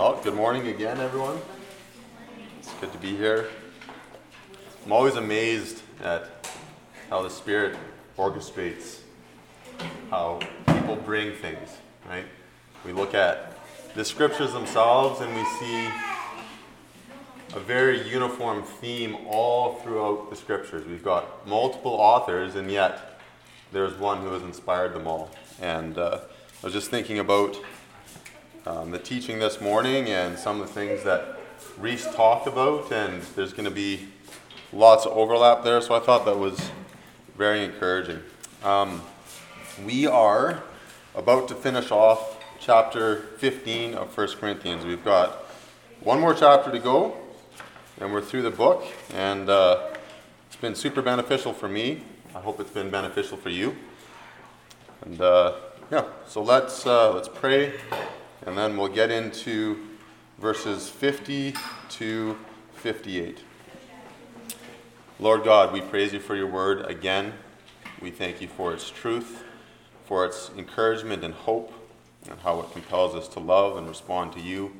Well, 0.00 0.18
good 0.24 0.34
morning 0.34 0.68
again, 0.68 0.98
everyone. 0.98 1.38
It's 2.58 2.72
good 2.80 2.90
to 2.90 2.96
be 2.96 3.14
here. 3.14 3.50
I'm 4.82 4.92
always 4.92 5.16
amazed 5.16 5.82
at 6.02 6.30
how 7.10 7.20
the 7.20 7.28
Spirit 7.28 7.76
orchestrates 8.16 9.00
how 10.08 10.40
people 10.68 10.96
bring 10.96 11.34
things, 11.34 11.76
right? 12.08 12.24
We 12.82 12.92
look 12.92 13.12
at 13.12 13.58
the 13.94 14.02
scriptures 14.02 14.54
themselves 14.54 15.20
and 15.20 15.36
we 15.36 15.44
see 15.58 15.86
a 17.52 17.60
very 17.60 18.00
uniform 18.08 18.62
theme 18.62 19.18
all 19.28 19.74
throughout 19.80 20.30
the 20.30 20.36
scriptures. 20.36 20.86
We've 20.86 21.04
got 21.04 21.46
multiple 21.46 21.92
authors, 21.92 22.54
and 22.54 22.70
yet 22.70 23.20
there's 23.70 23.92
one 23.98 24.22
who 24.22 24.32
has 24.32 24.42
inspired 24.44 24.94
them 24.94 25.06
all. 25.06 25.30
And 25.60 25.98
uh, 25.98 26.20
I 26.62 26.66
was 26.66 26.72
just 26.72 26.88
thinking 26.88 27.18
about 27.18 27.54
um, 28.66 28.90
the 28.90 28.98
teaching 28.98 29.38
this 29.38 29.60
morning 29.60 30.08
and 30.08 30.38
some 30.38 30.60
of 30.60 30.68
the 30.68 30.72
things 30.72 31.02
that 31.04 31.38
Reese 31.78 32.04
talked 32.14 32.46
about, 32.46 32.92
and 32.92 33.22
there's 33.34 33.52
going 33.52 33.64
to 33.64 33.70
be 33.70 34.08
lots 34.72 35.06
of 35.06 35.12
overlap 35.12 35.64
there, 35.64 35.80
so 35.80 35.94
I 35.94 36.00
thought 36.00 36.24
that 36.26 36.38
was 36.38 36.70
very 37.36 37.64
encouraging. 37.64 38.20
Um, 38.62 39.02
we 39.84 40.06
are 40.06 40.62
about 41.14 41.48
to 41.48 41.54
finish 41.54 41.90
off 41.90 42.38
chapter 42.60 43.22
15 43.38 43.94
of 43.94 44.16
1 44.16 44.28
Corinthians. 44.38 44.84
We've 44.84 45.04
got 45.04 45.30
one 46.00 46.20
more 46.20 46.34
chapter 46.34 46.70
to 46.70 46.78
go, 46.78 47.16
and 47.98 48.12
we're 48.12 48.20
through 48.20 48.42
the 48.42 48.50
book, 48.50 48.84
and 49.14 49.48
uh, 49.48 49.88
it's 50.46 50.56
been 50.56 50.74
super 50.74 51.00
beneficial 51.00 51.54
for 51.54 51.68
me. 51.68 52.02
I 52.34 52.40
hope 52.40 52.60
it's 52.60 52.70
been 52.70 52.90
beneficial 52.90 53.38
for 53.38 53.48
you. 53.48 53.74
And 55.02 55.18
uh, 55.20 55.54
yeah, 55.90 56.04
so 56.26 56.42
let's 56.42 56.86
uh, 56.86 57.14
let's 57.14 57.28
pray 57.28 57.72
and 58.46 58.56
then 58.56 58.76
we'll 58.76 58.88
get 58.88 59.10
into 59.10 59.86
verses 60.38 60.88
50 60.88 61.54
to 61.90 62.38
58. 62.74 63.42
Lord 65.18 65.44
God, 65.44 65.72
we 65.72 65.82
praise 65.82 66.12
you 66.14 66.20
for 66.20 66.34
your 66.34 66.46
word 66.46 66.86
again. 66.86 67.34
We 68.00 68.10
thank 68.10 68.40
you 68.40 68.48
for 68.48 68.72
its 68.72 68.88
truth, 68.88 69.44
for 70.06 70.24
its 70.24 70.50
encouragement 70.56 71.22
and 71.22 71.34
hope, 71.34 71.72
and 72.30 72.40
how 72.40 72.60
it 72.60 72.72
compels 72.72 73.14
us 73.14 73.28
to 73.28 73.40
love 73.40 73.76
and 73.76 73.86
respond 73.86 74.32
to 74.32 74.40
you. 74.40 74.72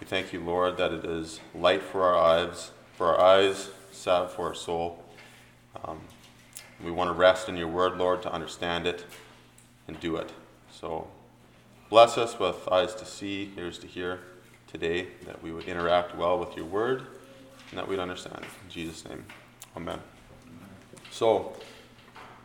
We 0.00 0.06
thank 0.06 0.32
you, 0.32 0.40
Lord, 0.40 0.76
that 0.76 0.92
it 0.92 1.04
is 1.04 1.40
light 1.54 1.82
for 1.82 2.04
our 2.04 2.14
eyes, 2.14 2.70
for 2.94 3.06
our 3.08 3.20
eyes, 3.20 3.70
salve 3.90 4.32
for 4.32 4.46
our 4.48 4.54
soul. 4.54 5.02
Um, 5.84 6.00
we 6.84 6.92
want 6.92 7.08
to 7.08 7.14
rest 7.14 7.48
in 7.48 7.56
your 7.56 7.68
word, 7.68 7.96
Lord, 7.96 8.22
to 8.22 8.32
understand 8.32 8.86
it 8.86 9.04
and 9.88 9.98
do 9.98 10.16
it. 10.16 10.32
So 10.70 11.08
Bless 11.88 12.18
us 12.18 12.38
with 12.40 12.66
eyes 12.68 12.94
to 12.96 13.04
see, 13.04 13.52
ears 13.56 13.78
to 13.78 13.86
hear 13.86 14.20
today, 14.66 15.06
that 15.24 15.40
we 15.40 15.52
would 15.52 15.66
interact 15.66 16.16
well 16.16 16.36
with 16.36 16.56
your 16.56 16.66
word 16.66 17.06
and 17.70 17.78
that 17.78 17.86
we'd 17.86 18.00
understand. 18.00 18.40
In 18.40 18.70
Jesus' 18.70 19.04
name, 19.08 19.24
amen. 19.76 20.00
So, 21.12 21.52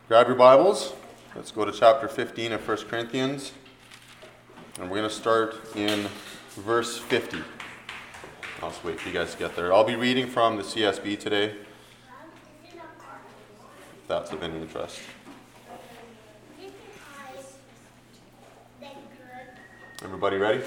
grab 0.06 0.28
your 0.28 0.36
Bibles. 0.36 0.92
Let's 1.34 1.50
go 1.50 1.64
to 1.64 1.72
chapter 1.72 2.06
15 2.06 2.52
of 2.52 2.66
1 2.66 2.76
Corinthians. 2.88 3.52
And 4.78 4.88
we're 4.88 4.98
going 4.98 5.08
to 5.08 5.14
start 5.14 5.56
in 5.74 6.06
verse 6.50 6.98
50. 6.98 7.38
I'll 8.62 8.70
just 8.70 8.84
wait 8.84 9.00
for 9.00 9.08
you 9.08 9.14
guys 9.14 9.32
to 9.32 9.38
get 9.38 9.56
there. 9.56 9.72
I'll 9.72 9.82
be 9.82 9.96
reading 9.96 10.28
from 10.28 10.56
the 10.56 10.62
CSB 10.62 11.18
today, 11.18 11.56
that's 14.06 14.30
of 14.30 14.42
any 14.42 14.60
interest. 14.60 15.00
Everybody 20.04 20.36
ready? 20.36 20.64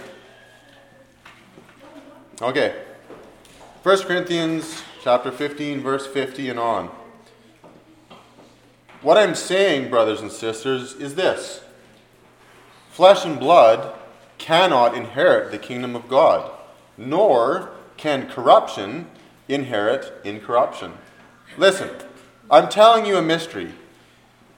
Okay. 2.41 2.73
1 3.83 3.97
Corinthians 4.03 4.81
chapter 5.03 5.29
15 5.29 5.81
verse 5.81 6.07
50 6.07 6.49
and 6.49 6.57
on. 6.57 6.89
What 9.01 9.17
I'm 9.17 9.35
saying, 9.35 9.89
brothers 9.89 10.21
and 10.21 10.31
sisters, 10.31 10.93
is 10.93 11.15
this. 11.15 11.59
Flesh 12.91 13.25
and 13.25 13.37
blood 13.37 13.93
cannot 14.37 14.95
inherit 14.95 15.51
the 15.51 15.57
kingdom 15.57 15.97
of 15.97 16.07
God, 16.07 16.49
nor 16.97 17.71
can 17.97 18.29
corruption 18.29 19.05
inherit 19.49 20.13
incorruption. 20.23 20.93
Listen, 21.57 21.89
I'm 22.49 22.69
telling 22.69 23.05
you 23.05 23.17
a 23.17 23.21
mystery. 23.21 23.73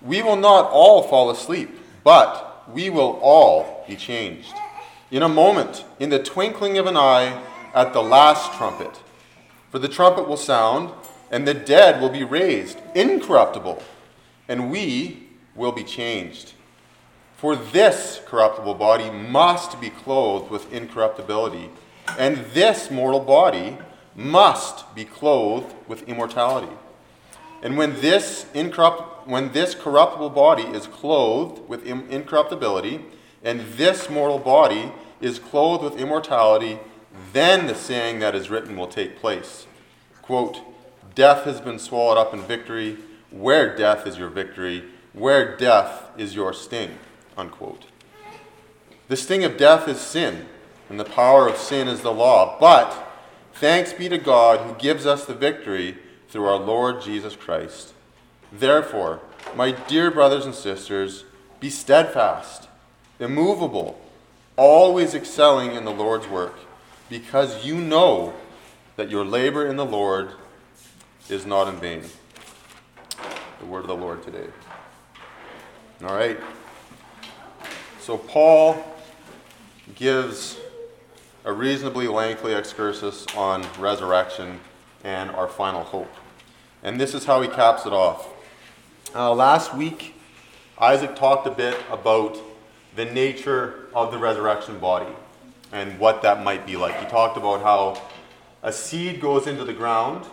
We 0.03 0.21
will 0.21 0.35
not 0.35 0.69
all 0.69 1.01
fall 1.01 1.31
asleep, 1.31 1.79
but 2.03 2.71
we 2.71 2.91
will 2.91 3.19
all 3.23 3.83
be 3.87 3.95
changed 3.95 4.53
in 5.11 5.23
a 5.23 5.29
moment, 5.29 5.85
in 5.99 6.09
the 6.09 6.21
twinkling 6.21 6.77
of 6.77 6.85
an 6.85 6.97
eye, 6.97 7.41
at 7.73 7.93
the 7.93 8.01
last 8.01 8.53
trumpet. 8.57 9.01
For 9.71 9.79
the 9.79 9.87
trumpet 9.87 10.27
will 10.27 10.37
sound, 10.37 10.91
and 11.31 11.47
the 11.47 11.53
dead 11.53 12.01
will 12.01 12.09
be 12.09 12.23
raised, 12.23 12.79
incorruptible, 12.95 13.81
and 14.47 14.71
we 14.71 15.27
will 15.55 15.71
be 15.71 15.83
changed. 15.83 16.53
For 17.35 17.55
this 17.55 18.21
corruptible 18.25 18.75
body 18.75 19.09
must 19.09 19.79
be 19.79 19.89
clothed 19.89 20.49
with 20.49 20.71
incorruptibility, 20.73 21.69
and 22.17 22.37
this 22.53 22.89
mortal 22.89 23.19
body 23.19 23.77
must 24.15 24.95
be 24.95 25.05
clothed 25.05 25.73
with 25.87 26.07
immortality. 26.09 26.73
And 27.61 27.77
when 27.77 27.99
this, 28.01 28.45
incorrupt, 28.53 29.27
when 29.27 29.51
this 29.51 29.75
corruptible 29.75 30.29
body 30.29 30.63
is 30.63 30.87
clothed 30.87 31.67
with 31.67 31.85
incorruptibility, 31.85 33.01
and 33.43 33.61
this 33.73 34.09
mortal 34.09 34.39
body 34.39 34.91
is 35.21 35.39
clothed 35.39 35.83
with 35.83 35.99
immortality, 35.99 36.79
then 37.33 37.67
the 37.67 37.75
saying 37.75 38.19
that 38.19 38.35
is 38.35 38.49
written 38.49 38.75
will 38.75 38.87
take 38.87 39.19
place. 39.19 39.67
Quote, 40.21 40.59
Death 41.15 41.45
has 41.45 41.61
been 41.61 41.79
swallowed 41.79 42.17
up 42.17 42.33
in 42.33 42.41
victory. 42.41 42.97
Where 43.31 43.75
death 43.75 44.05
is 44.05 44.17
your 44.17 44.29
victory? 44.29 44.83
Where 45.13 45.57
death 45.57 46.03
is 46.17 46.35
your 46.35 46.53
sting? 46.53 46.97
Unquote. 47.35 47.85
The 49.07 49.17
sting 49.17 49.43
of 49.43 49.57
death 49.57 49.87
is 49.87 49.99
sin, 49.99 50.47
and 50.89 50.99
the 50.99 51.05
power 51.05 51.47
of 51.47 51.57
sin 51.57 51.87
is 51.87 52.01
the 52.01 52.13
law. 52.13 52.57
But 52.59 53.07
thanks 53.53 53.93
be 53.93 54.09
to 54.09 54.17
God 54.17 54.59
who 54.59 54.75
gives 54.75 55.05
us 55.05 55.25
the 55.25 55.33
victory 55.33 55.97
through 56.29 56.45
our 56.45 56.59
Lord 56.59 57.01
Jesus 57.01 57.35
Christ. 57.35 57.93
Therefore, 58.51 59.21
my 59.55 59.71
dear 59.71 60.11
brothers 60.11 60.45
and 60.45 60.53
sisters, 60.53 61.23
be 61.59 61.69
steadfast 61.69 62.67
immovable, 63.19 63.99
always 64.55 65.13
excelling 65.13 65.73
in 65.73 65.85
the 65.85 65.91
Lord's 65.91 66.27
work, 66.27 66.55
because 67.09 67.65
you 67.65 67.75
know 67.75 68.33
that 68.95 69.09
your 69.09 69.25
labor 69.25 69.65
in 69.65 69.75
the 69.75 69.85
Lord 69.85 70.31
is 71.29 71.45
not 71.45 71.67
in 71.67 71.79
vain. 71.79 72.03
The 73.59 73.65
word 73.65 73.81
of 73.81 73.87
the 73.87 73.95
Lord 73.95 74.23
today. 74.23 74.47
All 76.03 76.15
right. 76.15 76.39
So, 77.99 78.17
Paul 78.17 78.83
gives 79.95 80.57
a 81.43 81.51
reasonably 81.51 82.07
lengthy 82.07 82.53
excursus 82.53 83.25
on 83.35 83.65
resurrection 83.79 84.59
and 85.03 85.31
our 85.31 85.47
final 85.47 85.83
hope. 85.83 86.13
And 86.83 86.99
this 86.99 87.13
is 87.13 87.25
how 87.25 87.41
he 87.41 87.47
caps 87.47 87.85
it 87.85 87.93
off. 87.93 88.29
Uh, 89.15 89.33
last 89.33 89.73
week, 89.73 90.13
Isaac 90.77 91.15
talked 91.15 91.47
a 91.47 91.51
bit 91.51 91.77
about 91.89 92.37
the 92.97 93.05
nature 93.05 93.85
of 93.93 94.11
the 94.11 94.17
resurrection 94.17 94.79
body 94.79 95.13
and 95.71 95.97
what 95.99 96.23
that 96.23 96.43
might 96.43 96.65
be 96.65 96.75
like. 96.75 96.99
He 96.99 97.05
talked 97.05 97.37
about 97.37 97.61
how 97.61 98.01
a 98.63 98.73
seed 98.73 99.21
goes 99.21 99.45
into 99.45 99.63
the 99.63 99.73
ground 99.73 100.25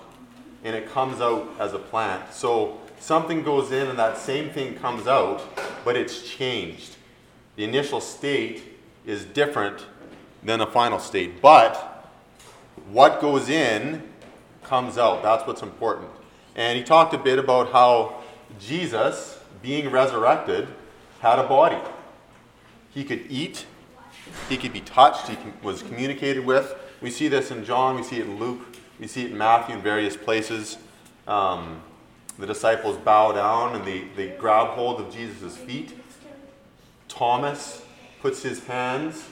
and 0.64 0.74
it 0.74 0.90
comes 0.90 1.20
out 1.20 1.46
as 1.58 1.74
a 1.74 1.78
plant. 1.78 2.32
So 2.32 2.80
something 2.98 3.42
goes 3.42 3.70
in 3.70 3.88
and 3.88 3.98
that 3.98 4.16
same 4.16 4.48
thing 4.48 4.76
comes 4.76 5.06
out, 5.06 5.42
but 5.84 5.94
it's 5.94 6.26
changed. 6.26 6.96
The 7.56 7.64
initial 7.64 8.00
state 8.00 8.62
is 9.04 9.26
different 9.26 9.84
than 10.42 10.60
the 10.60 10.66
final 10.66 10.98
state, 10.98 11.42
but 11.42 12.08
what 12.90 13.20
goes 13.20 13.50
in 13.50 14.02
comes 14.62 14.96
out. 14.96 15.22
That's 15.22 15.46
what's 15.46 15.60
important. 15.60 16.08
And 16.56 16.78
he 16.78 16.82
talked 16.82 17.12
a 17.12 17.18
bit 17.18 17.38
about 17.38 17.72
how 17.72 18.22
Jesus, 18.58 19.38
being 19.60 19.90
resurrected, 19.90 20.66
had 21.20 21.38
a 21.38 21.46
body. 21.46 21.76
He 22.94 23.04
could 23.04 23.26
eat, 23.28 23.66
he 24.48 24.56
could 24.56 24.72
be 24.72 24.80
touched, 24.80 25.28
he 25.28 25.36
was 25.62 25.82
communicated 25.82 26.44
with. 26.46 26.74
We 27.00 27.10
see 27.10 27.28
this 27.28 27.50
in 27.50 27.64
John, 27.64 27.96
we 27.96 28.02
see 28.02 28.20
it 28.20 28.26
in 28.26 28.38
Luke, 28.38 28.60
we 29.00 29.08
see 29.08 29.24
it 29.24 29.32
in 29.32 29.38
Matthew 29.38 29.74
in 29.74 29.82
various 29.82 30.16
places. 30.16 30.78
Um, 31.26 31.82
the 32.38 32.46
disciples 32.46 32.96
bow 32.96 33.32
down 33.32 33.76
and 33.76 33.84
they, 33.84 34.04
they 34.16 34.36
grab 34.36 34.68
hold 34.70 35.00
of 35.00 35.12
Jesus' 35.12 35.56
feet. 35.56 35.98
Thomas 37.08 37.82
puts 38.20 38.42
his 38.42 38.64
hands 38.64 39.24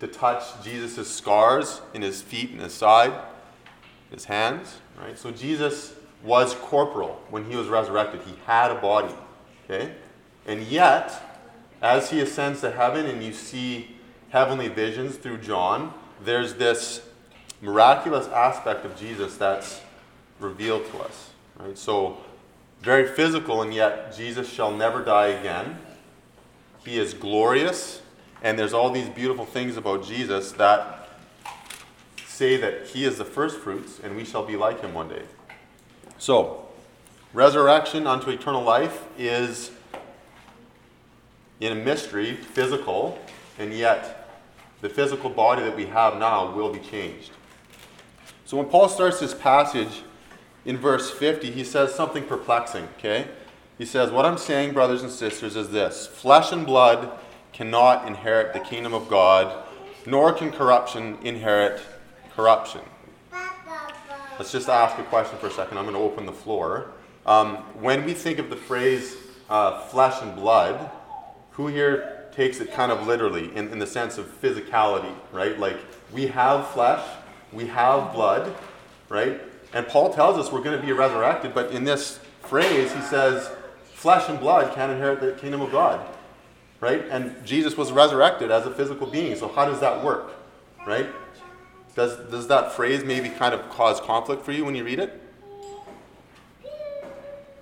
to 0.00 0.06
touch 0.08 0.42
Jesus' 0.64 1.08
scars 1.08 1.80
in 1.94 2.02
his 2.02 2.22
feet 2.22 2.50
and 2.50 2.60
his 2.60 2.74
side, 2.74 3.12
his 4.10 4.24
hands. 4.24 4.80
Right? 5.00 5.18
So 5.18 5.30
Jesus 5.30 5.94
was 6.24 6.54
corporal 6.54 7.20
when 7.30 7.44
he 7.50 7.56
was 7.56 7.68
resurrected. 7.68 8.22
He 8.22 8.34
had 8.46 8.70
a 8.70 8.74
body. 8.76 9.14
Okay? 9.64 9.92
And 10.46 10.62
yet, 10.62 11.31
as 11.82 12.10
he 12.10 12.20
ascends 12.20 12.60
to 12.60 12.70
heaven 12.70 13.06
and 13.06 13.22
you 13.22 13.32
see 13.32 13.96
heavenly 14.30 14.68
visions 14.68 15.16
through 15.16 15.38
John, 15.38 15.92
there's 16.24 16.54
this 16.54 17.02
miraculous 17.60 18.28
aspect 18.28 18.84
of 18.86 18.96
Jesus 18.96 19.36
that's 19.36 19.80
revealed 20.38 20.86
to 20.92 20.98
us. 21.00 21.30
Right? 21.58 21.76
So, 21.76 22.18
very 22.80 23.06
physical, 23.06 23.62
and 23.62 23.74
yet 23.74 24.16
Jesus 24.16 24.48
shall 24.48 24.72
never 24.72 25.04
die 25.04 25.28
again. 25.28 25.78
He 26.84 26.98
is 26.98 27.14
glorious, 27.14 28.00
and 28.42 28.58
there's 28.58 28.72
all 28.72 28.90
these 28.90 29.08
beautiful 29.08 29.44
things 29.44 29.76
about 29.76 30.04
Jesus 30.04 30.52
that 30.52 31.08
say 32.26 32.56
that 32.56 32.88
he 32.88 33.04
is 33.04 33.18
the 33.18 33.24
first 33.24 33.58
fruits, 33.58 34.00
and 34.02 34.16
we 34.16 34.24
shall 34.24 34.44
be 34.44 34.56
like 34.56 34.80
him 34.80 34.94
one 34.94 35.08
day. 35.08 35.22
So, 36.18 36.66
resurrection 37.32 38.06
unto 38.06 38.30
eternal 38.30 38.62
life 38.62 39.04
is 39.16 39.70
in 41.62 41.70
a 41.70 41.76
mystery, 41.76 42.34
physical, 42.34 43.16
and 43.56 43.72
yet 43.72 44.28
the 44.80 44.88
physical 44.88 45.30
body 45.30 45.62
that 45.62 45.76
we 45.76 45.86
have 45.86 46.18
now 46.18 46.52
will 46.52 46.72
be 46.72 46.80
changed. 46.80 47.30
So 48.44 48.56
when 48.56 48.66
Paul 48.66 48.88
starts 48.88 49.20
this 49.20 49.32
passage 49.32 50.02
in 50.64 50.76
verse 50.76 51.08
50, 51.12 51.52
he 51.52 51.62
says 51.62 51.94
something 51.94 52.24
perplexing, 52.24 52.88
okay? 52.98 53.28
He 53.78 53.86
says, 53.86 54.10
What 54.10 54.26
I'm 54.26 54.38
saying, 54.38 54.72
brothers 54.72 55.02
and 55.02 55.10
sisters, 55.10 55.54
is 55.54 55.70
this 55.70 56.08
flesh 56.08 56.50
and 56.50 56.66
blood 56.66 57.12
cannot 57.52 58.08
inherit 58.08 58.52
the 58.54 58.60
kingdom 58.60 58.92
of 58.92 59.08
God, 59.08 59.64
nor 60.04 60.32
can 60.32 60.50
corruption 60.50 61.16
inherit 61.22 61.80
corruption. 62.34 62.80
Let's 64.36 64.50
just 64.50 64.68
ask 64.68 64.98
a 64.98 65.04
question 65.04 65.38
for 65.38 65.46
a 65.46 65.50
second. 65.52 65.78
I'm 65.78 65.84
going 65.84 65.94
to 65.94 66.02
open 66.02 66.26
the 66.26 66.32
floor. 66.32 66.90
Um, 67.24 67.58
when 67.80 68.04
we 68.04 68.14
think 68.14 68.40
of 68.40 68.50
the 68.50 68.56
phrase 68.56 69.14
uh, 69.48 69.82
flesh 69.82 70.20
and 70.22 70.34
blood, 70.34 70.90
who 71.52 71.66
here 71.66 72.26
takes 72.32 72.60
it 72.60 72.72
kind 72.72 72.90
of 72.90 73.06
literally 73.06 73.54
in, 73.54 73.68
in 73.68 73.78
the 73.78 73.86
sense 73.86 74.18
of 74.18 74.26
physicality, 74.40 75.14
right? 75.32 75.58
Like 75.58 75.76
we 76.12 76.26
have 76.28 76.68
flesh, 76.68 77.06
we 77.52 77.66
have 77.66 78.12
blood, 78.12 78.54
right? 79.08 79.40
And 79.74 79.86
Paul 79.86 80.12
tells 80.12 80.38
us 80.38 80.52
we're 80.52 80.62
going 80.62 80.78
to 80.78 80.84
be 80.84 80.92
resurrected, 80.92 81.54
but 81.54 81.70
in 81.72 81.84
this 81.84 82.20
phrase, 82.42 82.92
he 82.92 83.00
says, 83.02 83.50
flesh 83.92 84.28
and 84.28 84.40
blood 84.40 84.74
can't 84.74 84.90
inherit 84.92 85.20
the 85.20 85.32
kingdom 85.32 85.60
of 85.60 85.70
God, 85.70 86.06
right? 86.80 87.04
And 87.10 87.44
Jesus 87.44 87.76
was 87.76 87.92
resurrected 87.92 88.50
as 88.50 88.66
a 88.66 88.70
physical 88.70 89.06
being, 89.06 89.36
so 89.36 89.48
how 89.48 89.64
does 89.64 89.80
that 89.80 90.02
work, 90.02 90.32
right? 90.86 91.08
Does, 91.94 92.16
does 92.30 92.48
that 92.48 92.72
phrase 92.72 93.04
maybe 93.04 93.28
kind 93.28 93.54
of 93.54 93.68
cause 93.70 94.00
conflict 94.00 94.44
for 94.44 94.52
you 94.52 94.64
when 94.64 94.74
you 94.74 94.84
read 94.84 94.98
it? 94.98 95.20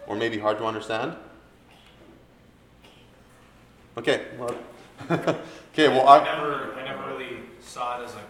Or 0.07 0.17
maybe 0.17 0.39
hard 0.39 0.59
to 0.59 0.65
understand? 0.65 1.17
Okay, 4.00 4.23
well, 4.38 4.55
okay, 5.11 5.88
well, 5.88 6.08
I, 6.08 6.20
I 6.20 6.25
never, 6.25 6.75
I 6.75 6.85
never 6.85 7.06
really 7.12 7.37
saw 7.61 8.00
it 8.00 8.06
as 8.06 8.14
a 8.14 8.23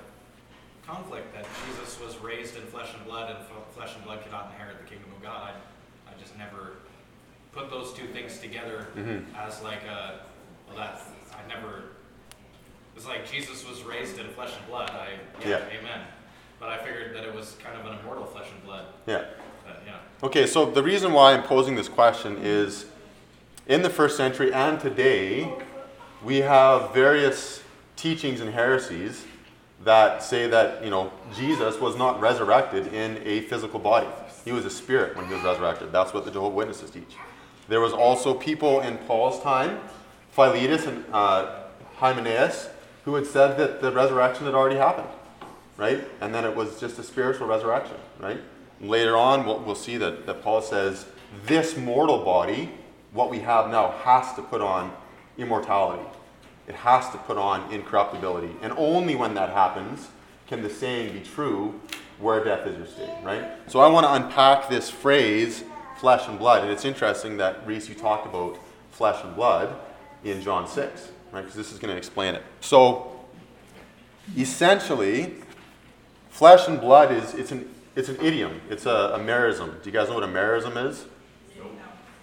conflict 0.85 1.33
that 1.33 1.47
Jesus 1.69 2.01
was 2.01 2.19
raised 2.19 2.57
in 2.57 2.63
flesh 2.63 2.89
and 2.93 3.05
blood, 3.07 3.31
and 3.31 3.39
flesh 3.73 3.95
and 3.95 4.05
blood 4.05 4.21
cannot 4.25 4.51
inherit 4.53 4.81
the 4.81 4.91
kingdom 4.91 5.13
of 5.15 5.23
God. 5.23 5.53
I, 5.53 6.11
I 6.11 6.21
just 6.21 6.37
never 6.37 6.79
put 7.53 7.71
those 7.71 7.93
two 7.93 8.07
things 8.09 8.39
together 8.39 8.89
mm-hmm. 8.97 9.33
as 9.37 9.63
like 9.63 9.85
a 9.85 10.23
well, 10.67 10.77
that 10.77 11.03
I 11.33 11.47
never. 11.49 11.85
It's 12.97 13.07
like 13.07 13.31
Jesus 13.31 13.65
was 13.69 13.85
raised 13.85 14.19
in 14.19 14.27
flesh 14.31 14.51
and 14.59 14.67
blood. 14.67 14.91
I 14.91 15.11
yeah, 15.41 15.51
yeah. 15.51 15.79
amen. 15.79 16.01
But 16.59 16.71
I 16.71 16.79
figured 16.79 17.15
that 17.15 17.23
it 17.23 17.33
was 17.33 17.57
kind 17.63 17.79
of 17.79 17.87
an 17.87 18.01
immortal 18.01 18.25
flesh 18.25 18.49
and 18.53 18.65
blood. 18.65 18.87
Yeah. 19.07 19.25
But, 19.65 19.83
yeah. 19.87 19.99
Okay, 20.25 20.49
so 20.49 20.69
the 20.69 20.83
reason 20.83 21.13
why 21.13 21.33
I'm 21.33 21.45
posing 21.45 21.77
this 21.77 21.89
question 21.89 22.39
is 22.43 22.87
in 23.71 23.83
the 23.83 23.89
first 23.89 24.17
century 24.17 24.53
and 24.53 24.81
today, 24.81 25.51
we 26.25 26.39
have 26.39 26.93
various 26.93 27.63
teachings 27.95 28.41
and 28.41 28.53
heresies 28.53 29.25
that 29.85 30.25
say 30.25 30.49
that 30.49 30.83
you 30.85 30.91
know 30.91 31.13
Jesus 31.37 31.81
was 31.81 31.97
not 31.97 32.21
resurrected 32.21 32.93
in 32.93 33.23
a 33.25 33.43
physical 33.43 33.79
body. 33.79 34.09
He 34.45 34.51
was 34.51 34.65
a 34.65 34.71
spirit 34.71 35.17
when 35.17 35.27
he 35.27 35.35
was 35.35 35.45
resurrected. 35.45 35.93
That's 35.93 36.13
what 36.13 36.25
the 36.25 36.33
Jehovah 36.33 36.57
Witnesses 36.57 36.91
teach. 36.91 37.15
There 37.69 37.81
was 37.81 37.93
also 37.93 38.35
people 38.35 38.81
in 38.81 38.99
Paul's 38.99 39.41
time, 39.41 39.79
Philetus 40.33 40.87
and 40.87 41.05
uh, 41.13 41.61
Hymenaeus, 41.95 42.69
who 43.05 43.15
had 43.15 43.25
said 43.25 43.57
that 43.59 43.81
the 43.81 43.93
resurrection 43.93 44.47
had 44.47 44.55
already 44.55 44.77
happened, 44.77 45.09
right? 45.77 46.05
And 46.21 46.35
then 46.35 46.45
it 46.45 46.57
was 46.57 46.81
just 46.81 46.99
a 46.99 47.05
spiritual 47.05 47.47
resurrection, 47.47 47.97
right? 48.19 48.41
later 48.81 49.17
on, 49.17 49.45
we'll, 49.45 49.59
we'll 49.61 49.75
see 49.75 49.97
that, 49.99 50.27
that 50.27 50.43
Paul 50.43 50.63
says 50.63 51.07
this 51.47 51.77
mortal 51.77 52.25
body 52.25 52.71
what 53.13 53.31
we 53.31 53.39
have 53.41 53.71
now 53.71 53.93
has 54.03 54.35
to 54.35 54.43
put 54.43 54.61
on 54.61 54.93
immortality. 55.39 56.07
It 56.69 56.75
has 56.77 57.09
to 57.11 57.19
put 57.19 57.37
on 57.37 57.73
incorruptibility. 57.73 58.51
And 58.63 58.73
only 58.77 59.17
when 59.17 59.35
that 59.35 59.51
happens 59.51 60.09
can 60.47 60.63
the 60.63 60.71
saying 60.71 61.13
be 61.13 61.21
true, 61.21 61.81
where 62.19 62.43
death 62.45 62.67
is 62.67 62.77
your 62.77 62.87
state, 62.87 63.25
right? 63.25 63.49
So 63.67 63.81
I 63.81 63.89
want 63.89 64.07
to 64.07 64.13
unpack 64.13 64.69
this 64.69 64.91
phrase, 64.91 65.65
flesh 65.99 66.29
and 66.29 66.39
blood. 66.39 66.63
And 66.63 66.71
it's 66.71 66.85
interesting 66.85 67.37
that, 67.39 67.67
Reese, 67.67 67.89
you 67.89 67.95
talked 67.95 68.27
about 68.27 68.59
flesh 68.91 69.23
and 69.25 69.35
blood 69.35 69.75
in 70.23 70.43
John 70.43 70.69
6, 70.69 71.09
right? 71.33 71.41
Because 71.41 71.55
this 71.57 71.73
is 71.73 71.79
going 71.79 71.93
to 71.93 71.97
explain 71.97 72.35
it. 72.35 72.43
So 72.61 73.21
essentially, 74.37 75.35
flesh 76.29 76.69
and 76.69 76.81
blood 76.81 77.13
is 77.13 77.35
it's 77.35 77.53
an 77.53 77.69
it's 77.97 78.09
an 78.09 78.19
idiom. 78.21 78.61
It's 78.71 78.87
a, 78.87 79.15
a 79.15 79.19
merism. 79.19 79.83
Do 79.83 79.91
you 79.91 79.93
guys 79.93 80.09
know 80.09 80.15
what 80.15 80.23
a 80.23 80.29
merism 80.29 80.89
is? 80.89 81.05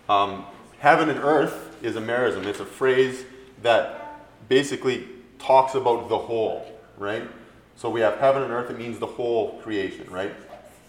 Um, 0.08 0.46
Heaven 0.80 1.10
and 1.10 1.20
earth 1.20 1.76
is 1.82 1.96
a 1.96 2.02
merism. 2.02 2.46
It's 2.46 2.60
a 2.60 2.66
phrase 2.66 3.26
that 3.64 4.22
basically 4.48 5.08
talks 5.40 5.76
about 5.76 6.10
the 6.10 6.18
whole, 6.18 6.72
right? 6.98 7.28
So 7.76 7.90
we 7.90 8.02
have 8.02 8.18
heaven 8.18 8.44
and 8.44 8.52
earth, 8.52 8.70
it 8.70 8.78
means 8.78 9.00
the 9.00 9.06
whole 9.06 9.60
creation, 9.62 10.10
right? 10.10 10.34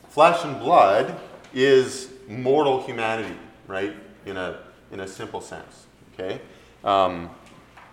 Flesh 0.08 0.44
and 0.44 0.58
blood 0.60 1.18
is 1.54 2.08
mortal 2.28 2.82
humanity, 2.82 3.36
right? 3.66 3.94
In 4.26 4.36
a, 4.36 4.60
in 4.90 5.00
a 5.00 5.08
simple 5.08 5.40
sense, 5.40 5.86
okay? 6.14 6.40
Um, 6.84 7.30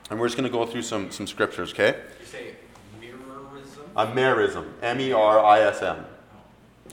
and 0.09 0.19
we're 0.19 0.27
just 0.27 0.37
going 0.37 0.49
to 0.49 0.57
go 0.57 0.65
through 0.65 0.83
some, 0.83 1.11
some 1.11 1.27
scriptures, 1.27 1.71
okay? 1.71 1.99
You 2.19 2.25
say 2.25 2.55
mirrorism? 2.99 3.83
A 3.95 4.07
merism, 4.07 4.65
M 4.81 4.99
E 4.99 5.11
R 5.11 5.43
I 5.43 5.61
S 5.61 5.81
M. 5.81 6.05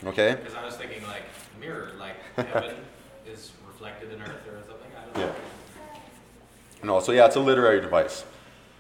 Okay? 0.05 0.35
Because 0.35 0.55
I 0.55 0.65
was 0.65 0.77
thinking 0.77 1.03
like 1.05 1.23
mirror, 1.61 1.93
like 1.99 2.17
heaven 2.37 2.77
is 3.27 3.53
reflected 3.67 4.13
in 4.13 4.23
earth 4.23 4.47
or 4.49 4.59
yeah. 5.17 5.33
No, 6.83 7.01
so 7.01 7.13
yeah, 7.13 7.27
it's 7.27 7.37
a 7.37 7.41
literary 7.41 7.81
device. 7.81 8.25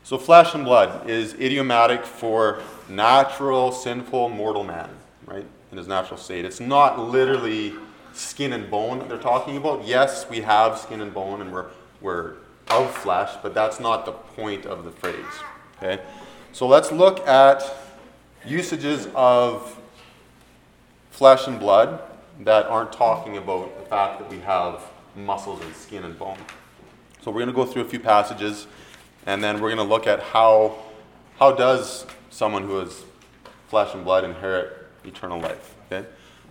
So 0.04 0.18
flesh 0.18 0.54
and 0.54 0.64
blood 0.64 1.08
is 1.08 1.34
idiomatic 1.34 2.04
for 2.04 2.60
natural, 2.88 3.70
sinful, 3.70 4.30
mortal 4.30 4.64
man, 4.64 4.90
right? 5.26 5.46
In 5.70 5.78
his 5.78 5.86
natural 5.86 6.18
state. 6.18 6.44
It's 6.44 6.58
not 6.60 6.98
literally 6.98 7.74
skin 8.12 8.52
and 8.52 8.68
bone 8.70 8.98
that 8.98 9.08
they're 9.08 9.18
talking 9.18 9.56
about. 9.56 9.86
Yes, 9.86 10.28
we 10.28 10.40
have 10.40 10.78
skin 10.78 11.00
and 11.00 11.14
bone 11.14 11.40
and 11.40 11.52
we're, 11.52 11.66
we're 12.00 12.34
of 12.68 12.90
flesh, 12.96 13.30
but 13.42 13.54
that's 13.54 13.78
not 13.78 14.04
the 14.04 14.12
point 14.12 14.66
of 14.66 14.84
the 14.84 14.90
phrase. 14.90 15.16
Okay? 15.76 16.02
So 16.52 16.66
let's 16.66 16.90
look 16.90 17.26
at 17.26 17.62
usages 18.44 19.08
of 19.14 19.78
flesh 21.10 21.46
and 21.46 21.60
blood 21.60 22.00
that 22.40 22.66
aren't 22.66 22.92
talking 22.92 23.36
about 23.36 23.78
the 23.78 23.86
fact 23.86 24.18
that 24.18 24.28
we 24.28 24.40
have 24.40 24.82
muscles 25.16 25.60
and 25.62 25.74
skin 25.74 26.04
and 26.04 26.18
bone. 26.18 26.38
So 27.22 27.30
we're 27.30 27.40
going 27.40 27.48
to 27.48 27.52
go 27.54 27.64
through 27.64 27.82
a 27.82 27.88
few 27.88 28.00
passages, 28.00 28.66
and 29.26 29.42
then 29.42 29.60
we're 29.60 29.68
going 29.68 29.86
to 29.86 29.94
look 29.94 30.06
at 30.06 30.20
how 30.20 30.76
how 31.38 31.52
does 31.52 32.06
someone 32.30 32.62
who 32.64 32.80
is 32.80 33.04
flesh 33.68 33.94
and 33.94 34.04
blood 34.04 34.24
inherit 34.24 34.86
eternal 35.04 35.40
life. 35.40 35.74
Okay, 35.90 36.06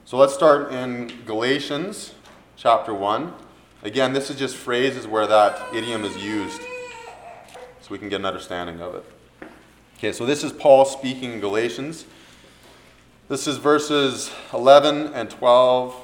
so 0.05 0.17
let's 0.17 0.33
start 0.33 0.71
in 0.71 1.11
Galatians 1.25 2.13
chapter 2.57 2.93
one. 2.93 3.33
Again, 3.83 4.13
this 4.13 4.29
is 4.29 4.37
just 4.37 4.55
phrases 4.55 5.07
where 5.07 5.25
that 5.27 5.73
idiom 5.73 6.03
is 6.03 6.15
used, 6.17 6.61
so 7.81 7.89
we 7.89 7.97
can 7.97 8.09
get 8.09 8.19
an 8.19 8.25
understanding 8.25 8.81
of 8.81 8.95
it. 8.95 9.05
Okay, 9.97 10.11
so 10.11 10.25
this 10.25 10.43
is 10.43 10.51
Paul 10.51 10.85
speaking 10.85 11.33
in 11.33 11.39
Galatians. 11.39 12.05
This 13.27 13.47
is 13.47 13.57
verses 13.57 14.31
11 14.53 15.13
and 15.13 15.29
12 15.29 15.95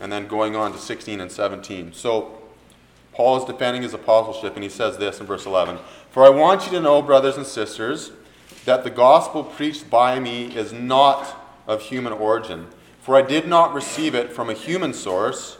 and 0.00 0.10
then 0.12 0.26
going 0.26 0.56
on 0.56 0.72
to 0.72 0.78
16 0.78 1.20
and 1.20 1.30
17. 1.30 1.92
So 1.92 2.38
Paul 3.12 3.38
is 3.38 3.44
defending 3.44 3.82
his 3.82 3.94
apostleship, 3.94 4.54
and 4.54 4.62
he 4.62 4.68
says 4.68 4.98
this 4.98 5.20
in 5.20 5.26
verse 5.26 5.46
11 5.46 5.78
For 6.10 6.24
I 6.24 6.30
want 6.30 6.66
you 6.66 6.72
to 6.72 6.80
know, 6.80 7.00
brothers 7.00 7.36
and 7.36 7.46
sisters, 7.46 8.10
that 8.64 8.84
the 8.84 8.90
gospel 8.90 9.44
preached 9.44 9.88
by 9.88 10.18
me 10.18 10.54
is 10.56 10.72
not 10.72 11.40
of 11.66 11.82
human 11.82 12.12
origin. 12.12 12.66
For 13.00 13.16
I 13.16 13.22
did 13.22 13.46
not 13.46 13.74
receive 13.74 14.14
it 14.14 14.32
from 14.32 14.48
a 14.48 14.54
human 14.54 14.94
source, 14.94 15.58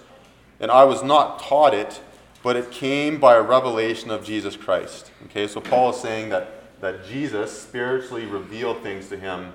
and 0.58 0.70
I 0.70 0.84
was 0.84 1.02
not 1.02 1.40
taught 1.40 1.74
it, 1.74 2.00
but 2.42 2.56
it 2.56 2.70
came 2.70 3.20
by 3.20 3.34
a 3.34 3.42
revelation 3.42 4.10
of 4.10 4.24
Jesus 4.24 4.56
Christ. 4.56 5.10
Okay, 5.26 5.46
so 5.46 5.60
Paul 5.60 5.90
is 5.90 6.00
saying 6.00 6.30
that, 6.30 6.80
that 6.80 7.06
Jesus 7.06 7.58
spiritually 7.58 8.26
revealed 8.26 8.82
things 8.82 9.08
to 9.08 9.18
him, 9.18 9.52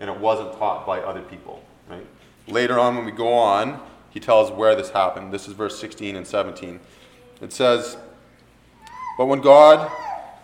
and 0.00 0.10
it 0.10 0.18
wasn't 0.18 0.56
taught 0.58 0.86
by 0.86 1.00
other 1.00 1.22
people. 1.22 1.62
Right? 1.88 2.06
Later 2.46 2.78
on, 2.78 2.96
when 2.96 3.04
we 3.04 3.12
go 3.12 3.32
on, 3.32 3.80
he 4.10 4.20
tells 4.20 4.50
where 4.50 4.74
this 4.74 4.90
happened. 4.90 5.32
This 5.32 5.48
is 5.48 5.54
verse 5.54 5.78
16 5.78 6.16
and 6.16 6.26
17. 6.26 6.80
It 7.40 7.52
says, 7.52 7.96
But 9.16 9.26
when 9.26 9.40
God 9.40 9.90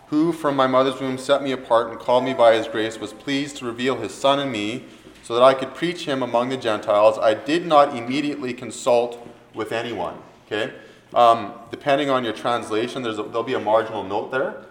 who 0.07 0.31
from 0.31 0.55
my 0.55 0.67
mother's 0.67 0.99
womb 0.99 1.17
set 1.17 1.41
me 1.41 1.51
apart 1.51 1.89
and 1.89 1.99
called 1.99 2.23
me 2.23 2.33
by 2.33 2.55
his 2.55 2.67
grace, 2.67 2.99
was 2.99 3.13
pleased 3.13 3.57
to 3.57 3.65
reveal 3.65 3.95
his 3.95 4.13
Son 4.13 4.39
in 4.39 4.51
me 4.51 4.85
so 5.23 5.33
that 5.33 5.41
I 5.41 5.55
could 5.55 5.73
preach 5.73 6.05
him 6.05 6.21
among 6.21 6.49
the 6.49 6.57
Gentiles, 6.57 7.17
I 7.17 7.33
did 7.33 7.65
not 7.65 7.95
immediately 7.95 8.53
consult 8.53 9.27
with 9.55 9.71
anyone. 9.71 10.19
Okay? 10.45 10.71
Um, 11.15 11.53
depending 11.71 12.11
on 12.11 12.23
your 12.23 12.33
translation, 12.33 13.01
there's 13.01 13.17
a, 13.17 13.23
there'll 13.23 13.43
be 13.43 13.55
a 13.55 13.59
marginal 13.59 14.03
note 14.03 14.31
there, 14.31 14.65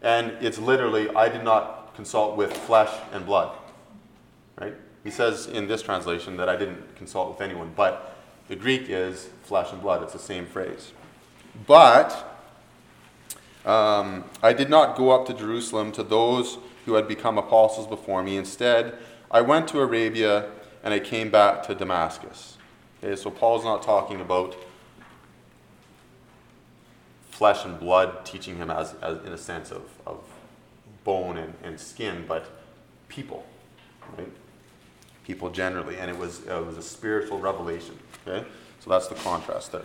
and 0.00 0.32
it's 0.40 0.58
literally, 0.58 1.10
I 1.10 1.28
did 1.28 1.44
not 1.44 1.94
consult 1.94 2.36
with 2.36 2.56
flesh 2.56 2.90
and 3.12 3.26
blood. 3.26 3.54
Right? 4.58 4.74
He 5.04 5.10
says 5.10 5.46
in 5.46 5.68
this 5.68 5.82
translation 5.82 6.38
that 6.38 6.48
I 6.48 6.56
didn't 6.56 6.96
consult 6.96 7.30
with 7.30 7.42
anyone, 7.42 7.72
but 7.76 8.17
the 8.48 8.56
Greek 8.56 8.86
is 8.88 9.28
flesh 9.44 9.72
and 9.72 9.80
blood. 9.80 10.02
It's 10.02 10.12
the 10.12 10.18
same 10.18 10.46
phrase. 10.46 10.92
But 11.66 12.38
um, 13.64 14.24
I 14.42 14.52
did 14.52 14.70
not 14.70 14.96
go 14.96 15.10
up 15.10 15.26
to 15.26 15.34
Jerusalem 15.34 15.92
to 15.92 16.02
those 16.02 16.58
who 16.86 16.94
had 16.94 17.06
become 17.06 17.36
apostles 17.38 17.86
before 17.86 18.22
me. 18.22 18.36
Instead, 18.36 18.96
I 19.30 19.42
went 19.42 19.68
to 19.68 19.80
Arabia 19.80 20.50
and 20.82 20.94
I 20.94 21.00
came 21.00 21.30
back 21.30 21.62
to 21.64 21.74
Damascus. 21.74 22.56
Okay, 23.02 23.14
so 23.14 23.30
Paul's 23.30 23.64
not 23.64 23.82
talking 23.82 24.20
about 24.20 24.56
flesh 27.30 27.64
and 27.64 27.78
blood 27.78 28.24
teaching 28.24 28.56
him 28.56 28.70
as, 28.70 28.94
as 29.02 29.18
in 29.24 29.32
a 29.32 29.38
sense 29.38 29.70
of, 29.70 29.82
of 30.06 30.20
bone 31.04 31.36
and, 31.36 31.54
and 31.62 31.78
skin, 31.78 32.24
but 32.26 32.50
people, 33.08 33.46
right? 34.16 34.30
People 35.28 35.50
generally, 35.50 35.98
and 35.98 36.10
it 36.10 36.16
was 36.16 36.40
it 36.46 36.66
was 36.66 36.78
a 36.78 36.82
spiritual 36.82 37.38
revelation. 37.38 37.98
Okay, 38.26 38.46
so 38.80 38.88
that's 38.88 39.08
the 39.08 39.14
contrast 39.14 39.72
there. 39.72 39.82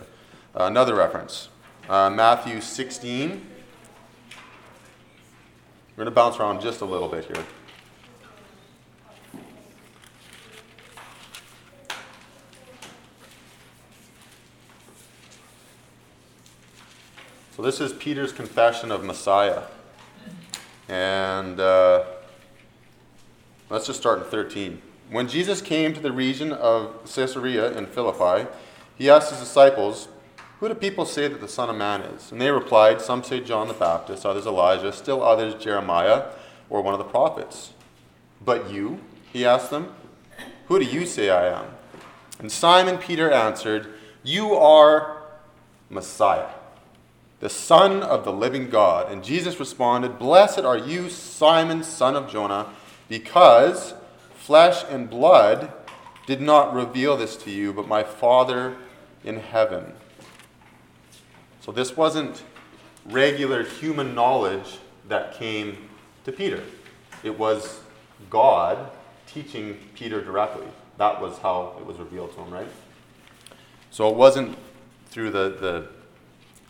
Uh, 0.58 0.64
another 0.64 0.94
reference, 0.94 1.50
uh, 1.86 2.08
Matthew 2.08 2.62
16. 2.62 3.46
We're 5.96 5.96
going 5.96 6.06
to 6.06 6.10
bounce 6.10 6.38
around 6.38 6.62
just 6.62 6.80
a 6.80 6.86
little 6.86 7.08
bit 7.08 7.26
here. 7.26 7.44
So, 17.54 17.62
this 17.62 17.82
is 17.82 17.92
Peter's 17.92 18.32
confession 18.32 18.90
of 18.90 19.04
Messiah. 19.04 19.64
And 20.88 21.60
uh, 21.60 22.04
let's 23.68 23.86
just 23.86 24.00
start 24.00 24.20
in 24.20 24.24
13. 24.24 24.80
When 25.10 25.28
Jesus 25.28 25.60
came 25.60 25.92
to 25.94 26.00
the 26.00 26.12
region 26.12 26.52
of 26.52 27.04
Caesarea 27.04 27.76
in 27.76 27.86
Philippi, 27.86 28.48
he 28.96 29.10
asked 29.10 29.30
his 29.30 29.40
disciples, 29.40 30.08
Who 30.60 30.68
do 30.68 30.74
people 30.74 31.04
say 31.04 31.28
that 31.28 31.40
the 31.40 31.48
Son 31.48 31.68
of 31.68 31.76
Man 31.76 32.02
is? 32.02 32.32
And 32.32 32.40
they 32.40 32.50
replied, 32.50 33.00
Some 33.00 33.22
say 33.22 33.40
John 33.40 33.68
the 33.68 33.74
Baptist, 33.74 34.24
others 34.24 34.46
Elijah, 34.46 34.92
still 34.92 35.22
others 35.22 35.54
Jeremiah, 35.62 36.26
or 36.70 36.82
one 36.82 36.94
of 36.94 36.98
the 36.98 37.04
prophets. 37.04 37.72
But 38.44 38.70
you, 38.70 39.00
he 39.32 39.44
asked 39.44 39.70
them, 39.70 39.94
Who 40.66 40.78
do 40.78 40.84
you 40.84 41.06
say 41.06 41.30
I 41.30 41.60
am? 41.60 41.66
And 42.38 42.50
Simon 42.50 42.98
Peter 42.98 43.30
answered, 43.30 43.92
You 44.22 44.54
are 44.54 45.22
Messiah 45.90 46.48
the 47.44 47.50
Son 47.50 48.02
of 48.02 48.24
the 48.24 48.32
living 48.32 48.70
God. 48.70 49.12
And 49.12 49.22
Jesus 49.22 49.60
responded, 49.60 50.18
Blessed 50.18 50.60
are 50.60 50.78
you, 50.78 51.10
Simon, 51.10 51.82
son 51.82 52.16
of 52.16 52.30
Jonah, 52.30 52.70
because 53.06 53.92
flesh 54.44 54.84
and 54.90 55.08
blood 55.08 55.72
did 56.26 56.38
not 56.38 56.74
reveal 56.74 57.16
this 57.16 57.34
to 57.34 57.50
you, 57.50 57.72
but 57.72 57.88
my 57.88 58.02
Father 58.02 58.76
in 59.24 59.36
heaven. 59.36 59.94
So 61.62 61.72
this 61.72 61.96
wasn't 61.96 62.42
regular 63.06 63.64
human 63.64 64.14
knowledge 64.14 64.80
that 65.08 65.32
came 65.32 65.88
to 66.24 66.32
Peter. 66.32 66.62
It 67.22 67.38
was 67.38 67.80
God 68.28 68.90
teaching 69.26 69.78
Peter 69.94 70.22
directly. 70.22 70.66
That 70.98 71.22
was 71.22 71.38
how 71.38 71.76
it 71.80 71.86
was 71.86 71.96
revealed 71.96 72.34
to 72.34 72.42
him, 72.42 72.52
right? 72.52 72.68
So 73.90 74.10
it 74.10 74.14
wasn't 74.14 74.58
through 75.06 75.30
the, 75.30 75.56
the 75.58 75.88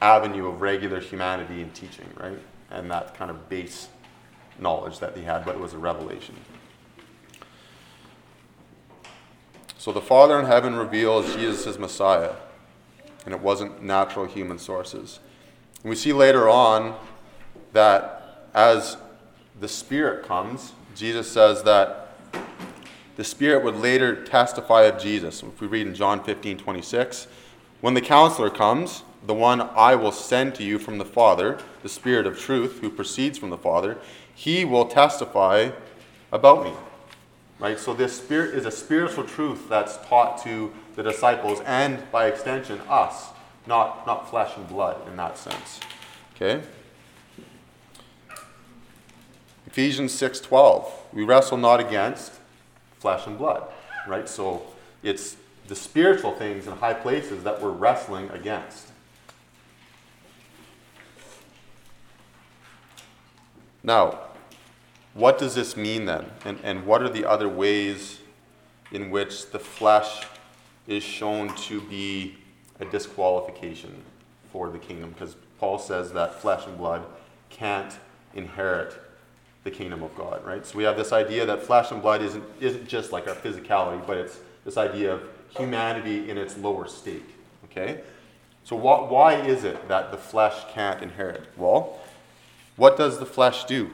avenue 0.01 0.47
of 0.47 0.61
regular 0.61 1.01
humanity 1.01 1.61
and 1.61 1.75
teaching, 1.75 2.07
right? 2.21 2.39
And 2.71 2.89
that 2.93 3.17
kind 3.17 3.33
of 3.33 3.49
base 3.49 3.89
knowledge 4.61 5.01
that 5.01 5.17
he 5.17 5.25
had, 5.25 5.45
but 5.45 5.57
it 5.57 5.61
was 5.61 5.75
a 5.75 5.79
revelation. 5.79 6.37
So 9.85 9.93
the 9.93 10.01
Father 10.01 10.41
in 10.41 10.47
heaven 10.47 10.77
reveals 10.77 11.35
Jesus 11.35 11.67
as 11.67 11.79
Messiah, 11.79 12.33
and 13.27 13.35
it 13.35 13.41
wasn't 13.43 13.83
natural 13.83 14.25
human 14.25 14.59
sources. 14.59 15.21
And 15.83 15.91
we 15.91 15.95
see 15.95 16.15
later 16.15 16.49
on 16.49 16.97
that 17.75 18.49
as 18.55 18.97
the 19.61 19.69
Spirit 19.69 20.25
comes, 20.25 20.73
Jesus 20.97 21.31
says 21.31 21.65
that 21.65 22.17
the 23.17 23.25
Spirit 23.25 23.63
would 23.63 23.77
later 23.77 24.25
testify 24.25 24.85
of 24.85 24.99
Jesus. 24.99 25.43
If 25.43 25.61
we 25.61 25.67
read 25.67 25.87
in 25.87 25.95
John 25.95 26.25
15 26.25 26.57
26, 26.57 27.27
when 27.83 27.93
the 27.93 28.01
counselor 28.01 28.49
comes, 28.49 29.03
the 29.27 29.35
one 29.35 29.61
I 29.61 29.97
will 29.97 30.13
send 30.13 30.55
to 30.55 30.65
you 30.65 30.79
from 30.79 30.97
the 30.97 31.05
Father, 31.05 31.59
the 31.83 31.91
Spirit 31.91 32.27
of 32.27 32.41
truth, 32.41 32.79
who 32.81 32.89
proceeds 32.89 33.37
from 33.37 33.51
the 33.51 33.59
Father, 33.59 33.99
he 34.35 34.65
will 34.65 34.87
testify 34.87 35.73
about 36.33 36.65
me. 36.65 36.73
Right? 37.59 37.79
So 37.79 37.95
this 37.95 38.17
spirit 38.17 38.55
is 38.55 38.67
a 38.67 38.71
spiritual 38.71 39.25
truth 39.25 39.69
that's 39.69 39.97
taught 40.09 40.43
to 40.45 40.73
the 40.97 41.03
disciples 41.03 41.61
and 41.65 42.11
by 42.11 42.27
extension 42.27 42.81
us, 42.89 43.29
not, 43.67 44.07
not 44.07 44.29
flesh 44.29 44.57
and 44.57 44.69
blood 44.69 45.07
in 45.09 45.17
that 45.17 45.39
sense. 45.39 45.81
Okay? 46.35 46.63
Ephesians 49.67 50.13
6:12. 50.13 50.89
We 51.13 51.25
wrestle 51.25 51.57
not 51.57 51.81
against 51.81 52.33
flesh 52.99 53.27
and 53.27 53.37
blood, 53.37 53.65
right? 54.07 54.29
So 54.29 54.63
it's 55.03 55.37
the 55.67 55.75
spiritual 55.75 56.33
things 56.33 56.67
in 56.67 56.75
high 56.75 56.95
places 56.95 57.43
that 57.45 57.61
we're 57.61 57.71
wrestling 57.71 58.31
against. 58.31 58.89
Now, 63.83 64.19
what 65.15 65.39
does 65.39 65.55
this 65.55 65.77
mean 65.77 66.05
then? 66.07 66.27
And, 66.45 66.59
and 66.63 66.87
what 66.87 67.03
are 67.03 67.09
the 67.09 67.25
other 67.25 67.49
ways 67.49 68.19
in 68.91 69.11
which 69.11 69.51
the 69.51 69.59
flesh 69.59 70.27
is 70.87 71.03
shown 71.03 71.55
to 71.57 71.81
be 71.83 72.37
a 72.81 72.85
disqualification 72.85 74.03
for 74.53 74.71
the 74.71 74.79
kingdom? 74.79 75.11
Because 75.11 75.37
Paul 75.59 75.79
says 75.79 76.13
that 76.13 76.41
flesh 76.41 76.67
and 76.67 76.77
blood 76.77 77.05
can't 77.49 77.97
inherit 78.35 78.99
the 79.63 79.71
kingdom 79.71 80.03
of 80.03 80.15
God, 80.17 80.45
right? 80.45 80.67
So 80.67 80.77
we 80.77 80.85
have 80.85 80.97
this 80.97 81.13
idea 81.13 81.47
that 81.47 81.63
flesh 81.63 81.91
and 81.91 82.03
blood 82.03 82.21
isn't, 82.21 82.45
isn't 82.61 82.87
just 82.87 83.13
like 83.13 83.29
our 83.29 83.35
physicality, 83.35 84.05
but 84.07 84.19
it's 84.19 84.39
this 84.65 84.77
idea 84.77 85.15
of 85.15 85.23
humanity 85.49 86.29
in 86.29 86.37
its 86.37 86.59
lower 86.59 86.87
state, 86.87 87.31
okay? 87.65 88.01
So 88.65 88.77
wh- 88.77 89.11
why 89.11 89.35
is 89.35 89.65
it 89.65 89.89
that 89.89 90.11
the 90.11 90.17
flesh 90.17 90.55
can't 90.73 91.03
inherit? 91.03 91.47
Well, 91.57 91.99
what 92.77 92.97
does 92.97 93.19
the 93.19 93.27
flesh 93.27 93.65
do? 93.65 93.91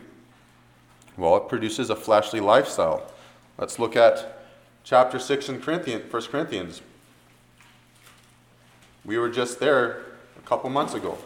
Well, 1.21 1.37
it 1.37 1.51
produces 1.51 1.91
a 1.91 1.97
fleshly 1.97 2.41
lifestyle. 2.41 3.03
Let's 3.59 3.79
look 3.79 3.95
at 3.95 4.41
chapter 4.85 5.19
6 5.19 5.51
in 5.51 5.61
Corinthians, 5.61 6.11
1 6.11 6.23
Corinthians. 6.23 6.81
We 9.05 9.19
were 9.19 9.29
just 9.29 9.61
there 9.61 10.01
a 10.39 10.41
couple 10.47 10.71
months 10.71 10.95
ago. 10.95 11.19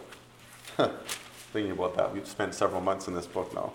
Thinking 1.53 1.71
about 1.71 1.97
that, 1.97 2.13
we've 2.13 2.27
spent 2.27 2.55
several 2.55 2.81
months 2.81 3.07
in 3.07 3.15
this 3.15 3.29
book 3.29 3.55
now. 3.55 3.73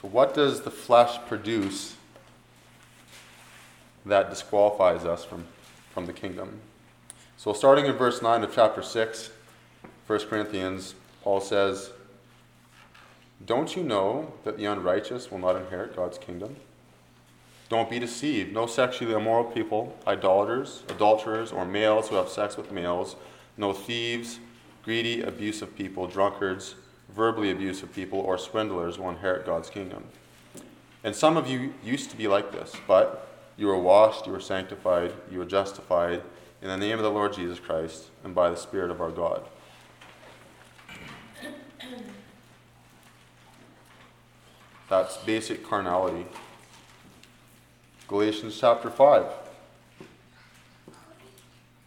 So, 0.00 0.08
what 0.08 0.34
does 0.34 0.62
the 0.62 0.70
flesh 0.72 1.16
produce 1.28 1.94
that 4.04 4.30
disqualifies 4.30 5.04
us 5.04 5.24
from, 5.24 5.44
from 5.94 6.06
the 6.06 6.12
kingdom? 6.12 6.58
So, 7.36 7.52
starting 7.52 7.86
in 7.86 7.92
verse 7.92 8.20
9 8.20 8.42
of 8.42 8.52
chapter 8.52 8.82
6, 8.82 9.30
1 10.08 10.18
Corinthians, 10.26 10.96
Paul 11.22 11.40
says, 11.40 11.90
Don't 13.44 13.76
you 13.76 13.82
know 13.82 14.32
that 14.44 14.56
the 14.56 14.64
unrighteous 14.66 15.30
will 15.30 15.38
not 15.38 15.56
inherit 15.56 15.96
God's 15.96 16.18
kingdom? 16.18 16.56
Don't 17.68 17.88
be 17.88 17.98
deceived. 17.98 18.52
No 18.52 18.66
sexually 18.66 19.14
immoral 19.14 19.44
people, 19.44 19.96
idolaters, 20.06 20.82
adulterers, 20.88 21.52
or 21.52 21.64
males 21.64 22.08
who 22.08 22.16
have 22.16 22.28
sex 22.28 22.56
with 22.56 22.70
males, 22.70 23.16
no 23.56 23.72
thieves, 23.72 24.40
greedy, 24.84 25.22
abusive 25.22 25.74
people, 25.76 26.06
drunkards, 26.06 26.74
verbally 27.08 27.50
abusive 27.50 27.94
people, 27.94 28.18
or 28.18 28.36
swindlers 28.36 28.98
will 28.98 29.10
inherit 29.10 29.46
God's 29.46 29.70
kingdom. 29.70 30.04
And 31.04 31.16
some 31.16 31.36
of 31.36 31.48
you 31.48 31.74
used 31.82 32.10
to 32.10 32.16
be 32.16 32.28
like 32.28 32.52
this, 32.52 32.74
but 32.86 33.28
you 33.56 33.66
were 33.66 33.78
washed, 33.78 34.26
you 34.26 34.32
were 34.32 34.40
sanctified, 34.40 35.12
you 35.30 35.38
were 35.38 35.44
justified 35.44 36.22
in 36.60 36.68
the 36.68 36.76
name 36.76 36.98
of 36.98 37.02
the 37.04 37.10
Lord 37.10 37.32
Jesus 37.32 37.58
Christ 37.58 38.04
and 38.22 38.34
by 38.34 38.50
the 38.50 38.56
Spirit 38.56 38.90
of 38.90 39.00
our 39.00 39.10
God. 39.10 39.44
That's 44.92 45.16
basic 45.16 45.66
carnality. 45.66 46.26
Galatians 48.08 48.58
chapter 48.60 48.90
5. 48.90 49.24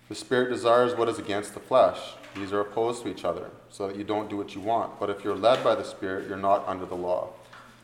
The 0.09 0.15
Spirit 0.15 0.49
desires 0.49 0.95
what 0.95 1.07
is 1.07 1.19
against 1.19 1.53
the 1.53 1.59
flesh. 1.59 1.99
These 2.35 2.51
are 2.51 2.61
opposed 2.61 3.03
to 3.03 3.09
each 3.09 3.23
other, 3.23 3.51
so 3.69 3.87
that 3.87 3.95
you 3.95 4.03
don't 4.03 4.27
do 4.27 4.37
what 4.37 4.55
you 4.55 4.61
want. 4.61 4.99
But 4.99 5.11
if 5.11 5.23
you're 5.23 5.35
led 5.35 5.63
by 5.63 5.75
the 5.75 5.83
Spirit, 5.83 6.27
you're 6.27 6.35
not 6.35 6.67
under 6.67 6.87
the 6.87 6.95
law. 6.95 7.29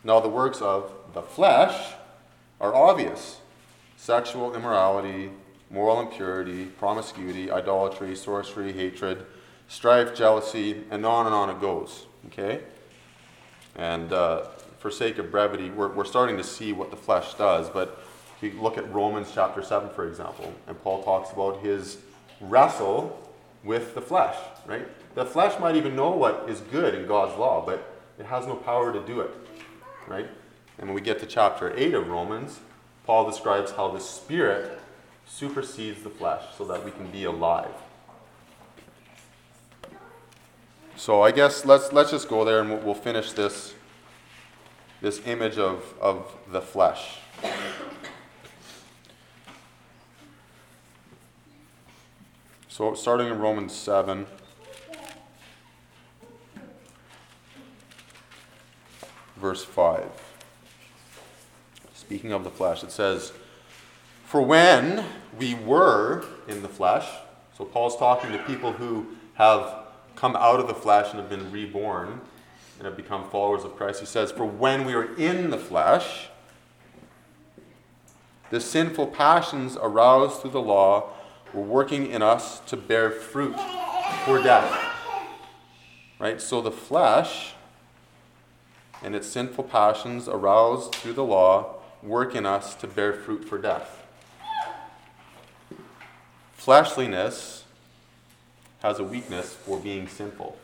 Now, 0.04 0.20
the 0.20 0.28
works 0.28 0.60
of 0.60 0.92
the 1.14 1.22
flesh 1.22 1.94
are 2.60 2.74
obvious 2.74 3.42
sexual 3.98 4.56
immorality, 4.56 5.30
moral 5.70 6.00
impurity, 6.00 6.66
promiscuity, 6.66 7.52
idolatry, 7.52 8.16
sorcery, 8.16 8.74
hatred, 8.74 9.24
strife, 9.68 10.16
jealousy, 10.16 10.82
and 10.90 11.06
on 11.06 11.28
and 11.28 11.36
on 11.36 11.52
it 11.52 11.62
goes. 11.62 12.08
Okay? 12.26 12.64
And 13.76 14.12
uh, 14.12 14.46
for 14.82 14.90
sake 14.90 15.20
of 15.20 15.30
brevity, 15.30 15.70
we're, 15.70 15.90
we're 15.90 16.04
starting 16.04 16.38
to 16.38 16.44
see 16.44 16.74
what 16.74 16.90
the 16.90 16.98
flesh 16.98 17.36
does, 17.36 17.70
but 17.70 18.04
if 18.36 18.44
you 18.44 18.60
look 18.60 18.78
at 18.78 18.92
Romans 18.92 19.32
chapter 19.34 19.62
7, 19.62 19.90
for 19.92 20.08
example, 20.08 20.52
and 20.68 20.82
Paul 20.82 21.04
talks 21.04 21.32
about 21.32 21.62
his 21.62 22.00
wrestle 22.42 23.22
with 23.64 23.94
the 23.94 24.02
flesh, 24.02 24.36
right? 24.66 24.88
The 25.14 25.24
flesh 25.24 25.60
might 25.60 25.76
even 25.76 25.96
know 25.96 26.10
what 26.10 26.46
is 26.50 26.62
good 26.72 26.96
in 26.96 27.06
God's 27.06 27.38
law, 27.38 27.64
but 27.64 28.02
it 28.18 28.26
has 28.26 28.48
no 28.48 28.56
power 28.56 28.92
to 28.92 29.00
do 29.06 29.22
it, 29.22 29.32
right? 30.08 30.28
And 30.80 30.88
when 30.88 30.96
we 30.96 31.02
get 31.02 31.20
to 31.20 31.28
chapter 31.28 31.72
8 31.78 31.94
of 31.94 32.08
Romans, 32.08 32.60
Paul 33.06 33.30
describes 33.30 33.72
how 33.72 33.92
the 33.92 34.00
Spirit 34.00 34.80
supersedes 35.28 36.02
the 36.02 36.10
flesh 36.10 36.44
so 36.58 36.66
that 36.66 36.84
we 36.84 36.90
can 36.90 37.06
be 37.12 37.26
alive. 37.26 37.70
So 40.96 41.22
I 41.22 41.32
guess 41.32 41.66
let's, 41.66 41.94
let's 41.94 42.12
just 42.12 42.28
go 42.28 42.44
there 42.44 42.62
and 42.62 42.70
we'll, 42.70 42.80
we'll 42.80 42.96
finish 42.96 43.32
this, 43.32 43.74
this 45.02 45.26
image 45.26 45.58
of, 45.58 45.96
of 46.00 46.32
the 46.48 46.62
flesh. 46.62 47.18
So, 52.70 52.94
starting 52.94 53.28
in 53.28 53.40
Romans 53.40 53.74
7. 53.74 54.26
Verse 59.36 59.64
5. 59.64 60.04
Speaking 61.96 62.32
of 62.32 62.44
the 62.44 62.52
flesh, 62.52 62.84
it 62.84 62.92
says, 62.92 63.34
For 64.26 64.42
when 64.42 65.04
we 65.40 65.56
were 65.56 66.26
in 66.48 66.62
the 66.62 66.68
flesh, 66.68 67.08
so 67.58 67.66
Paul's 67.66 67.98
talking 67.98 68.32
to 68.32 68.38
people 68.44 68.72
who 68.72 69.08
have 69.34 69.88
come 70.16 70.36
out 70.36 70.60
of 70.60 70.68
the 70.68 70.76
flesh 70.76 71.10
and 71.10 71.20
have 71.20 71.30
been 71.30 71.52
reborn 71.52 72.22
and 72.82 72.88
have 72.88 72.98
become 72.98 73.30
followers 73.30 73.64
of 73.64 73.76
Christ. 73.76 74.00
He 74.00 74.08
says, 74.08 74.32
For 74.32 74.44
when 74.44 74.86
we 74.86 74.96
are 74.96 75.14
in 75.16 75.52
the 75.52 75.58
flesh, 75.60 76.30
the 78.50 78.60
sinful 78.60 79.06
passions 79.08 79.78
aroused 79.80 80.42
through 80.42 80.50
the 80.50 80.64
law 80.64 81.12
were 81.54 81.62
working 81.62 82.10
in 82.10 82.24
us 82.24 82.60
to 82.62 82.76
bear 82.76 83.12
fruit 83.12 83.56
for 84.26 84.42
death. 84.42 84.76
Right? 86.18 86.42
So 86.42 86.60
the 86.60 86.72
flesh 86.72 87.54
and 89.04 89.14
its 89.14 89.28
sinful 89.28 89.66
passions 89.66 90.28
aroused 90.28 90.96
through 90.96 91.14
the 91.14 91.24
law 91.24 91.76
work 92.02 92.34
in 92.34 92.48
us 92.48 92.74
to 92.74 92.88
bear 92.88 93.14
fruit 93.14 93.46
for 93.46 93.60
death. 93.60 94.04
Fleshliness 96.54 97.64
has 98.82 98.98
a 98.98 99.04
weakness 99.04 99.54
for 99.54 99.80
being 99.80 100.08
sinful. 100.08 100.58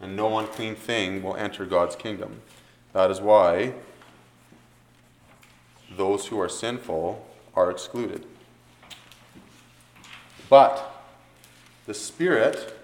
And 0.00 0.16
no 0.16 0.38
unclean 0.38 0.74
thing 0.76 1.22
will 1.22 1.36
enter 1.36 1.66
God's 1.66 1.96
kingdom. 1.96 2.42
That 2.92 3.10
is 3.10 3.20
why 3.20 3.74
those 5.96 6.26
who 6.26 6.40
are 6.40 6.48
sinful 6.48 7.26
are 7.54 7.70
excluded. 7.70 8.24
But 10.48 11.04
the 11.86 11.94
Spirit 11.94 12.74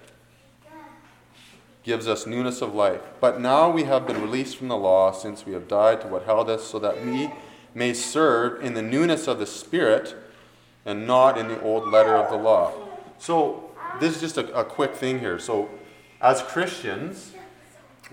gives 1.85 2.09
us 2.09 2.27
newness 2.27 2.63
of 2.63 2.75
life. 2.75 3.01
But 3.21 3.41
now 3.41 3.71
we 3.71 3.85
have 3.85 4.07
been 4.07 4.21
released 4.21 4.57
from 4.57 4.69
the 4.69 4.77
law 4.77 5.13
since 5.13 5.47
we 5.47 5.53
have 5.53 5.69
died 5.69 6.01
to 6.01 6.09
what 6.09 6.25
held 6.25 6.49
us, 6.49 6.65
so 6.65 6.79
that 6.79 7.05
we 7.05 7.31
may 7.75 7.93
serve 7.93 8.63
in 8.65 8.75
the 8.75 8.83
newness 8.83 9.29
of 9.29 9.39
the 9.39 9.47
Spirit 9.47 10.17
and 10.87 11.07
not 11.07 11.39
in 11.39 11.49
the 11.49 11.61
old 11.63 11.89
letter 11.91 12.17
of 12.17 12.31
the 12.31 12.37
law. 12.37 12.73
So, 13.19 13.71
this 14.01 14.15
is 14.15 14.21
just 14.21 14.39
a, 14.39 14.53
a 14.59 14.65
quick 14.65 14.95
thing 14.95 15.21
here. 15.21 15.39
So, 15.39 15.71
as 16.25 16.41
Christians, 16.43 17.35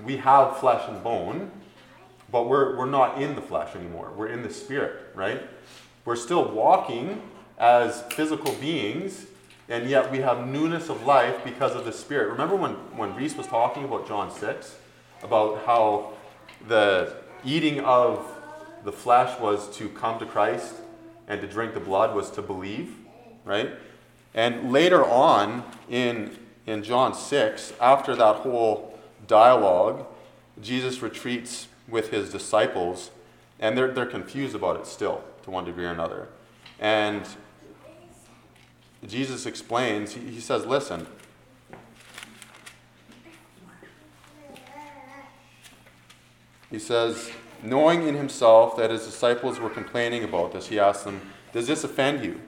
we 0.03 0.17
have 0.17 0.57
flesh 0.57 0.83
and 0.89 1.01
bone, 1.01 1.49
but 2.29 2.49
we're, 2.49 2.77
we're 2.77 2.85
not 2.85 3.21
in 3.21 3.35
the 3.35 3.41
flesh 3.41 3.73
anymore. 3.73 4.11
We're 4.13 4.27
in 4.27 4.43
the 4.43 4.51
Spirit, 4.51 5.15
right? 5.15 5.41
We're 6.03 6.17
still 6.17 6.51
walking 6.51 7.21
as 7.57 8.01
physical 8.11 8.53
beings 8.55 9.27
and 9.69 9.89
yet 9.89 10.11
we 10.11 10.17
have 10.17 10.45
newness 10.45 10.89
of 10.89 11.05
life 11.05 11.41
because 11.45 11.73
of 11.73 11.85
the 11.85 11.93
Spirit. 11.93 12.31
Remember 12.31 12.57
when, 12.57 12.73
when 12.97 13.15
Reese 13.15 13.37
was 13.37 13.47
talking 13.47 13.85
about 13.85 14.05
John 14.05 14.29
6, 14.29 14.75
about 15.23 15.65
how 15.65 16.11
the 16.67 17.15
eating 17.45 17.79
of 17.79 18.29
the 18.83 18.91
flesh 18.91 19.39
was 19.39 19.73
to 19.77 19.87
come 19.87 20.19
to 20.19 20.25
Christ 20.25 20.75
and 21.29 21.39
to 21.39 21.47
drink 21.47 21.73
the 21.73 21.79
blood 21.79 22.13
was 22.13 22.29
to 22.31 22.41
believe, 22.41 22.93
right? 23.45 23.69
And 24.33 24.73
later 24.73 25.05
on 25.05 25.63
in, 25.89 26.37
in 26.65 26.83
John 26.83 27.13
6, 27.13 27.73
after 27.79 28.15
that 28.15 28.37
whole 28.37 28.99
dialogue, 29.27 30.05
Jesus 30.61 31.01
retreats 31.01 31.67
with 31.87 32.09
his 32.11 32.31
disciples, 32.31 33.11
and 33.59 33.77
they're, 33.77 33.91
they're 33.91 34.05
confused 34.05 34.55
about 34.55 34.79
it 34.79 34.85
still, 34.85 35.23
to 35.43 35.51
one 35.51 35.65
degree 35.65 35.85
or 35.85 35.91
another. 35.91 36.27
And 36.79 37.23
Jesus 39.05 39.45
explains, 39.45 40.13
he, 40.13 40.21
he 40.21 40.39
says, 40.39 40.65
listen, 40.65 41.07
he 46.69 46.79
says, 46.79 47.31
knowing 47.63 48.07
in 48.07 48.15
himself 48.15 48.77
that 48.77 48.89
his 48.89 49.05
disciples 49.05 49.59
were 49.59 49.69
complaining 49.69 50.23
about 50.23 50.53
this, 50.53 50.67
he 50.67 50.79
asked 50.79 51.05
them, 51.05 51.21
Does 51.53 51.67
this 51.67 51.83
offend 51.83 52.23
you? 52.23 52.39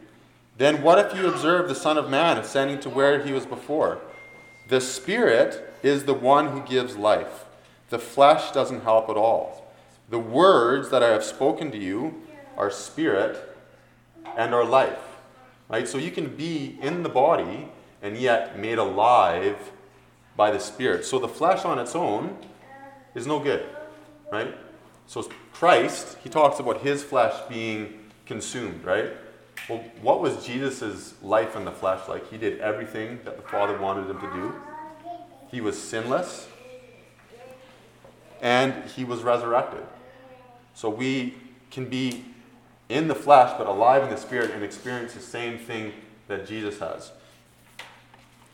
Then 0.57 0.83
what 0.83 0.99
if 0.99 1.17
you 1.17 1.27
observe 1.27 1.67
the 1.67 1.75
Son 1.75 1.97
of 1.97 2.09
Man 2.09 2.37
ascending 2.37 2.79
to 2.81 2.89
where 2.89 3.23
he 3.23 3.33
was 3.33 3.45
before? 3.45 3.99
The 4.69 4.79
Spirit 4.79 5.73
is 5.81 6.05
the 6.05 6.13
one 6.13 6.49
who 6.49 6.61
gives 6.61 6.95
life. 6.95 7.45
The 7.89 7.99
flesh 7.99 8.51
doesn't 8.51 8.81
help 8.81 9.09
at 9.09 9.17
all. 9.17 9.71
The 10.09 10.19
words 10.19 10.89
that 10.89 11.03
I 11.03 11.09
have 11.09 11.23
spoken 11.23 11.71
to 11.71 11.77
you 11.77 12.21
are 12.57 12.69
spirit 12.69 13.57
and 14.37 14.53
are 14.53 14.65
life. 14.65 14.99
Right? 15.69 15.87
So 15.87 15.97
you 15.97 16.11
can 16.11 16.35
be 16.35 16.77
in 16.81 17.03
the 17.03 17.09
body 17.09 17.69
and 18.01 18.17
yet 18.17 18.59
made 18.59 18.77
alive 18.77 19.71
by 20.35 20.51
the 20.51 20.59
Spirit. 20.59 21.05
So 21.05 21.19
the 21.19 21.27
flesh 21.27 21.65
on 21.65 21.79
its 21.79 21.95
own 21.95 22.37
is 23.15 23.25
no 23.25 23.39
good. 23.39 23.65
Right? 24.31 24.55
So 25.07 25.23
Christ, 25.51 26.17
he 26.23 26.29
talks 26.29 26.59
about 26.59 26.81
his 26.81 27.03
flesh 27.03 27.33
being 27.49 27.99
consumed, 28.25 28.83
right? 28.83 29.13
Well, 29.69 29.83
what 30.01 30.19
was 30.19 30.45
Jesus' 30.45 31.13
life 31.21 31.55
in 31.55 31.63
the 31.63 31.71
flesh 31.71 32.07
like? 32.09 32.29
He 32.29 32.37
did 32.37 32.59
everything 32.59 33.19
that 33.23 33.37
the 33.37 33.43
Father 33.43 33.77
wanted 33.77 34.09
him 34.09 34.19
to 34.19 34.33
do. 34.33 34.53
He 35.49 35.61
was 35.61 35.81
sinless. 35.81 36.47
And 38.41 38.83
he 38.89 39.05
was 39.05 39.21
resurrected. 39.21 39.83
So 40.73 40.89
we 40.89 41.35
can 41.71 41.85
be 41.85 42.25
in 42.89 43.07
the 43.07 43.15
flesh, 43.15 43.55
but 43.57 43.67
alive 43.67 44.03
in 44.03 44.09
the 44.09 44.17
spirit, 44.17 44.51
and 44.51 44.63
experience 44.63 45.13
the 45.13 45.21
same 45.21 45.57
thing 45.57 45.93
that 46.27 46.45
Jesus 46.45 46.79
has. 46.79 47.11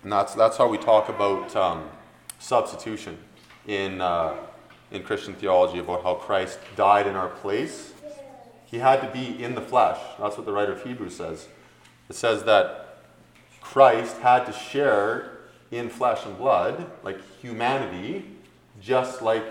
And 0.03 0.11
that's, 0.11 0.35
that's 0.35 0.57
how 0.57 0.67
we 0.67 0.77
talk 0.77 1.09
about 1.09 1.55
um, 1.55 1.89
substitution 2.37 3.17
in, 3.67 3.99
uh, 3.99 4.35
in 4.91 5.03
Christian 5.03 5.33
theology, 5.33 5.79
about 5.79 6.03
how 6.03 6.15
Christ 6.15 6.59
died 6.75 7.07
in 7.07 7.15
our 7.15 7.29
place. 7.29 7.93
He 8.69 8.77
had 8.77 9.01
to 9.01 9.07
be 9.07 9.43
in 9.43 9.55
the 9.55 9.61
flesh. 9.61 9.99
That's 10.19 10.37
what 10.37 10.45
the 10.45 10.51
writer 10.51 10.73
of 10.73 10.83
Hebrews 10.83 11.15
says. 11.15 11.47
It 12.07 12.15
says 12.15 12.43
that 12.43 12.99
Christ 13.61 14.17
had 14.17 14.45
to 14.45 14.53
share 14.53 15.39
in 15.71 15.89
flesh 15.89 16.25
and 16.25 16.37
blood, 16.37 16.89
like 17.03 17.19
humanity, 17.39 18.25
just 18.81 19.21
like 19.21 19.43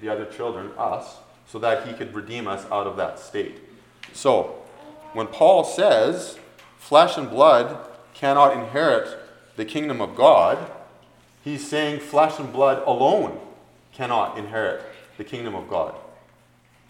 the 0.00 0.08
other 0.08 0.24
children, 0.26 0.70
us, 0.78 1.16
so 1.46 1.58
that 1.58 1.86
he 1.86 1.94
could 1.94 2.14
redeem 2.14 2.46
us 2.48 2.64
out 2.70 2.86
of 2.86 2.96
that 2.96 3.18
state. 3.18 3.60
So, 4.12 4.62
when 5.12 5.26
Paul 5.26 5.64
says 5.64 6.38
flesh 6.78 7.16
and 7.16 7.28
blood 7.28 7.88
cannot 8.14 8.56
inherit 8.56 9.18
the 9.56 9.64
kingdom 9.64 10.00
of 10.00 10.16
God, 10.16 10.58
he's 11.44 11.66
saying 11.66 12.00
flesh 12.00 12.38
and 12.38 12.52
blood 12.52 12.82
alone 12.86 13.38
cannot 13.92 14.38
inherit 14.38 14.82
the 15.18 15.24
kingdom 15.24 15.54
of 15.54 15.68
God. 15.68 15.94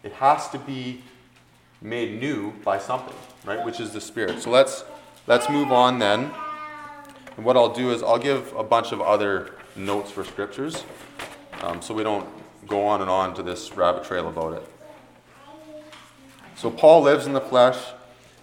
It 0.03 0.13
has 0.15 0.49
to 0.51 0.59
be 0.59 1.03
made 1.83 2.21
new 2.21 2.53
by 2.65 2.79
something, 2.79 3.15
right? 3.45 3.65
Which 3.65 3.81
is 3.81 3.93
the 3.93 4.01
Spirit. 4.01 4.41
So 4.41 4.51
let's 4.51 4.85
let's 5.27 5.49
move 5.49 5.73
on 5.73 5.99
then. 5.99 6.31
And 7.37 7.45
what 7.45 7.57
I'll 7.57 7.73
do 7.73 7.91
is 7.91 8.03
I'll 8.03 8.19
give 8.19 8.53
a 8.55 8.63
bunch 8.63 8.93
of 8.93 9.01
other 9.01 9.55
notes 9.75 10.11
for 10.11 10.25
scriptures, 10.25 10.85
um, 11.63 11.81
so 11.81 11.95
we 11.95 12.03
don't 12.03 12.29
go 12.67 12.87
on 12.87 13.01
and 13.01 13.11
on 13.11 13.35
to 13.35 13.43
this 13.43 13.73
rabbit 13.77 14.05
trail 14.05 14.29
about 14.29 14.55
it. 14.55 14.67
So 16.57 16.71
Paul 16.71 17.03
lives 17.03 17.27
in 17.27 17.33
the 17.33 17.41
flesh, 17.41 17.79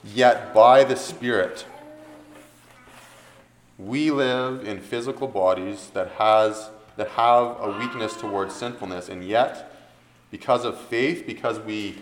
yet 0.04 0.54
by 0.54 0.84
the 0.84 0.95
Spirit. 0.95 1.65
We 3.78 4.12
live 4.12 4.67
in 4.67 4.82
physical 4.82 5.28
bodies 5.28 5.91
that, 5.93 6.12
has, 6.17 6.69
that 6.97 7.08
have 7.12 7.58
a 7.62 7.78
weakness 7.80 8.17
towards 8.17 8.54
sinfulness, 8.54 9.08
and 9.08 9.23
yet, 9.23 9.71
because 10.32 10.65
of 10.65 10.78
faith, 10.78 11.25
because 11.25 11.60
we 11.60 11.99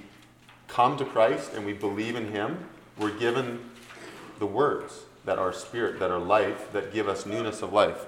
come 0.67 0.97
to 0.97 1.06
Christ 1.06 1.51
and 1.53 1.65
we 1.65 1.73
believe 1.73 2.15
in 2.15 2.32
Him, 2.32 2.65
we're 2.97 3.17
given 3.17 3.60
the 4.39 4.45
words 4.45 5.01
that 5.25 5.38
are 5.38 5.51
spirit, 5.51 5.99
that 5.99 6.12
are 6.12 6.19
life, 6.19 6.71
that 6.71 6.93
give 6.93 7.08
us 7.08 7.25
newness 7.25 7.62
of 7.62 7.73
life. 7.73 8.06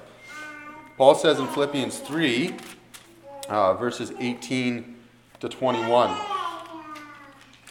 Paul 0.98 1.16
says 1.16 1.40
in 1.40 1.48
Philippians 1.48 2.00
3, 2.00 2.56
uh, 3.50 3.74
verses 3.76 4.12
18 4.20 4.96
to 5.40 5.50
21. 5.50 6.16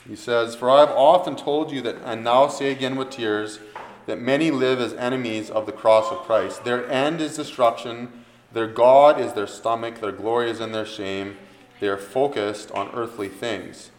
He 0.08 0.16
says, 0.16 0.54
For 0.54 0.70
I 0.70 0.80
have 0.80 0.90
often 0.90 1.36
told 1.36 1.70
you 1.70 1.82
that, 1.82 1.96
and 2.04 2.24
now 2.24 2.48
say 2.48 2.72
again 2.72 2.96
with 2.96 3.10
tears, 3.10 3.60
that 4.06 4.18
many 4.18 4.50
live 4.50 4.80
as 4.80 4.94
enemies 4.94 5.50
of 5.50 5.66
the 5.66 5.72
cross 5.72 6.10
of 6.10 6.18
Christ. 6.18 6.64
Their 6.64 6.90
end 6.90 7.20
is 7.20 7.36
destruction, 7.36 8.24
their 8.52 8.66
God 8.66 9.20
is 9.20 9.34
their 9.34 9.46
stomach, 9.46 10.00
their 10.00 10.12
glory 10.12 10.50
is 10.50 10.60
in 10.60 10.72
their 10.72 10.86
shame. 10.86 11.36
They 11.80 11.88
are 11.88 11.98
focused 11.98 12.70
on 12.72 12.90
earthly 12.94 13.28
things. 13.28 13.90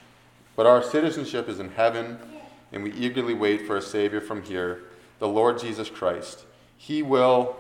But 0.60 0.68
our 0.68 0.84
citizenship 0.84 1.48
is 1.48 1.62
in 1.62 1.70
heaven, 1.70 2.20
and 2.74 2.84
we 2.84 2.92
eagerly 2.92 3.34
wait 3.34 3.66
for 3.66 3.78
a 3.78 3.82
Savior 3.82 4.20
from 4.20 4.44
here, 4.44 4.82
the 5.20 5.28
Lord 5.30 5.58
Jesus 5.58 5.90
Christ. 5.90 6.44
He 6.76 7.02
will, 7.02 7.56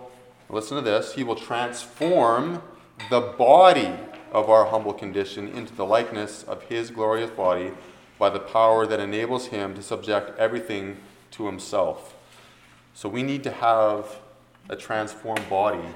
listen 0.50 0.76
to 0.76 0.84
this, 0.84 1.14
He 1.14 1.24
will 1.24 1.38
transform 1.38 2.62
the 3.10 3.22
body 3.22 3.94
of 4.34 4.50
our 4.50 4.66
humble 4.66 4.92
condition 4.92 5.48
into 5.48 5.74
the 5.74 5.86
likeness 5.86 6.44
of 6.44 6.64
His 6.64 6.92
glorious 6.92 7.32
body 7.32 7.72
by 8.18 8.30
the 8.30 8.40
power 8.42 8.86
that 8.86 9.00
enables 9.00 9.46
Him 9.46 9.76
to 9.76 9.82
subject 9.82 10.38
everything 10.38 10.98
to 11.32 11.46
Himself. 11.46 12.18
So 12.94 13.08
we 13.08 13.24
need 13.24 13.46
to 13.46 13.52
have 13.52 14.20
a 14.68 14.76
transformed 14.76 15.50
body 15.50 15.88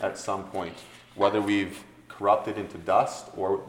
at 0.00 0.16
some 0.16 0.44
point, 0.44 0.78
whether 1.16 1.42
we've 1.42 1.84
corrupted 2.08 2.56
into 2.56 2.78
dust 2.78 3.26
or 3.36 3.60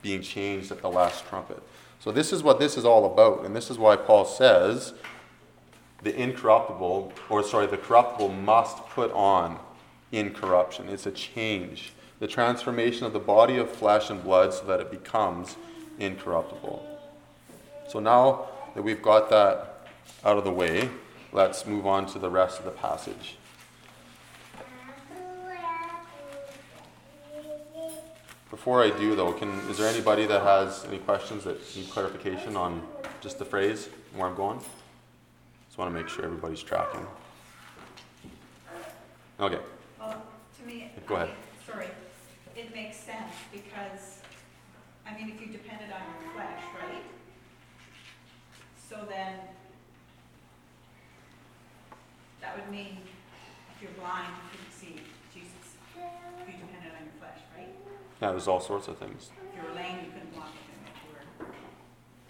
being 0.00 0.22
changed 0.22 0.70
at 0.70 0.80
the 0.80 0.88
last 0.88 1.26
trumpet. 1.26 1.60
So 2.00 2.10
this 2.10 2.32
is 2.32 2.42
what 2.42 2.58
this 2.58 2.76
is 2.76 2.84
all 2.84 3.04
about, 3.04 3.44
and 3.44 3.54
this 3.54 3.70
is 3.70 3.78
why 3.78 3.94
Paul 3.96 4.24
says 4.24 4.94
the 6.02 6.18
incorruptible, 6.18 7.12
or 7.28 7.42
sorry, 7.44 7.66
the 7.66 7.76
corruptible 7.76 8.30
must 8.30 8.78
put 8.88 9.12
on 9.12 9.58
incorruption. 10.10 10.88
It's 10.88 11.06
a 11.06 11.10
change 11.10 11.92
the 12.20 12.26
transformation 12.26 13.06
of 13.06 13.12
the 13.14 13.18
body 13.18 13.56
of 13.56 13.70
flesh 13.70 14.10
and 14.10 14.22
blood 14.22 14.52
so 14.52 14.64
that 14.66 14.78
it 14.78 14.90
becomes 14.90 15.56
incorruptible. 15.98 16.86
So 17.88 17.98
now 17.98 18.46
that 18.74 18.82
we've 18.82 19.02
got 19.02 19.30
that 19.30 19.88
out 20.24 20.36
of 20.36 20.44
the 20.44 20.52
way, 20.52 20.90
let's 21.32 21.66
move 21.66 21.86
on 21.86 22.06
to 22.06 22.18
the 22.18 22.30
rest 22.30 22.58
of 22.58 22.66
the 22.66 22.70
passage. 22.70 23.36
Before 28.50 28.82
I 28.82 28.90
do, 28.90 29.14
though, 29.14 29.32
can, 29.32 29.48
is 29.70 29.78
there 29.78 29.88
anybody 29.88 30.26
that 30.26 30.42
has 30.42 30.84
any 30.84 30.98
questions 30.98 31.44
that 31.44 31.58
need 31.76 31.88
clarification 31.88 32.56
on 32.56 32.82
just 33.20 33.38
the 33.38 33.44
phrase 33.44 33.88
where 34.14 34.26
I'm 34.26 34.34
going? 34.34 34.58
Just 35.68 35.78
want 35.78 35.94
to 35.94 35.98
make 35.98 36.08
sure 36.08 36.24
everybody's 36.24 36.62
tracking. 36.62 37.06
Okay. 39.38 39.60
Well, 40.00 40.20
to 40.58 40.66
me, 40.66 40.90
Go 41.06 41.14
I 41.14 41.22
ahead. 41.22 41.28
mean, 41.28 41.36
sorry, 41.64 41.86
it 42.56 42.74
makes 42.74 42.96
sense 42.96 43.32
because, 43.52 44.18
I 45.06 45.14
mean, 45.16 45.30
if 45.30 45.40
you 45.40 45.46
depended 45.46 45.90
on 45.92 46.02
your 46.20 46.32
flesh, 46.34 46.60
right? 46.82 47.04
So 48.88 49.06
then, 49.08 49.38
that 52.40 52.56
would 52.56 52.68
mean 52.68 52.98
if 53.76 53.80
you're 53.80 53.92
blind, 53.92 54.26
you 54.26 54.50
couldn't 54.50 54.72
see 54.74 55.00
Jesus. 55.32 55.78
If 55.94 56.48
you 56.48 56.58
depended 56.58 56.92
on 56.98 57.04
your 57.04 57.14
flesh, 57.20 57.38
right? 57.56 57.70
Yeah, 58.20 58.30
there's 58.30 58.48
all 58.48 58.60
sorts 58.60 58.88
of 58.88 58.98
things. 58.98 59.30
If 59.30 59.56
you 59.56 59.68
were 59.68 59.74
lame, 59.74 59.96
you 60.04 60.10
couldn't 60.12 60.36
walk 60.36 60.48
with 60.52 60.66
him 60.66 60.82
if 60.86 61.40
you 61.40 61.46
were. 61.46 61.52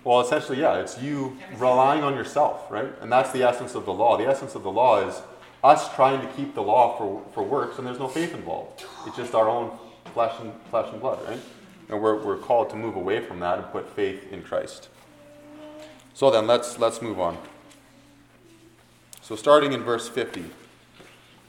Well, 0.05 0.21
essentially, 0.21 0.61
yeah, 0.61 0.79
it's 0.79 1.01
you 1.01 1.37
relying 1.57 2.03
on 2.03 2.15
yourself, 2.15 2.71
right? 2.71 2.93
And 3.01 3.11
that's 3.11 3.33
the 3.33 3.43
essence 3.43 3.75
of 3.75 3.85
the 3.85 3.93
law. 3.93 4.17
The 4.17 4.27
essence 4.27 4.55
of 4.55 4.63
the 4.63 4.71
law 4.71 5.07
is 5.07 5.21
us 5.63 5.93
trying 5.95 6.21
to 6.27 6.33
keep 6.35 6.55
the 6.55 6.63
law 6.63 6.97
for, 6.97 7.23
for 7.35 7.43
works, 7.43 7.79
and 7.79 7.87
there's 7.87 7.99
no 7.99 8.09
faith 8.09 8.35
involved. 8.35 8.85
It's 9.07 9.17
just 9.17 9.35
our 9.35 9.49
own 9.49 9.77
flesh 10.15 10.35
and 10.41 10.53
flesh 10.71 10.91
and 10.93 11.01
blood, 11.01 11.19
right? 11.29 11.41
And 11.89 12.01
we're, 12.01 12.23
we're 12.23 12.39
called 12.39 12.71
to 12.71 12.77
move 12.77 12.95
away 12.95 13.21
from 13.21 13.41
that 13.41 13.59
and 13.59 13.67
put 13.73 13.91
faith 13.91 14.33
in 14.33 14.43
Christ. 14.43 14.89
So 16.15 16.31
then 16.31 16.47
let's 16.47 16.79
let's 16.79 17.03
move 17.03 17.19
on. 17.19 17.39
So 19.23 19.37
starting 19.37 19.73
in 19.73 19.83
verse 19.83 20.09
50. 20.09 20.45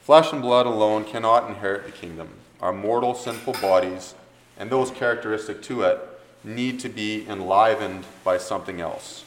Flesh 0.02 0.32
and 0.32 0.42
blood 0.42 0.66
alone 0.66 1.04
cannot 1.04 1.48
inherit 1.48 1.84
the 1.84 1.92
kingdom. 1.92 2.28
Our 2.60 2.72
mortal 2.72 3.14
sinful 3.14 3.54
bodies 3.54 4.14
and 4.62 4.70
those 4.70 4.92
characteristic 4.92 5.60
to 5.60 5.82
it 5.82 5.98
need 6.44 6.78
to 6.78 6.88
be 6.88 7.26
enlivened 7.28 8.04
by 8.22 8.38
something 8.38 8.80
else. 8.80 9.24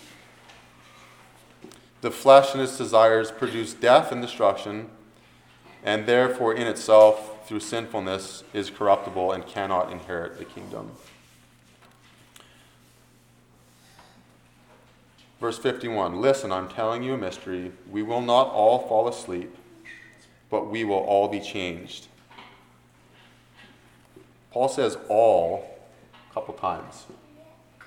The 1.99 2.09
flesh 2.09 2.53
and 2.53 2.63
its 2.63 2.77
desires 2.77 3.31
produce 3.31 3.73
death 3.73 4.13
and 4.13 4.21
destruction, 4.21 4.89
and 5.83 6.05
therefore, 6.05 6.53
in 6.53 6.67
itself, 6.67 7.45
through 7.49 7.59
sinfulness, 7.59 8.45
is 8.53 8.69
corruptible 8.69 9.33
and 9.33 9.45
cannot 9.45 9.91
inherit 9.91 10.37
the 10.37 10.45
kingdom. 10.45 10.91
Verse 15.41 15.57
51 15.57 16.21
Listen, 16.21 16.53
I'm 16.53 16.69
telling 16.69 17.03
you 17.03 17.15
a 17.15 17.17
mystery. 17.17 17.73
We 17.91 18.03
will 18.03 18.21
not 18.21 18.47
all 18.47 18.87
fall 18.87 19.09
asleep, 19.09 19.53
but 20.49 20.71
we 20.71 20.85
will 20.85 21.03
all 21.03 21.27
be 21.27 21.41
changed. 21.41 22.07
Paul 24.55 24.69
says 24.69 24.97
all 25.09 25.69
a 26.31 26.33
couple 26.33 26.53
times, 26.53 27.07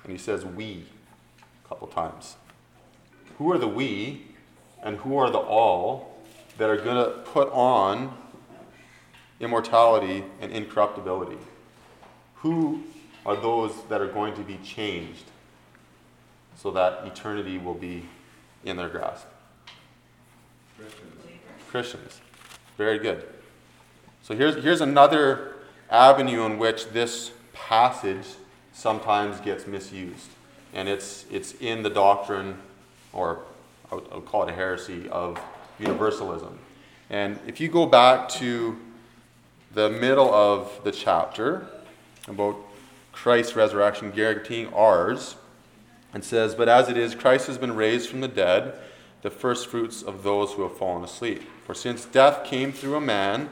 and 0.02 0.12
he 0.12 0.18
says 0.18 0.44
we 0.44 0.84
a 1.64 1.68
couple 1.68 1.88
times. 1.88 2.36
Who 3.38 3.50
are 3.50 3.56
the 3.56 3.66
we 3.66 4.26
and 4.82 4.98
who 4.98 5.16
are 5.16 5.30
the 5.30 5.38
all 5.38 6.18
that 6.58 6.68
are 6.68 6.76
going 6.76 7.02
to 7.02 7.20
put 7.20 7.50
on 7.52 8.14
immortality 9.40 10.24
and 10.42 10.52
incorruptibility? 10.52 11.38
Who 12.34 12.84
are 13.24 13.34
those 13.34 13.72
that 13.88 14.02
are 14.02 14.08
going 14.08 14.34
to 14.34 14.42
be 14.42 14.58
changed 14.58 15.24
so 16.54 16.70
that 16.72 17.06
eternity 17.06 17.56
will 17.56 17.72
be 17.72 18.04
in 18.66 18.76
their 18.76 18.90
grasp? 18.90 19.26
Christians. 20.76 21.14
Christians. 21.70 22.20
Very 22.76 22.98
good. 22.98 23.26
So 24.22 24.36
here's, 24.36 24.62
here's 24.62 24.82
another 24.82 25.54
avenue 25.90 26.44
in 26.44 26.58
which 26.58 26.90
this 26.90 27.32
passage 27.52 28.26
sometimes 28.72 29.40
gets 29.40 29.66
misused. 29.66 30.28
And 30.74 30.88
it's, 30.88 31.24
it's 31.30 31.54
in 31.54 31.82
the 31.82 31.90
doctrine, 31.90 32.58
or 33.12 33.40
I 33.90 33.96
would, 33.96 34.26
call 34.26 34.42
it 34.44 34.50
a 34.50 34.54
heresy, 34.54 35.08
of 35.08 35.40
universalism. 35.78 36.58
And 37.10 37.38
if 37.46 37.60
you 37.60 37.68
go 37.68 37.86
back 37.86 38.28
to 38.30 38.78
the 39.72 39.88
middle 39.88 40.32
of 40.32 40.80
the 40.84 40.92
chapter 40.92 41.66
about 42.26 42.56
Christ's 43.12 43.56
resurrection 43.56 44.10
guaranteeing 44.10 44.72
ours, 44.74 45.36
and 46.12 46.24
says, 46.24 46.54
But 46.54 46.68
as 46.68 46.88
it 46.88 46.96
is, 46.96 47.14
Christ 47.14 47.46
has 47.46 47.58
been 47.58 47.74
raised 47.74 48.08
from 48.08 48.20
the 48.20 48.28
dead, 48.28 48.74
the 49.22 49.30
first 49.30 49.66
fruits 49.66 50.02
of 50.02 50.22
those 50.22 50.52
who 50.52 50.62
have 50.62 50.76
fallen 50.76 51.04
asleep. 51.04 51.42
For 51.66 51.74
since 51.74 52.04
death 52.04 52.44
came 52.44 52.72
through 52.72 52.96
a 52.96 53.00
man, 53.00 53.50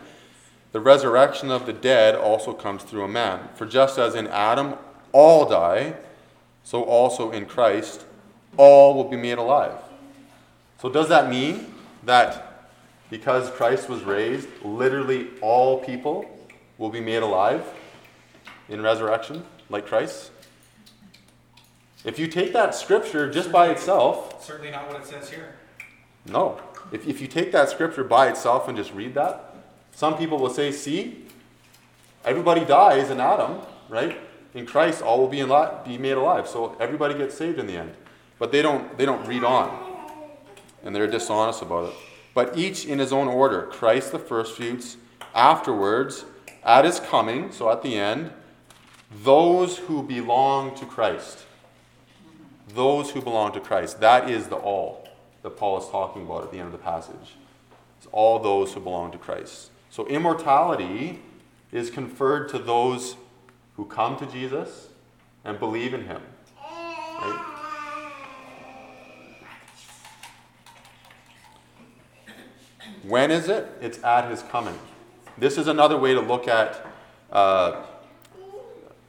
the 0.77 0.81
resurrection 0.81 1.51
of 1.51 1.65
the 1.65 1.73
dead 1.73 2.15
also 2.15 2.53
comes 2.53 2.83
through 2.83 3.03
a 3.03 3.09
man. 3.09 3.49
For 3.55 3.65
just 3.65 3.99
as 3.99 4.15
in 4.15 4.27
Adam 4.27 4.75
all 5.11 5.49
die, 5.49 5.95
so 6.65 6.83
also 6.85 7.31
in 7.31 7.47
Christ 7.47 8.05
all 8.59 8.95
will 8.95 9.09
be 9.09 9.17
made 9.17 9.39
alive. 9.39 9.73
So, 10.83 10.91
does 10.91 11.09
that 11.09 11.31
mean 11.31 11.73
that 12.05 12.69
because 13.09 13.49
Christ 13.53 13.89
was 13.89 14.03
raised, 14.03 14.49
literally 14.63 15.29
all 15.41 15.79
people 15.79 16.29
will 16.77 16.91
be 16.91 17.01
made 17.01 17.23
alive 17.23 17.65
in 18.69 18.83
resurrection, 18.83 19.47
like 19.71 19.87
Christ? 19.87 20.31
If 22.05 22.19
you 22.19 22.29
take 22.29 22.53
that 22.53 22.75
scripture 22.75 23.31
just 23.31 23.51
by 23.51 23.71
itself, 23.71 24.45
Certainly 24.45 24.73
not 24.73 24.93
what 24.93 25.01
it 25.01 25.07
says 25.07 25.31
here. 25.31 25.55
no. 26.27 26.61
If, 26.93 27.09
if 27.09 27.23
you 27.23 27.29
take 27.29 27.51
that 27.53 27.71
scripture 27.71 28.05
by 28.05 28.29
itself 28.29 28.69
and 28.69 28.77
just 28.77 28.93
read 28.93 29.15
that, 29.15 29.46
some 29.97 30.19
people 30.19 30.37
will 30.37 30.51
say, 30.51 30.73
see, 30.73 31.25
everybody 32.23 32.67
dies 32.67 33.09
in 33.09 33.19
Adam, 33.19 33.61
right? 33.89 34.21
In 34.53 34.67
Christ, 34.67 35.01
all 35.01 35.19
will 35.19 35.27
be, 35.27 35.41
in 35.41 35.49
li- 35.49 35.71
be 35.87 35.97
made 35.97 36.19
alive. 36.19 36.47
So 36.47 36.77
everybody 36.79 37.15
gets 37.15 37.35
saved 37.35 37.59
in 37.59 37.67
the 37.67 37.79
end. 37.79 37.95
But 38.39 38.53
they 38.53 38.61
don't, 38.61 38.99
they 38.99 39.07
don't 39.07 39.27
read 39.27 39.43
on. 39.43 39.71
And 40.85 40.95
they're 40.95 41.07
dishonest 41.07 41.63
about 41.63 41.89
it. 41.89 41.95
But 42.35 42.59
each 42.59 42.85
in 42.85 42.99
his 42.99 43.11
own 43.11 43.27
order 43.27 43.63
Christ 43.63 44.13
the 44.13 44.19
first 44.19 44.59
fruits, 44.59 44.99
afterwards, 45.35 46.27
at 46.63 46.85
his 46.85 47.01
coming, 47.01 47.51
so 47.51 47.71
at 47.71 47.81
the 47.83 47.99
end, 47.99 48.33
those 49.23 49.79
who 49.79 50.03
belong 50.03 50.75
to 50.77 50.85
Christ. 50.85 51.47
Those 52.69 53.13
who 53.13 53.23
belong 53.23 53.53
to 53.53 53.61
Christ. 53.61 54.01
That 54.01 54.29
is 54.29 54.49
the 54.49 54.57
all 54.57 55.09
that 55.41 55.57
Paul 55.57 55.79
is 55.79 55.89
talking 55.89 56.27
about 56.27 56.45
at 56.45 56.53
the 56.53 56.59
end 56.59 56.67
of 56.67 56.73
the 56.73 56.85
passage. 56.85 57.37
It's 57.97 58.09
all 58.13 58.39
those 58.39 58.75
who 58.75 58.81
belong 58.81 59.11
to 59.13 59.19
Christ. 59.19 59.71
So 59.97 60.07
immortality 60.09 61.21
is 61.73 61.89
conferred 61.89 62.51
to 62.51 62.59
those 62.59 63.17
who 63.77 63.87
come 63.87 64.19
to 64.19 64.27
Jesus 64.27 64.89
and 65.43 65.59
believe 65.59 65.95
in 65.95 66.05
him. 66.05 66.21
Right? 66.61 67.55
When 73.05 73.31
is 73.31 73.49
it? 73.49 73.67
It's 73.81 74.05
at 74.05 74.31
his 74.31 74.43
coming. 74.43 74.79
This 75.39 75.57
is 75.57 75.67
another 75.67 75.97
way 75.97 76.13
to 76.13 76.21
look 76.21 76.47
at 76.47 76.87
uh, 77.33 77.83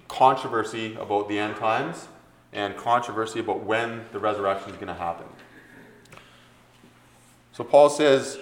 controversy 0.07 0.95
about 0.95 1.27
the 1.27 1.37
end 1.37 1.57
times 1.57 2.07
and 2.53 2.77
controversy 2.77 3.41
about 3.41 3.59
when 3.59 4.05
the 4.13 4.19
resurrection 4.19 4.69
is 4.69 4.75
going 4.77 4.87
to 4.87 4.93
happen. 4.93 5.25
So 7.51 7.65
Paul 7.65 7.89
says, 7.89 8.39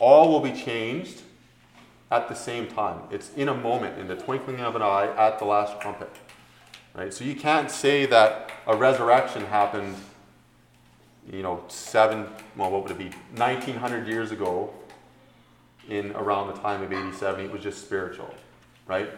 all 0.00 0.28
will 0.28 0.40
be 0.40 0.60
changed 0.60 1.22
at 2.12 2.28
the 2.28 2.34
same 2.34 2.66
time. 2.66 3.00
It's 3.10 3.32
in 3.34 3.48
a 3.48 3.54
moment, 3.54 3.98
in 3.98 4.06
the 4.06 4.16
twinkling 4.16 4.60
of 4.60 4.76
an 4.76 4.82
eye, 4.82 5.12
at 5.16 5.38
the 5.38 5.46
last 5.46 5.80
trumpet. 5.80 6.10
Right? 6.94 7.12
So 7.12 7.24
you 7.24 7.34
can't 7.34 7.70
say 7.70 8.04
that 8.06 8.50
a 8.66 8.76
resurrection 8.76 9.46
happened, 9.46 9.96
you 11.32 11.42
know, 11.42 11.64
seven, 11.68 12.26
well, 12.54 12.70
what 12.70 12.82
would 12.82 12.92
it 12.92 12.98
be, 12.98 13.10
1900 13.36 14.06
years 14.06 14.30
ago 14.30 14.74
in 15.88 16.12
around 16.12 16.48
the 16.48 16.60
time 16.60 16.82
of 16.82 16.92
87. 16.92 17.44
It 17.44 17.50
was 17.50 17.62
just 17.62 17.82
spiritual, 17.82 18.32
right? 18.86 19.08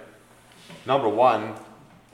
Number 0.86 1.08
one, 1.08 1.54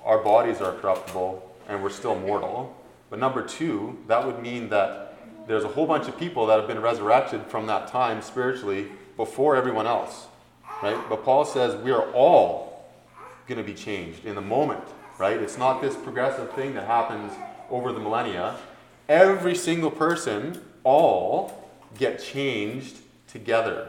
our 0.04 0.18
bodies 0.18 0.60
are 0.60 0.72
corruptible 0.72 1.56
and 1.68 1.82
we're 1.82 1.90
still 1.90 2.18
mortal. 2.18 2.76
But 3.10 3.18
number 3.18 3.42
two, 3.42 3.98
that 4.06 4.24
would 4.26 4.40
mean 4.40 4.70
that 4.70 5.14
there's 5.46 5.64
a 5.64 5.68
whole 5.68 5.86
bunch 5.86 6.08
of 6.08 6.18
people 6.18 6.46
that 6.46 6.58
have 6.58 6.68
been 6.68 6.80
resurrected 6.80 7.46
from 7.46 7.66
that 7.66 7.88
time 7.88 8.22
spiritually 8.22 8.88
before 9.16 9.56
everyone 9.56 9.86
else, 9.86 10.28
right? 10.82 10.98
But 11.08 11.24
Paul 11.24 11.44
says 11.44 11.74
we 11.82 11.90
are 11.90 12.10
all 12.12 12.90
going 13.46 13.58
to 13.58 13.64
be 13.64 13.74
changed 13.74 14.24
in 14.24 14.34
the 14.34 14.40
moment, 14.40 14.84
right? 15.18 15.36
It's 15.36 15.58
not 15.58 15.80
this 15.80 15.96
progressive 15.96 16.52
thing 16.52 16.74
that 16.74 16.86
happens 16.86 17.32
over 17.70 17.92
the 17.92 18.00
millennia. 18.00 18.56
Every 19.08 19.54
single 19.54 19.90
person, 19.90 20.62
all 20.84 21.68
get 21.98 22.22
changed 22.22 22.96
together. 23.28 23.88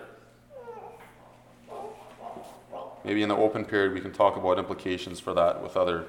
Maybe 3.04 3.24
in 3.24 3.30
the 3.30 3.36
open 3.36 3.66
period 3.66 3.94
we 3.94 4.02
can 4.02 4.12
talk 4.12 4.36
about 4.36 4.60
implications 4.60 5.20
for 5.20 5.34
that 5.34 5.64
with 5.64 5.76
other 5.76 6.06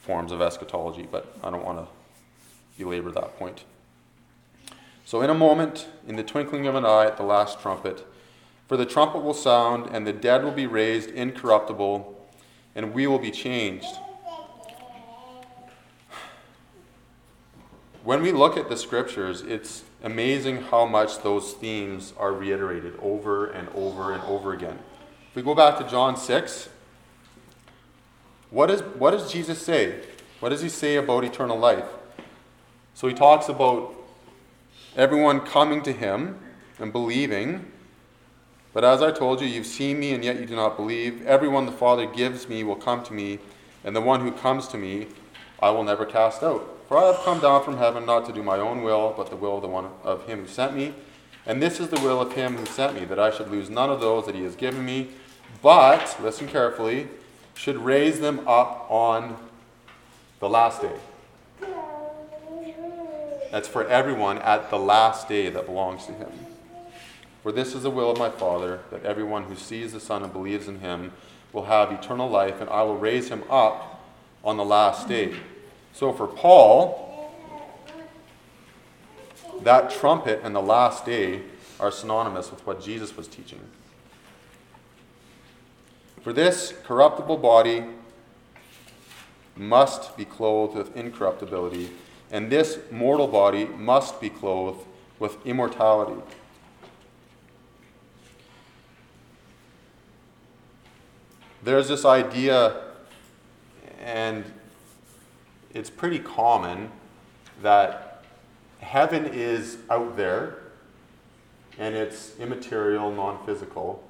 forms 0.00 0.32
of 0.32 0.40
eschatology, 0.40 1.06
but 1.10 1.36
I 1.42 1.50
don't 1.50 1.64
want 1.64 1.78
to 1.78 1.86
belabor 2.78 3.12
that 3.12 3.38
point. 3.38 3.64
So, 5.04 5.22
in 5.22 5.30
a 5.30 5.34
moment, 5.34 5.88
in 6.06 6.16
the 6.16 6.22
twinkling 6.22 6.66
of 6.66 6.74
an 6.74 6.84
eye 6.84 7.06
at 7.06 7.16
the 7.16 7.22
last 7.22 7.60
trumpet, 7.60 8.06
for 8.70 8.76
the 8.76 8.86
trumpet 8.86 9.18
will 9.18 9.34
sound, 9.34 9.90
and 9.92 10.06
the 10.06 10.12
dead 10.12 10.44
will 10.44 10.52
be 10.52 10.64
raised 10.64 11.10
incorruptible, 11.10 12.16
and 12.76 12.94
we 12.94 13.04
will 13.04 13.18
be 13.18 13.32
changed. 13.32 13.96
When 18.04 18.22
we 18.22 18.30
look 18.30 18.56
at 18.56 18.68
the 18.68 18.76
scriptures, 18.76 19.42
it's 19.42 19.82
amazing 20.04 20.62
how 20.62 20.86
much 20.86 21.24
those 21.24 21.52
themes 21.54 22.14
are 22.16 22.32
reiterated 22.32 22.94
over 23.02 23.46
and 23.46 23.68
over 23.70 24.12
and 24.12 24.22
over 24.22 24.52
again. 24.52 24.78
If 25.30 25.34
we 25.34 25.42
go 25.42 25.56
back 25.56 25.76
to 25.78 25.84
John 25.88 26.16
6, 26.16 26.68
what, 28.50 28.70
is, 28.70 28.82
what 28.82 29.10
does 29.10 29.32
Jesus 29.32 29.60
say? 29.60 30.00
What 30.38 30.50
does 30.50 30.62
he 30.62 30.68
say 30.68 30.94
about 30.94 31.24
eternal 31.24 31.58
life? 31.58 31.88
So 32.94 33.08
he 33.08 33.14
talks 33.14 33.48
about 33.48 33.92
everyone 34.94 35.40
coming 35.40 35.82
to 35.82 35.92
him 35.92 36.38
and 36.78 36.92
believing. 36.92 37.69
But 38.72 38.84
as 38.84 39.02
I 39.02 39.10
told 39.10 39.40
you, 39.40 39.46
you've 39.46 39.66
seen 39.66 39.98
me 39.98 40.12
and 40.12 40.24
yet 40.24 40.38
you 40.38 40.46
do 40.46 40.54
not 40.54 40.76
believe. 40.76 41.26
Everyone 41.26 41.66
the 41.66 41.72
Father 41.72 42.06
gives 42.06 42.48
me 42.48 42.62
will 42.62 42.76
come 42.76 43.02
to 43.04 43.12
me, 43.12 43.40
and 43.82 43.96
the 43.96 44.00
one 44.00 44.20
who 44.20 44.30
comes 44.30 44.68
to 44.68 44.78
me 44.78 45.08
I 45.60 45.70
will 45.70 45.84
never 45.84 46.06
cast 46.06 46.42
out. 46.42 46.66
For 46.88 46.98
I 46.98 47.06
have 47.06 47.24
come 47.24 47.40
down 47.40 47.64
from 47.64 47.76
heaven 47.78 48.06
not 48.06 48.26
to 48.26 48.32
do 48.32 48.42
my 48.42 48.58
own 48.58 48.82
will, 48.82 49.14
but 49.16 49.30
the 49.30 49.36
will 49.36 49.56
of 49.56 49.62
the 49.62 49.68
one 49.68 49.90
of 50.02 50.26
him 50.26 50.40
who 50.40 50.46
sent 50.46 50.74
me. 50.74 50.94
And 51.46 51.62
this 51.62 51.80
is 51.80 51.88
the 51.88 52.00
will 52.00 52.20
of 52.20 52.32
him 52.32 52.56
who 52.56 52.66
sent 52.66 52.94
me, 52.94 53.04
that 53.06 53.18
I 53.18 53.30
should 53.30 53.50
lose 53.50 53.70
none 53.70 53.90
of 53.90 54.00
those 54.00 54.26
that 54.26 54.34
he 54.34 54.42
has 54.44 54.56
given 54.56 54.84
me, 54.84 55.08
but, 55.62 56.16
listen 56.22 56.48
carefully, 56.48 57.08
should 57.54 57.76
raise 57.76 58.20
them 58.20 58.40
up 58.46 58.86
on 58.90 59.36
the 60.38 60.48
last 60.48 60.82
day. 60.82 60.96
That's 63.50 63.68
for 63.68 63.86
everyone 63.86 64.38
at 64.38 64.70
the 64.70 64.78
last 64.78 65.28
day 65.28 65.50
that 65.50 65.66
belongs 65.66 66.06
to 66.06 66.12
him. 66.12 66.30
For 67.42 67.52
this 67.52 67.74
is 67.74 67.84
the 67.84 67.90
will 67.90 68.10
of 68.10 68.18
my 68.18 68.28
Father, 68.30 68.80
that 68.90 69.04
everyone 69.04 69.44
who 69.44 69.56
sees 69.56 69.92
the 69.92 70.00
Son 70.00 70.22
and 70.22 70.32
believes 70.32 70.68
in 70.68 70.80
him 70.80 71.12
will 71.52 71.64
have 71.64 71.90
eternal 71.90 72.28
life, 72.28 72.60
and 72.60 72.68
I 72.68 72.82
will 72.82 72.98
raise 72.98 73.28
him 73.28 73.44
up 73.48 74.04
on 74.44 74.56
the 74.56 74.64
last 74.64 75.08
day. 75.08 75.34
So 75.92 76.12
for 76.12 76.26
Paul, 76.26 77.32
that 79.62 79.90
trumpet 79.90 80.40
and 80.42 80.54
the 80.54 80.60
last 80.60 81.04
day 81.04 81.42
are 81.78 81.90
synonymous 81.90 82.50
with 82.50 82.66
what 82.66 82.82
Jesus 82.82 83.16
was 83.16 83.26
teaching. 83.26 83.60
For 86.22 86.32
this 86.32 86.74
corruptible 86.84 87.38
body 87.38 87.84
must 89.56 90.16
be 90.16 90.24
clothed 90.24 90.74
with 90.74 90.94
incorruptibility, 90.94 91.90
and 92.30 92.50
this 92.50 92.78
mortal 92.90 93.26
body 93.26 93.64
must 93.64 94.20
be 94.20 94.28
clothed 94.28 94.86
with 95.18 95.36
immortality. 95.46 96.20
There's 101.62 101.88
this 101.88 102.04
idea, 102.04 102.82
and 104.00 104.44
it's 105.74 105.90
pretty 105.90 106.18
common, 106.18 106.90
that 107.62 108.24
heaven 108.78 109.26
is 109.26 109.78
out 109.90 110.16
there 110.16 110.58
and 111.78 111.94
it's 111.94 112.38
immaterial, 112.38 113.12
non 113.12 113.44
physical 113.44 114.02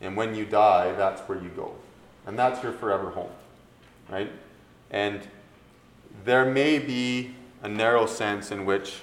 and 0.00 0.16
when 0.16 0.34
you 0.34 0.44
die, 0.44 0.92
that's 0.92 1.20
where 1.22 1.38
you 1.38 1.48
go. 1.50 1.74
And 2.26 2.38
that's 2.38 2.62
your 2.62 2.72
forever 2.72 3.10
home, 3.10 3.30
right? 4.08 4.30
And 4.90 5.20
there 6.24 6.44
may 6.44 6.78
be 6.78 7.34
a 7.62 7.68
narrow 7.68 8.06
sense 8.06 8.50
in 8.50 8.64
which, 8.64 9.00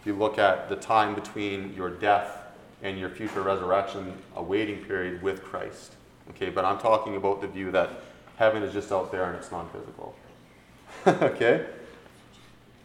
if 0.00 0.06
you 0.06 0.14
look 0.14 0.38
at 0.38 0.68
the 0.68 0.76
time 0.76 1.14
between 1.14 1.74
your 1.74 1.90
death 1.90 2.38
and 2.82 2.98
your 2.98 3.10
future 3.10 3.42
resurrection, 3.42 4.14
a 4.34 4.42
waiting 4.42 4.84
period 4.84 5.22
with 5.22 5.42
Christ. 5.42 5.94
Okay, 6.30 6.50
but 6.50 6.64
I'm 6.64 6.78
talking 6.78 7.16
about 7.16 7.40
the 7.40 7.46
view 7.46 7.70
that 7.72 7.90
heaven 8.36 8.62
is 8.62 8.72
just 8.72 8.90
out 8.92 9.12
there 9.12 9.24
and 9.24 9.36
it's 9.36 9.50
non 9.50 9.68
physical. 9.70 10.14
okay? 11.06 11.66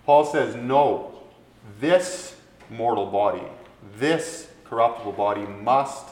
Paul 0.06 0.26
says, 0.26 0.56
no, 0.56 1.20
this 1.80 2.36
mortal 2.70 3.06
body, 3.06 3.44
this 3.98 4.50
corruptible 4.66 5.14
body 5.14 5.46
must 5.46 6.08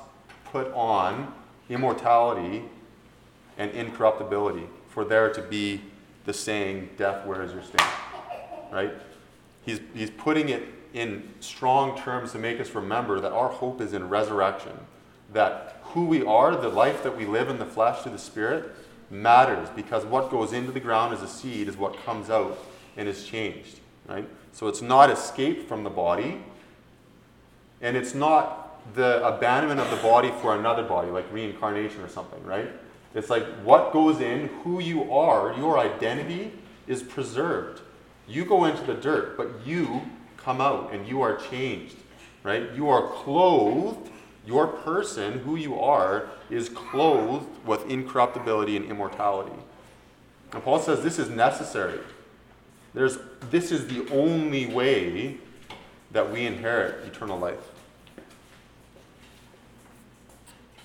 put 0.46 0.72
on 0.74 1.34
immortality 1.70 2.64
and 3.58 3.72
incorruptibility 3.72 4.68
for 4.90 5.04
there 5.04 5.32
to 5.34 5.42
be 5.42 5.82
the 6.26 6.34
saying, 6.34 6.90
Death, 6.98 7.26
where 7.26 7.42
is 7.44 7.54
your 7.54 7.64
sting? 7.64 7.86
Right? 8.72 8.94
He's, 9.66 9.80
he's 9.94 10.10
putting 10.10 10.50
it 10.50 10.64
in 10.94 11.30
strong 11.40 11.98
terms 11.98 12.32
to 12.32 12.40
make 12.40 12.60
us 12.60 12.74
remember 12.74 13.20
that 13.20 13.32
our 13.32 13.50
hope 13.50 13.82
is 13.82 13.94
in 13.94 14.10
resurrection. 14.10 14.74
That 15.34 15.77
who 15.98 16.06
we 16.06 16.24
are, 16.24 16.56
the 16.56 16.70
life 16.70 17.02
that 17.02 17.18
we 17.18 17.26
live 17.26 17.50
in 17.50 17.58
the 17.58 17.66
flesh 17.66 18.04
to 18.04 18.10
the 18.12 18.20
spirit, 18.20 18.72
matters 19.10 19.68
because 19.76 20.06
what 20.06 20.30
goes 20.30 20.54
into 20.54 20.72
the 20.72 20.80
ground 20.80 21.12
as 21.12 21.24
a 21.24 21.28
seed 21.28 21.68
is 21.68 21.76
what 21.76 21.98
comes 22.06 22.30
out 22.30 22.56
and 22.98 23.10
is 23.10 23.26
changed. 23.26 23.80
Right? 24.08 24.30
So 24.52 24.68
it's 24.68 24.84
not 24.84 25.10
escape 25.10 25.68
from 25.68 25.84
the 25.84 25.90
body, 25.90 26.40
and 27.82 27.98
it's 27.98 28.14
not 28.14 28.94
the 28.94 29.26
abandonment 29.26 29.80
of 29.80 29.90
the 29.90 29.98
body 29.98 30.32
for 30.40 30.56
another 30.56 30.84
body, 30.84 31.10
like 31.10 31.26
reincarnation 31.34 32.02
or 32.02 32.10
something, 32.10 32.44
right? 32.44 32.70
It's 33.16 33.32
like 33.32 33.48
what 33.64 33.92
goes 33.92 34.22
in, 34.22 34.50
who 34.64 34.80
you 34.80 35.12
are, 35.12 35.58
your 35.58 35.80
identity 35.80 36.54
is 36.86 37.02
preserved. 37.02 37.82
You 38.28 38.46
go 38.46 38.66
into 38.66 38.84
the 38.84 38.94
dirt, 38.94 39.36
but 39.36 39.66
you 39.66 40.04
come 40.38 40.62
out 40.62 40.94
and 40.94 41.08
you 41.08 41.24
are 41.24 41.38
changed, 41.38 41.96
right? 42.44 42.72
You 42.76 42.88
are 42.88 43.10
clothed, 43.10 44.12
your 44.48 44.66
person, 44.66 45.40
who 45.40 45.58
you 45.58 45.78
are, 45.78 46.30
is 46.50 46.70
clothed 46.70 47.46
with 47.66 47.88
incorruptibility 47.90 48.78
and 48.78 48.86
immortality. 48.86 49.52
And 50.54 50.64
Paul 50.64 50.80
says 50.80 51.04
this 51.04 51.20
is 51.20 51.30
necessary. 51.30 52.00
There's, 52.94 53.18
this 53.52 53.72
is 53.72 53.88
the 53.88 54.10
only 54.10 54.66
way 54.66 55.38
that 56.12 56.32
we 56.32 56.46
inherit 56.46 57.06
eternal 57.06 57.38
life. 57.38 57.60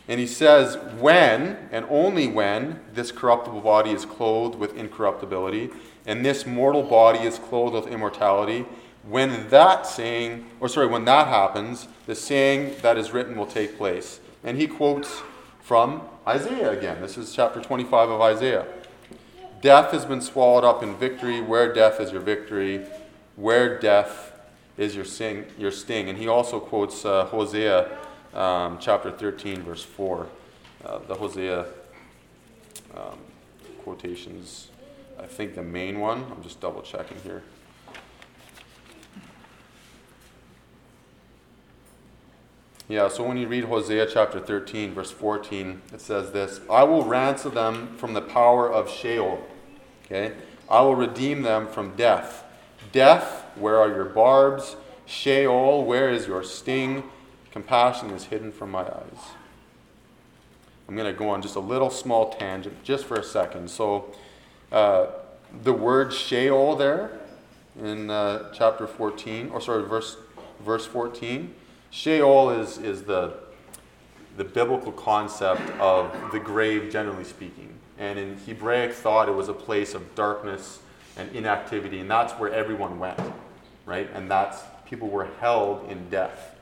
And 0.08 0.18
he 0.18 0.26
says, 0.26 0.76
when, 0.98 1.68
and 1.70 1.86
only 1.88 2.26
when, 2.26 2.80
this 2.92 3.12
corruptible 3.12 3.60
body 3.60 3.92
is 3.92 4.04
clothed 4.04 4.56
with 4.56 4.76
incorruptibility, 4.76 5.70
and 6.04 6.24
this 6.26 6.44
mortal 6.44 6.82
body 6.82 7.20
is 7.20 7.38
clothed 7.38 7.74
with 7.74 7.86
immortality, 7.86 8.66
when 9.04 9.48
that 9.48 9.86
saying, 9.86 10.46
or 10.60 10.68
sorry, 10.68 10.86
when 10.86 11.04
that 11.06 11.28
happens, 11.28 11.88
the 12.06 12.14
saying 12.14 12.76
that 12.82 12.96
is 12.96 13.12
written 13.12 13.36
will 13.36 13.46
take 13.46 13.76
place. 13.76 14.20
And 14.44 14.56
he 14.56 14.66
quotes 14.66 15.22
from 15.60 16.02
Isaiah 16.26 16.70
again. 16.70 17.00
This 17.00 17.16
is 17.16 17.34
chapter 17.34 17.60
25 17.60 18.10
of 18.10 18.20
Isaiah. 18.20 18.66
Death 19.60 19.92
has 19.92 20.04
been 20.04 20.20
swallowed 20.20 20.64
up 20.64 20.82
in 20.82 20.96
victory. 20.96 21.40
Where 21.40 21.72
death 21.72 22.00
is 22.00 22.12
your 22.12 22.20
victory, 22.20 22.84
where 23.36 23.78
death 23.78 24.32
is 24.76 24.94
your, 24.94 25.04
sing, 25.04 25.46
your 25.58 25.70
sting. 25.70 26.08
And 26.08 26.18
he 26.18 26.28
also 26.28 26.58
quotes 26.58 27.04
uh, 27.04 27.26
Hosea 27.26 27.98
um, 28.34 28.78
chapter 28.80 29.10
13, 29.10 29.62
verse 29.62 29.84
4. 29.84 30.26
Uh, 30.84 30.98
the 31.06 31.14
Hosea 31.14 31.66
um, 32.96 33.18
quotations, 33.84 34.68
I 35.18 35.26
think 35.26 35.54
the 35.54 35.62
main 35.62 36.00
one. 36.00 36.24
I'm 36.30 36.42
just 36.42 36.60
double 36.60 36.82
checking 36.82 37.18
here. 37.20 37.42
Yeah, 42.92 43.08
so 43.08 43.24
when 43.24 43.38
you 43.38 43.48
read 43.48 43.64
Hosea 43.64 44.04
chapter 44.04 44.38
13, 44.38 44.92
verse 44.92 45.10
14, 45.10 45.80
it 45.94 46.00
says 46.02 46.30
this 46.30 46.60
I 46.68 46.82
will 46.82 47.02
ransom 47.06 47.54
them 47.54 47.96
from 47.96 48.12
the 48.12 48.20
power 48.20 48.70
of 48.70 48.90
Sheol. 48.90 49.42
Okay? 50.04 50.34
I 50.68 50.82
will 50.82 50.94
redeem 50.94 51.40
them 51.40 51.68
from 51.68 51.96
death. 51.96 52.44
Death, 52.92 53.46
where 53.54 53.78
are 53.78 53.88
your 53.88 54.04
barbs? 54.04 54.76
Sheol, 55.06 55.86
where 55.86 56.10
is 56.10 56.26
your 56.26 56.42
sting? 56.42 57.04
Compassion 57.50 58.10
is 58.10 58.24
hidden 58.24 58.52
from 58.52 58.70
my 58.70 58.82
eyes. 58.82 59.20
I'm 60.86 60.94
going 60.94 61.10
to 61.10 61.18
go 61.18 61.30
on 61.30 61.40
just 61.40 61.56
a 61.56 61.60
little 61.60 61.88
small 61.88 62.34
tangent 62.34 62.84
just 62.84 63.06
for 63.06 63.14
a 63.14 63.24
second. 63.24 63.70
So, 63.70 64.12
uh, 64.70 65.06
the 65.62 65.72
word 65.72 66.12
Sheol 66.12 66.76
there 66.76 67.20
in 67.82 68.10
uh, 68.10 68.52
chapter 68.52 68.86
14, 68.86 69.48
or 69.48 69.62
sorry, 69.62 69.82
verse, 69.82 70.18
verse 70.62 70.84
14 70.84 71.54
Sheol 71.92 72.50
is, 72.50 72.78
is 72.78 73.02
the, 73.02 73.34
the 74.38 74.44
biblical 74.44 74.92
concept 74.92 75.60
of 75.78 76.10
the 76.32 76.40
grave, 76.40 76.90
generally 76.90 77.22
speaking. 77.22 77.68
And 77.98 78.18
in 78.18 78.38
Hebraic 78.38 78.94
thought, 78.94 79.28
it 79.28 79.32
was 79.32 79.50
a 79.50 79.54
place 79.54 79.94
of 79.94 80.14
darkness 80.14 80.80
and 81.18 81.30
inactivity, 81.36 82.00
and 82.00 82.10
that's 82.10 82.32
where 82.34 82.50
everyone 82.52 82.98
went, 82.98 83.20
right? 83.84 84.08
And 84.14 84.30
that's 84.30 84.58
people 84.86 85.08
were 85.08 85.28
held 85.38 85.90
in 85.90 86.08
death. 86.08 86.58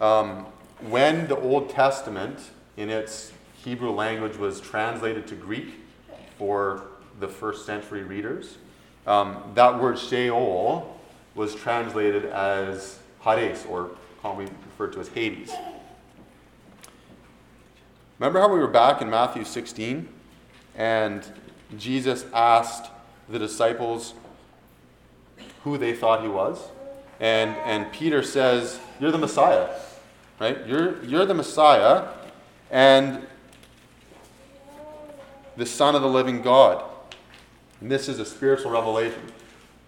Um, 0.00 0.46
when 0.80 1.28
the 1.28 1.38
Old 1.38 1.70
Testament, 1.70 2.40
in 2.76 2.90
its 2.90 3.32
Hebrew 3.64 3.92
language, 3.92 4.36
was 4.36 4.60
translated 4.60 5.28
to 5.28 5.36
Greek 5.36 5.74
for 6.38 6.82
the 7.20 7.28
first 7.28 7.66
century 7.66 8.02
readers, 8.02 8.58
um, 9.06 9.52
that 9.54 9.80
word 9.80 9.96
Sheol 9.96 10.98
was 11.36 11.54
translated 11.54 12.24
as 12.24 12.99
Hades, 13.20 13.64
or 13.68 13.90
commonly 14.22 14.50
referred 14.66 14.92
to 14.94 15.00
as 15.00 15.08
Hades. 15.08 15.52
Remember 18.18 18.40
how 18.40 18.52
we 18.52 18.58
were 18.58 18.66
back 18.66 19.00
in 19.00 19.08
Matthew 19.08 19.44
16 19.44 20.08
and 20.76 21.24
Jesus 21.78 22.26
asked 22.34 22.90
the 23.28 23.38
disciples 23.38 24.14
who 25.64 25.78
they 25.78 25.94
thought 25.94 26.22
he 26.22 26.28
was? 26.28 26.60
And, 27.18 27.50
and 27.64 27.90
Peter 27.92 28.22
says, 28.22 28.78
You're 28.98 29.10
the 29.10 29.18
Messiah, 29.18 29.68
right? 30.38 30.66
You're, 30.66 31.02
you're 31.04 31.26
the 31.26 31.34
Messiah 31.34 32.08
and 32.70 33.26
the 35.56 35.66
Son 35.66 35.94
of 35.94 36.02
the 36.02 36.08
living 36.08 36.40
God. 36.42 36.84
And 37.80 37.90
this 37.90 38.08
is 38.08 38.18
a 38.18 38.24
spiritual 38.24 38.70
revelation. 38.70 39.20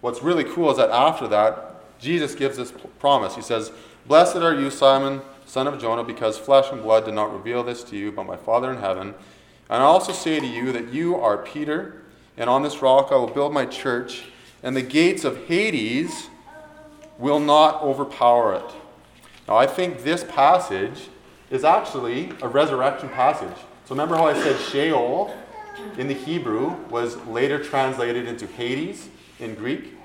What's 0.01 0.21
really 0.21 0.43
cool 0.43 0.71
is 0.71 0.77
that 0.77 0.89
after 0.89 1.27
that, 1.29 1.72
Jesus 1.99 2.35
gives 2.35 2.57
this 2.57 2.73
promise. 2.99 3.35
He 3.35 3.41
says, 3.41 3.71
Blessed 4.05 4.37
are 4.37 4.53
you, 4.53 4.69
Simon, 4.69 5.21
son 5.45 5.67
of 5.67 5.79
Jonah, 5.79 6.03
because 6.03 6.37
flesh 6.37 6.71
and 6.71 6.81
blood 6.81 7.05
did 7.05 7.13
not 7.13 7.33
reveal 7.33 7.63
this 7.63 7.83
to 7.85 7.97
you, 7.97 8.11
but 8.11 8.25
my 8.25 8.37
Father 8.37 8.71
in 8.71 8.79
heaven. 8.79 9.13
And 9.69 9.81
I 9.81 9.85
also 9.85 10.11
say 10.11 10.39
to 10.39 10.45
you 10.45 10.71
that 10.71 10.93
you 10.93 11.15
are 11.15 11.37
Peter, 11.37 12.01
and 12.37 12.49
on 12.49 12.63
this 12.63 12.81
rock 12.81 13.09
I 13.11 13.15
will 13.15 13.29
build 13.29 13.53
my 13.53 13.65
church, 13.65 14.25
and 14.61 14.75
the 14.75 14.81
gates 14.81 15.23
of 15.23 15.45
Hades 15.45 16.27
will 17.17 17.39
not 17.39 17.81
overpower 17.81 18.55
it. 18.55 18.75
Now, 19.47 19.57
I 19.57 19.67
think 19.67 20.03
this 20.03 20.23
passage 20.23 21.09
is 21.49 21.63
actually 21.63 22.31
a 22.41 22.47
resurrection 22.47 23.09
passage. 23.09 23.55
So, 23.85 23.91
remember 23.91 24.15
how 24.15 24.27
I 24.27 24.33
said 24.33 24.59
Sheol 24.59 25.35
in 25.97 26.07
the 26.07 26.13
Hebrew 26.13 26.75
was 26.89 27.17
later 27.27 27.61
translated 27.61 28.27
into 28.27 28.47
Hades 28.47 29.09
in 29.39 29.55
Greek? 29.55 29.97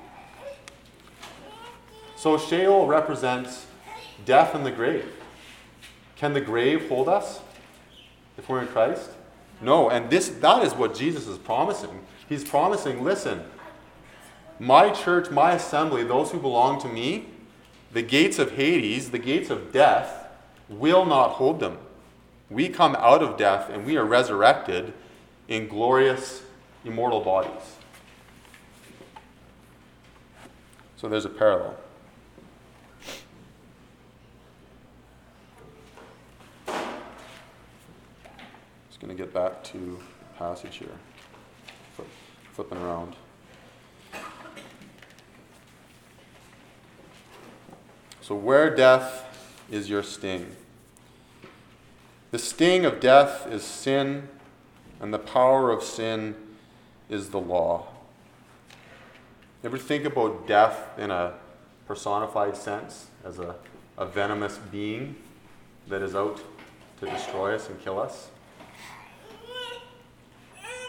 So 2.18 2.36
Sheol 2.36 2.88
represents 2.88 3.68
death 4.24 4.52
and 4.56 4.66
the 4.66 4.72
grave. 4.72 5.06
Can 6.16 6.32
the 6.32 6.40
grave 6.40 6.88
hold 6.88 7.08
us 7.08 7.38
if 8.36 8.48
we're 8.48 8.60
in 8.60 8.66
Christ? 8.66 9.10
No, 9.60 9.88
and 9.88 10.10
this 10.10 10.28
that 10.28 10.64
is 10.64 10.74
what 10.74 10.96
Jesus 10.96 11.28
is 11.28 11.38
promising. 11.38 12.04
He's 12.28 12.42
promising, 12.42 13.04
listen, 13.04 13.44
my 14.58 14.90
church, 14.90 15.30
my 15.30 15.52
assembly, 15.52 16.02
those 16.02 16.32
who 16.32 16.40
belong 16.40 16.80
to 16.80 16.88
me, 16.88 17.26
the 17.92 18.02
gates 18.02 18.40
of 18.40 18.50
Hades, 18.50 19.12
the 19.12 19.20
gates 19.20 19.48
of 19.48 19.72
death, 19.72 20.26
will 20.68 21.06
not 21.06 21.34
hold 21.34 21.60
them. 21.60 21.78
We 22.50 22.68
come 22.68 22.96
out 22.96 23.22
of 23.22 23.36
death 23.36 23.70
and 23.70 23.86
we 23.86 23.96
are 23.96 24.04
resurrected 24.04 24.92
in 25.46 25.68
glorious, 25.68 26.42
immortal 26.84 27.20
bodies. 27.20 27.76
So 30.96 31.08
there's 31.08 31.24
a 31.24 31.30
parallel. 31.30 31.76
Just 38.98 39.06
going 39.06 39.16
to 39.16 39.22
get 39.24 39.32
back 39.32 39.62
to 39.62 39.96
passage 40.38 40.78
here. 40.78 40.88
Flip, 41.94 42.08
flipping 42.52 42.78
around. 42.78 43.14
So, 48.20 48.34
where 48.34 48.74
death 48.74 49.24
is 49.70 49.88
your 49.88 50.02
sting? 50.02 50.56
The 52.32 52.40
sting 52.40 52.84
of 52.84 52.98
death 52.98 53.46
is 53.46 53.62
sin, 53.62 54.26
and 55.00 55.14
the 55.14 55.20
power 55.20 55.70
of 55.70 55.84
sin 55.84 56.34
is 57.08 57.30
the 57.30 57.38
law. 57.38 57.86
Ever 59.62 59.78
think 59.78 60.06
about 60.06 60.48
death 60.48 60.98
in 60.98 61.12
a 61.12 61.34
personified 61.86 62.56
sense 62.56 63.06
as 63.24 63.38
a, 63.38 63.54
a 63.96 64.06
venomous 64.06 64.58
being 64.72 65.14
that 65.86 66.02
is 66.02 66.16
out 66.16 66.40
to 66.98 67.06
destroy 67.06 67.54
us 67.54 67.68
and 67.68 67.80
kill 67.80 68.00
us? 68.00 68.30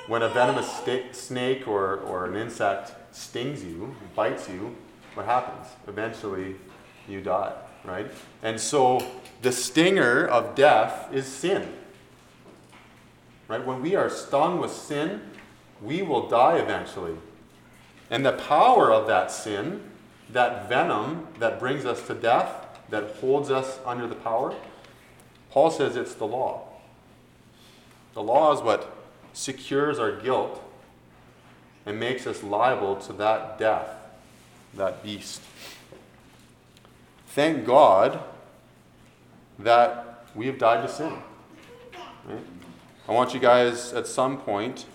When 0.09 0.23
a 0.23 0.27
venomous 0.29 0.67
st- 0.77 1.15
snake 1.15 1.67
or, 1.67 1.97
or 1.97 2.25
an 2.25 2.35
insect 2.35 2.93
stings 3.15 3.63
you, 3.63 3.95
bites 4.15 4.49
you, 4.49 4.75
what 5.13 5.27
happens? 5.27 5.67
Eventually, 5.87 6.55
you 7.07 7.21
die, 7.21 7.53
right? 7.85 8.11
And 8.41 8.59
so 8.59 9.05
the 9.43 9.51
stinger 9.51 10.25
of 10.25 10.55
death 10.55 11.13
is 11.13 11.27
sin. 11.27 11.71
Right? 13.47 13.63
When 13.63 13.83
we 13.83 13.95
are 13.95 14.09
stung 14.09 14.59
with 14.59 14.71
sin, 14.71 15.21
we 15.79 16.01
will 16.01 16.27
die 16.27 16.57
eventually. 16.57 17.15
And 18.09 18.25
the 18.25 18.33
power 18.33 18.91
of 18.91 19.05
that 19.07 19.31
sin, 19.31 19.83
that 20.31 20.67
venom 20.67 21.27
that 21.37 21.59
brings 21.59 21.85
us 21.85 22.05
to 22.07 22.15
death, 22.15 22.65
that 22.89 23.15
holds 23.17 23.51
us 23.51 23.77
under 23.85 24.07
the 24.07 24.15
power, 24.15 24.55
Paul 25.51 25.69
says 25.69 25.95
it's 25.95 26.15
the 26.15 26.25
law. 26.25 26.67
The 28.15 28.23
law 28.23 28.51
is 28.53 28.61
what 28.61 28.98
secures 29.39 29.99
our 29.99 30.11
guilt 30.11 30.61
and 31.85 31.97
makes 31.97 32.27
us 32.27 32.43
liable 32.43 32.97
to 32.97 33.13
that 33.13 33.57
death, 33.57 33.89
that 34.73 35.01
beast. 35.01 35.41
Thank 37.27 37.65
God 37.65 38.19
that 39.57 40.25
we 40.35 40.45
have 40.47 40.57
died 40.57 40.85
to 40.85 40.93
sin. 40.93 41.13
Right? 42.27 42.43
I 43.07 43.13
want 43.13 43.33
you 43.33 43.39
guys 43.39 43.93
at 43.93 44.07
some 44.07 44.39
point 44.39 44.85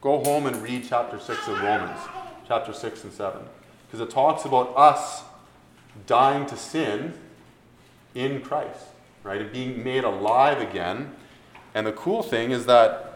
go 0.00 0.18
home 0.24 0.46
and 0.46 0.56
read 0.60 0.84
chapter 0.88 1.20
6 1.20 1.48
of 1.48 1.60
Romans, 1.62 2.00
chapter 2.48 2.72
6 2.72 3.04
and 3.04 3.12
7, 3.12 3.40
because 3.86 4.00
it 4.00 4.10
talks 4.10 4.46
about 4.46 4.76
us 4.76 5.22
dying 6.06 6.44
to 6.46 6.56
sin 6.56 7.14
in 8.16 8.40
Christ, 8.40 8.84
right? 9.22 9.40
And 9.40 9.52
being 9.52 9.84
made 9.84 10.02
alive 10.02 10.60
again. 10.60 11.12
And 11.72 11.86
the 11.86 11.92
cool 11.92 12.22
thing 12.22 12.50
is 12.50 12.66
that 12.66 13.07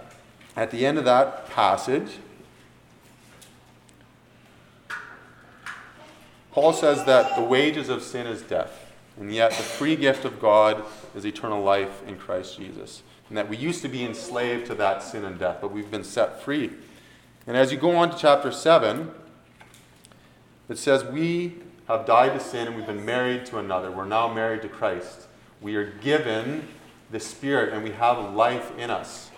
at 0.56 0.70
the 0.70 0.84
end 0.84 0.98
of 0.98 1.04
that 1.04 1.48
passage, 1.48 2.18
Paul 6.52 6.72
says 6.72 7.04
that 7.04 7.34
the 7.34 7.42
wages 7.42 7.88
of 7.88 8.02
sin 8.02 8.26
is 8.26 8.42
death, 8.42 8.92
and 9.18 9.32
yet 9.32 9.52
the 9.52 9.62
free 9.62 9.96
gift 9.96 10.24
of 10.24 10.38
God 10.38 10.84
is 11.14 11.24
eternal 11.24 11.62
life 11.62 12.06
in 12.06 12.16
Christ 12.16 12.58
Jesus. 12.58 13.02
And 13.28 13.38
that 13.38 13.48
we 13.48 13.56
used 13.56 13.80
to 13.80 13.88
be 13.88 14.04
enslaved 14.04 14.66
to 14.66 14.74
that 14.74 15.02
sin 15.02 15.24
and 15.24 15.38
death, 15.38 15.58
but 15.62 15.72
we've 15.72 15.90
been 15.90 16.04
set 16.04 16.42
free. 16.42 16.70
And 17.46 17.56
as 17.56 17.72
you 17.72 17.78
go 17.78 17.96
on 17.96 18.10
to 18.10 18.16
chapter 18.16 18.52
7, 18.52 19.10
It 20.68 20.78
says, 20.78 21.04
We 21.04 21.56
have 21.88 22.06
died 22.06 22.34
to 22.34 22.40
sin 22.40 22.68
and 22.68 22.76
we've 22.76 22.86
been 22.86 23.04
married 23.04 23.44
to 23.46 23.58
another. 23.58 23.90
We're 23.90 24.06
now 24.06 24.32
married 24.32 24.62
to 24.62 24.68
Christ. 24.68 25.26
We 25.60 25.76
are 25.76 25.90
given 25.90 26.68
the 27.10 27.20
Spirit 27.20 27.72
and 27.72 27.82
we 27.82 27.90
have 27.90 28.34
life 28.34 28.76
in 28.78 28.90
us. 28.90 29.31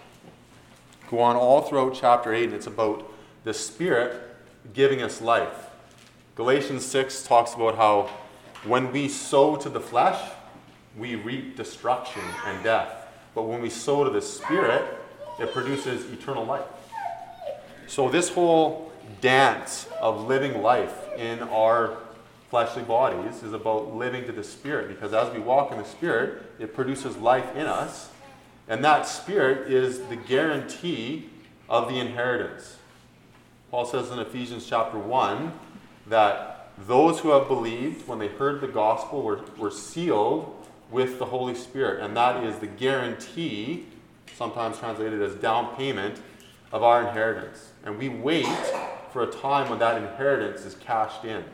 Go 1.11 1.21
on 1.21 1.37
all 1.37 1.63
throughout 1.63 1.95
chapter 1.95 2.33
8, 2.33 2.45
and 2.45 2.55
it's 2.55 2.67
about 2.67 3.11
the 3.45 3.55
Spirit 3.55 4.21
giving 4.73 5.03
us 5.03 5.21
life. 5.21 5.71
Galatians 6.35 6.85
6 6.85 7.27
talks 7.27 7.55
about 7.55 7.77
how 7.77 8.11
when 8.65 8.91
we 8.93 9.09
sow 9.09 9.57
to 9.57 9.69
the 9.69 9.81
flesh, 9.81 10.19
we 10.97 11.15
reap 11.17 11.57
destruction 11.57 12.23
and 12.47 12.65
death. 12.65 13.07
But 13.35 13.43
when 13.43 13.61
we 13.61 13.69
sow 13.69 14.05
to 14.05 14.11
the 14.11 14.23
Spirit, 14.23 14.83
it 15.39 15.53
produces 15.53 16.11
eternal 16.11 16.45
life. 16.45 16.65
So, 17.87 18.09
this 18.09 18.31
whole 18.31 18.93
dance 19.21 19.87
of 20.01 20.27
living 20.27 20.63
life 20.63 20.97
in 21.19 21.41
our 21.43 21.99
fleshly 22.49 22.83
bodies 22.83 23.43
is 23.43 23.53
about 23.53 23.95
living 23.95 24.25
to 24.27 24.33
the 24.33 24.45
Spirit 24.45 24.89
because 24.89 25.13
as 25.13 25.33
we 25.35 25.41
walk 25.41 25.73
in 25.73 25.79
the 25.79 25.85
Spirit, 25.85 26.43
it 26.59 26.75
produces 26.75 27.17
life 27.17 27.55
in 27.57 27.67
us. 27.67 28.11
And 28.69 28.85
that 28.85 29.07
Spirit 29.07 29.71
is 29.71 30.01
the 30.07 30.17
guarantee 30.17 31.31
of 31.69 31.89
the 31.89 31.99
inheritance. 31.99 32.77
Paul 33.71 33.85
says 33.85 34.11
in 34.11 34.19
Ephesians 34.19 34.67
chapter 34.67 34.99
1 34.99 35.53
that 36.07 36.71
those 36.79 37.21
who 37.21 37.31
have 37.31 37.49
believed, 37.49 38.07
when 38.09 38.19
they 38.19 38.29
heard 38.29 38.61
the 38.61 38.69
gospel, 38.69 39.23
were, 39.23 39.41
were 39.59 39.71
sealed 39.71 40.55
with 40.91 41.19
the 41.19 41.25
Holy 41.27 41.55
Spirit. 41.55 42.03
And 42.03 42.17
that 42.17 42.43
is 42.45 42.59
the 42.59 42.67
guarantee, 42.67 43.87
sometimes 44.37 44.79
translated 44.79 45.23
as 45.23 45.35
down 45.35 45.75
payment, 45.77 46.21
of 46.73 46.83
our 46.83 47.07
inheritance. 47.07 47.71
And 47.85 47.99
we 47.99 48.09
wait 48.09 48.47
for 49.13 49.23
a 49.23 49.31
time 49.31 49.71
when 49.71 49.79
that 49.79 49.97
inheritance 49.97 50.65
is 50.65 50.75
cashed 50.75 51.25
in. 51.25 51.45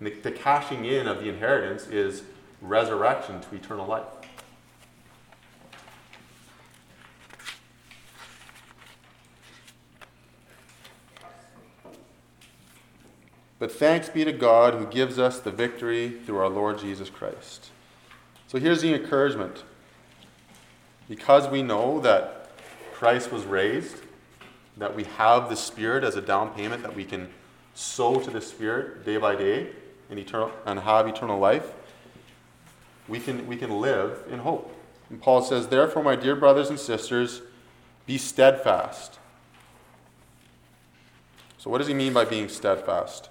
The, 0.00 0.10
the 0.10 0.32
cashing 0.32 0.84
in 0.86 1.06
of 1.06 1.20
the 1.20 1.28
inheritance 1.28 1.86
is 1.86 2.22
resurrection 2.60 3.40
to 3.42 3.54
eternal 3.54 3.86
life. 3.86 4.06
But 13.60 13.70
thanks 13.70 14.08
be 14.08 14.24
to 14.24 14.32
God 14.32 14.74
who 14.74 14.86
gives 14.86 15.18
us 15.18 15.38
the 15.38 15.50
victory 15.50 16.08
through 16.24 16.38
our 16.38 16.48
Lord 16.48 16.78
Jesus 16.78 17.10
Christ. 17.10 17.68
So 18.48 18.58
here's 18.58 18.80
the 18.80 18.92
encouragement. 18.94 19.64
Because 21.08 21.46
we 21.46 21.62
know 21.62 22.00
that 22.00 22.50
Christ 22.94 23.30
was 23.30 23.44
raised, 23.44 23.96
that 24.78 24.96
we 24.96 25.04
have 25.04 25.50
the 25.50 25.56
Spirit 25.56 26.04
as 26.04 26.16
a 26.16 26.22
down 26.22 26.54
payment, 26.54 26.82
that 26.82 26.96
we 26.96 27.04
can 27.04 27.28
sow 27.74 28.18
to 28.18 28.30
the 28.30 28.40
Spirit 28.40 29.04
day 29.04 29.18
by 29.18 29.36
day 29.36 29.68
and, 30.08 30.18
eternal, 30.18 30.50
and 30.64 30.80
have 30.80 31.06
eternal 31.06 31.38
life, 31.38 31.70
we 33.08 33.20
can, 33.20 33.46
we 33.46 33.56
can 33.56 33.78
live 33.78 34.24
in 34.30 34.38
hope. 34.38 34.74
And 35.10 35.20
Paul 35.20 35.42
says, 35.42 35.68
Therefore, 35.68 36.02
my 36.02 36.16
dear 36.16 36.34
brothers 36.34 36.70
and 36.70 36.80
sisters, 36.80 37.42
be 38.06 38.16
steadfast. 38.16 39.18
So, 41.58 41.68
what 41.68 41.78
does 41.78 41.88
he 41.88 41.94
mean 41.94 42.14
by 42.14 42.24
being 42.24 42.48
steadfast? 42.48 43.28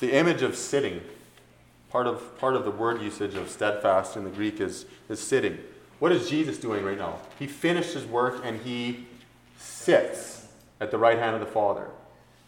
The 0.00 0.12
image 0.12 0.42
of 0.42 0.56
sitting. 0.56 1.00
Part 1.90 2.06
of, 2.06 2.38
part 2.38 2.54
of 2.54 2.64
the 2.64 2.70
word 2.70 3.00
usage 3.02 3.34
of 3.34 3.50
steadfast 3.50 4.16
in 4.16 4.24
the 4.24 4.30
Greek 4.30 4.60
is, 4.60 4.86
is 5.08 5.20
sitting. 5.20 5.58
What 5.98 6.12
is 6.12 6.30
Jesus 6.30 6.58
doing 6.58 6.84
right 6.84 6.98
now? 6.98 7.18
He 7.38 7.46
finished 7.46 7.94
his 7.94 8.04
work 8.04 8.42
and 8.44 8.60
he 8.62 9.06
sits 9.58 10.46
at 10.80 10.90
the 10.90 10.98
right 10.98 11.18
hand 11.18 11.34
of 11.34 11.40
the 11.40 11.46
Father, 11.46 11.88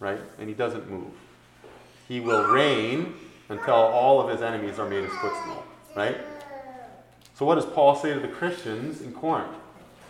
right? 0.00 0.20
And 0.38 0.48
he 0.48 0.54
doesn't 0.54 0.90
move. 0.90 1.12
He 2.08 2.20
will 2.20 2.50
reign 2.52 3.14
until 3.48 3.74
all 3.74 4.20
of 4.20 4.30
his 4.30 4.42
enemies 4.42 4.78
are 4.78 4.88
made 4.88 5.04
his 5.04 5.12
footstool, 5.14 5.64
right? 5.94 6.16
So, 7.34 7.44
what 7.44 7.56
does 7.56 7.66
Paul 7.66 7.96
say 7.96 8.14
to 8.14 8.20
the 8.20 8.28
Christians 8.28 9.00
in 9.02 9.12
Corinth? 9.12 9.52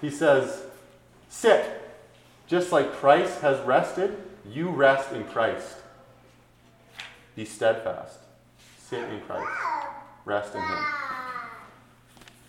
He 0.01 0.11
says, 0.11 0.63
Sit. 1.29 1.81
Just 2.47 2.73
like 2.73 2.93
Christ 2.93 3.41
has 3.41 3.59
rested, 3.67 4.17
you 4.47 4.69
rest 4.69 5.13
in 5.13 5.25
Christ. 5.25 5.77
Be 7.35 7.45
steadfast. 7.45 8.19
Sit 8.79 9.03
in 9.05 9.21
Christ. 9.23 9.51
Rest 10.25 10.55
in 10.55 10.61
Him. 10.61 10.85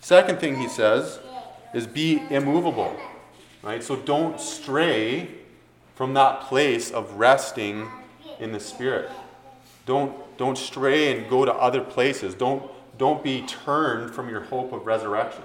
Second 0.00 0.38
thing 0.38 0.56
he 0.56 0.68
says 0.68 1.18
is 1.72 1.86
be 1.86 2.22
immovable. 2.28 2.94
Right? 3.62 3.82
So 3.82 3.96
don't 3.96 4.38
stray 4.38 5.28
from 5.94 6.12
that 6.14 6.42
place 6.42 6.90
of 6.90 7.14
resting 7.14 7.88
in 8.38 8.52
the 8.52 8.60
Spirit. 8.60 9.10
Don't, 9.86 10.14
don't 10.36 10.58
stray 10.58 11.16
and 11.16 11.30
go 11.30 11.46
to 11.46 11.52
other 11.54 11.80
places. 11.80 12.34
Don't, 12.34 12.70
don't 12.98 13.24
be 13.24 13.42
turned 13.42 14.14
from 14.14 14.28
your 14.28 14.42
hope 14.42 14.72
of 14.72 14.86
resurrection. 14.86 15.44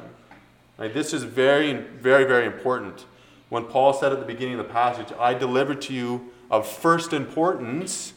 Right? 0.78 0.94
This 0.94 1.14
is 1.14 1.24
very, 1.24 1.74
very, 1.74 2.26
very 2.26 2.46
important. 2.46 3.06
When 3.48 3.64
Paul 3.66 3.94
said 3.94 4.12
at 4.12 4.20
the 4.20 4.26
beginning 4.26 4.60
of 4.60 4.68
the 4.68 4.74
passage, 4.74 5.08
I 5.18 5.34
delivered 5.34 5.82
to 5.84 5.94
you 5.94 6.32
of 6.52 6.68
first 6.68 7.14
importance 7.14 8.14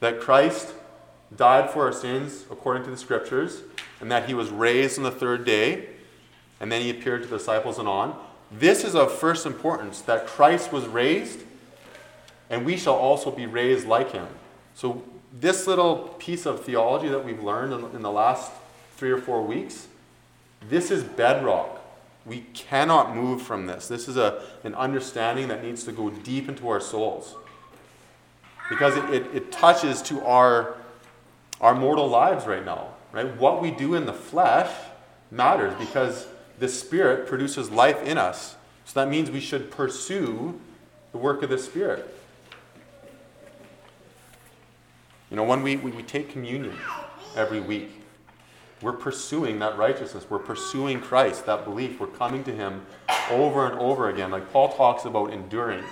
that 0.00 0.20
Christ 0.20 0.74
died 1.34 1.70
for 1.70 1.86
our 1.86 1.92
sins 1.92 2.44
according 2.50 2.84
to 2.84 2.90
the 2.90 2.96
scriptures, 2.96 3.62
and 4.00 4.10
that 4.12 4.26
he 4.26 4.34
was 4.34 4.50
raised 4.50 4.98
on 4.98 5.04
the 5.04 5.10
third 5.10 5.44
day, 5.44 5.88
and 6.60 6.70
then 6.70 6.82
he 6.82 6.90
appeared 6.90 7.22
to 7.22 7.28
the 7.28 7.38
disciples 7.38 7.78
and 7.78 7.88
on. 7.88 8.18
This 8.52 8.84
is 8.84 8.94
of 8.94 9.12
first 9.12 9.46
importance 9.46 10.00
that 10.02 10.26
Christ 10.26 10.72
was 10.72 10.86
raised, 10.86 11.40
and 12.48 12.64
we 12.64 12.76
shall 12.76 12.94
also 12.94 13.30
be 13.30 13.46
raised 13.46 13.86
like 13.86 14.12
him. 14.12 14.26
So, 14.74 15.02
this 15.32 15.66
little 15.66 16.14
piece 16.18 16.46
of 16.46 16.64
theology 16.64 17.08
that 17.08 17.24
we've 17.24 17.42
learned 17.42 17.72
in, 17.94 18.00
the 18.00 18.10
last 18.10 18.50
three 18.96 19.10
or 19.10 19.18
four 19.18 19.42
weeks, 19.42 19.88
this 20.68 20.90
is 20.90 21.02
bedrock. 21.02 21.82
We 22.24 22.46
cannot 22.54 23.14
move 23.14 23.42
from 23.42 23.66
this. 23.66 23.88
This 23.88 24.08
is 24.08 24.16
a, 24.16 24.42
an 24.64 24.74
understanding 24.74 25.48
that 25.48 25.62
needs 25.62 25.84
to 25.84 25.92
go 25.92 26.10
deep 26.10 26.48
into 26.48 26.68
our 26.68 26.80
souls 26.80 27.34
because 28.68 28.96
it, 28.96 29.04
it, 29.12 29.34
it, 29.34 29.52
touches 29.52 30.02
to 30.02 30.22
our, 30.22 30.76
our 31.60 31.74
mortal 31.74 32.08
lives 32.08 32.46
right 32.46 32.64
now. 32.64 32.88
Right? 33.12 33.36
What 33.36 33.62
we 33.62 33.70
do 33.70 33.94
in 33.94 34.06
the 34.06 34.12
flesh 34.12 34.70
matters 35.30 35.74
because 35.78 36.26
the 36.58 36.68
Spirit 36.68 37.26
produces 37.26 37.70
life 37.70 38.02
in 38.02 38.18
us. 38.18 38.56
So 38.84 39.00
that 39.00 39.08
means 39.08 39.30
we 39.30 39.40
should 39.40 39.70
pursue 39.70 40.60
the 41.12 41.18
work 41.18 41.42
of 41.42 41.50
the 41.50 41.58
Spirit. 41.58 42.12
You 45.30 45.36
know, 45.36 45.44
when 45.44 45.62
we, 45.62 45.76
we, 45.76 45.90
we 45.90 46.02
take 46.02 46.30
communion 46.30 46.76
every 47.34 47.60
week, 47.60 47.90
we're 48.82 48.92
pursuing 48.92 49.58
that 49.60 49.76
righteousness. 49.76 50.26
We're 50.28 50.38
pursuing 50.38 51.00
Christ, 51.00 51.46
that 51.46 51.64
belief. 51.64 51.98
We're 51.98 52.06
coming 52.08 52.44
to 52.44 52.52
Him 52.52 52.84
over 53.30 53.66
and 53.66 53.78
over 53.78 54.10
again. 54.10 54.30
Like 54.30 54.52
Paul 54.52 54.72
talks 54.72 55.04
about 55.04 55.32
enduring 55.32 55.82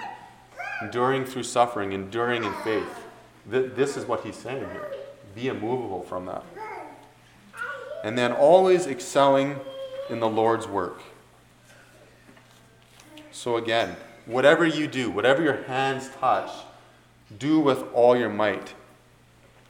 enduring 0.82 1.24
through 1.24 1.44
suffering, 1.44 1.92
enduring 1.92 2.44
in 2.44 2.52
faith. 2.64 3.06
This 3.46 3.96
is 3.96 4.06
what 4.06 4.24
he's 4.24 4.36
saying 4.36 4.68
here. 4.70 4.90
Be 5.34 5.48
immovable 5.48 6.02
from 6.02 6.26
that. 6.26 6.44
And 8.02 8.18
then 8.18 8.32
always 8.32 8.86
excelling 8.86 9.60
in 10.10 10.20
the 10.20 10.28
Lord's 10.28 10.66
work. 10.66 11.00
So 13.32 13.56
again, 13.56 13.96
whatever 14.26 14.66
you 14.66 14.86
do, 14.86 15.10
whatever 15.10 15.42
your 15.42 15.62
hands 15.64 16.10
touch, 16.20 16.50
do 17.38 17.60
with 17.60 17.82
all 17.92 18.16
your 18.16 18.30
might. 18.30 18.74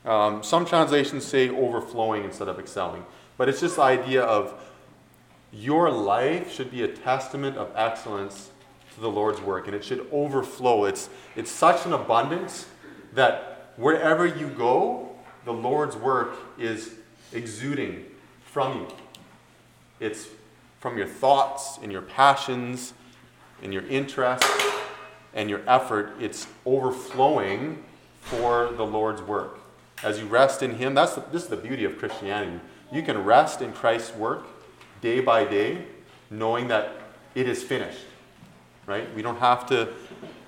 Um, 0.04 0.42
some 0.42 0.66
translations 0.66 1.24
say 1.24 1.48
overflowing 1.48 2.24
instead 2.24 2.48
of 2.48 2.58
excelling, 2.58 3.04
but 3.38 3.48
it's 3.48 3.60
just 3.60 3.76
the 3.76 3.82
idea 3.82 4.22
of 4.22 4.54
your 5.50 5.90
life 5.90 6.52
should 6.52 6.70
be 6.70 6.82
a 6.82 6.88
testament 6.88 7.56
of 7.56 7.70
excellence 7.74 8.50
to 8.94 9.00
the 9.00 9.10
Lord's 9.10 9.40
work, 9.40 9.66
and 9.66 9.74
it 9.74 9.84
should 9.84 10.06
overflow. 10.12 10.84
It's, 10.84 11.08
it's 11.36 11.50
such 11.50 11.84
an 11.86 11.92
abundance 11.92 12.66
that 13.14 13.72
wherever 13.76 14.26
you 14.26 14.48
go, 14.48 15.10
the 15.44 15.52
Lord's 15.52 15.96
work 15.96 16.36
is 16.58 16.94
exuding 17.32 18.04
from 18.44 18.80
you. 18.80 18.88
It's 20.00 20.28
from 20.80 20.96
your 20.96 21.06
thoughts 21.06 21.78
and 21.82 21.90
your 21.90 22.02
passions 22.02 22.94
and 23.62 23.72
your 23.72 23.86
interests 23.86 24.48
and 25.32 25.50
your 25.50 25.60
effort. 25.66 26.12
It's 26.20 26.46
overflowing 26.64 27.82
for 28.20 28.72
the 28.76 28.86
Lord's 28.86 29.22
work. 29.22 29.58
As 30.02 30.18
you 30.18 30.26
rest 30.26 30.62
in 30.62 30.76
Him, 30.76 30.94
that's 30.94 31.14
the, 31.14 31.24
this 31.32 31.44
is 31.44 31.48
the 31.48 31.56
beauty 31.56 31.84
of 31.84 31.98
Christianity. 31.98 32.60
You 32.92 33.02
can 33.02 33.24
rest 33.24 33.60
in 33.60 33.72
Christ's 33.72 34.14
work 34.14 34.44
day 35.00 35.20
by 35.20 35.44
day, 35.44 35.84
knowing 36.30 36.68
that 36.68 36.92
it 37.34 37.48
is 37.48 37.62
finished 37.62 38.00
right? 38.86 39.12
We 39.14 39.22
don't 39.22 39.38
have 39.38 39.66
to 39.66 39.92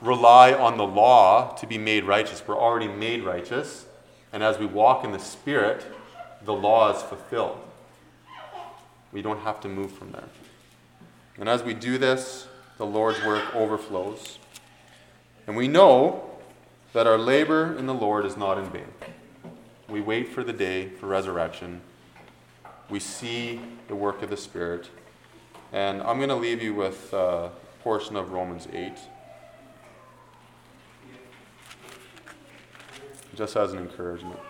rely 0.01 0.53
on 0.53 0.76
the 0.76 0.87
law 0.87 1.55
to 1.57 1.66
be 1.66 1.78
made 1.78 2.05
righteous. 2.05 2.43
We're 2.47 2.59
already 2.59 2.89
made 2.89 3.24
righteous. 3.24 3.87
And 4.32 4.43
as 4.43 4.59
we 4.59 4.66
walk 4.66 5.05
in 5.05 5.12
the 5.12 5.18
Spirit, 5.18 5.87
the 6.45 6.53
law 6.53 6.95
is 6.95 7.03
fulfilled. 7.03 7.59
We 9.12 9.22
don't 9.22 9.41
have 9.41 9.61
to 9.61 9.68
move 9.68 9.93
from 9.93 10.12
there. 10.12 10.28
And 11.39 11.49
as 11.49 11.62
we 11.62 11.74
do 11.74 11.99
this, 11.99 12.47
the 12.78 12.87
Lord's 12.87 13.22
work 13.24 13.55
overflows. 13.55 14.39
And 15.47 15.57
we 15.57 15.68
know 15.68 16.30
that 16.93 17.07
our 17.07 17.18
labor 17.18 17.76
in 17.76 17.87
the 17.87 17.95
Lord 17.95 18.24
is 18.26 18.37
not 18.37 18.59
in 18.59 18.68
vain. 18.70 18.93
We 19.89 20.01
wait 20.01 20.28
for 20.28 20.43
the 20.43 20.53
day 20.53 20.89
for 20.89 21.07
resurrection. 21.07 21.80
We 22.91 23.01
see 23.01 23.61
the 23.89 23.95
work 23.95 24.22
of 24.22 24.30
the 24.30 24.37
Spirit. 24.37 24.91
And 25.72 26.03
I'm 26.03 26.16
going 26.18 26.28
to 26.28 26.37
leave 26.37 26.62
you 26.62 26.74
with 26.74 27.12
a 27.12 27.51
portion 27.87 28.16
of 28.16 28.32
Romans 28.32 28.66
8. 28.72 28.95
Just 33.37 33.55
as 33.55 33.72
an 33.72 33.78
encouragement. 33.78 34.41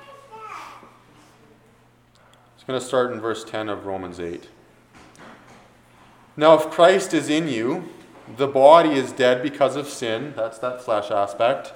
It's 2.54 2.64
going 2.64 2.80
to 2.80 2.86
start 2.86 3.12
in 3.12 3.20
verse 3.20 3.44
10 3.44 3.68
of 3.68 3.84
Romans 3.84 4.20
8. 4.20 4.48
Now, 6.38 6.54
if 6.54 6.70
Christ 6.70 7.12
is 7.12 7.28
in 7.28 7.46
you, 7.46 7.90
the 8.38 8.46
body 8.46 8.94
is 8.94 9.12
dead 9.12 9.42
because 9.42 9.76
of 9.76 9.86
sin. 9.86 10.32
That's 10.34 10.56
that 10.60 10.80
flesh 10.80 11.10
aspect. 11.10 11.74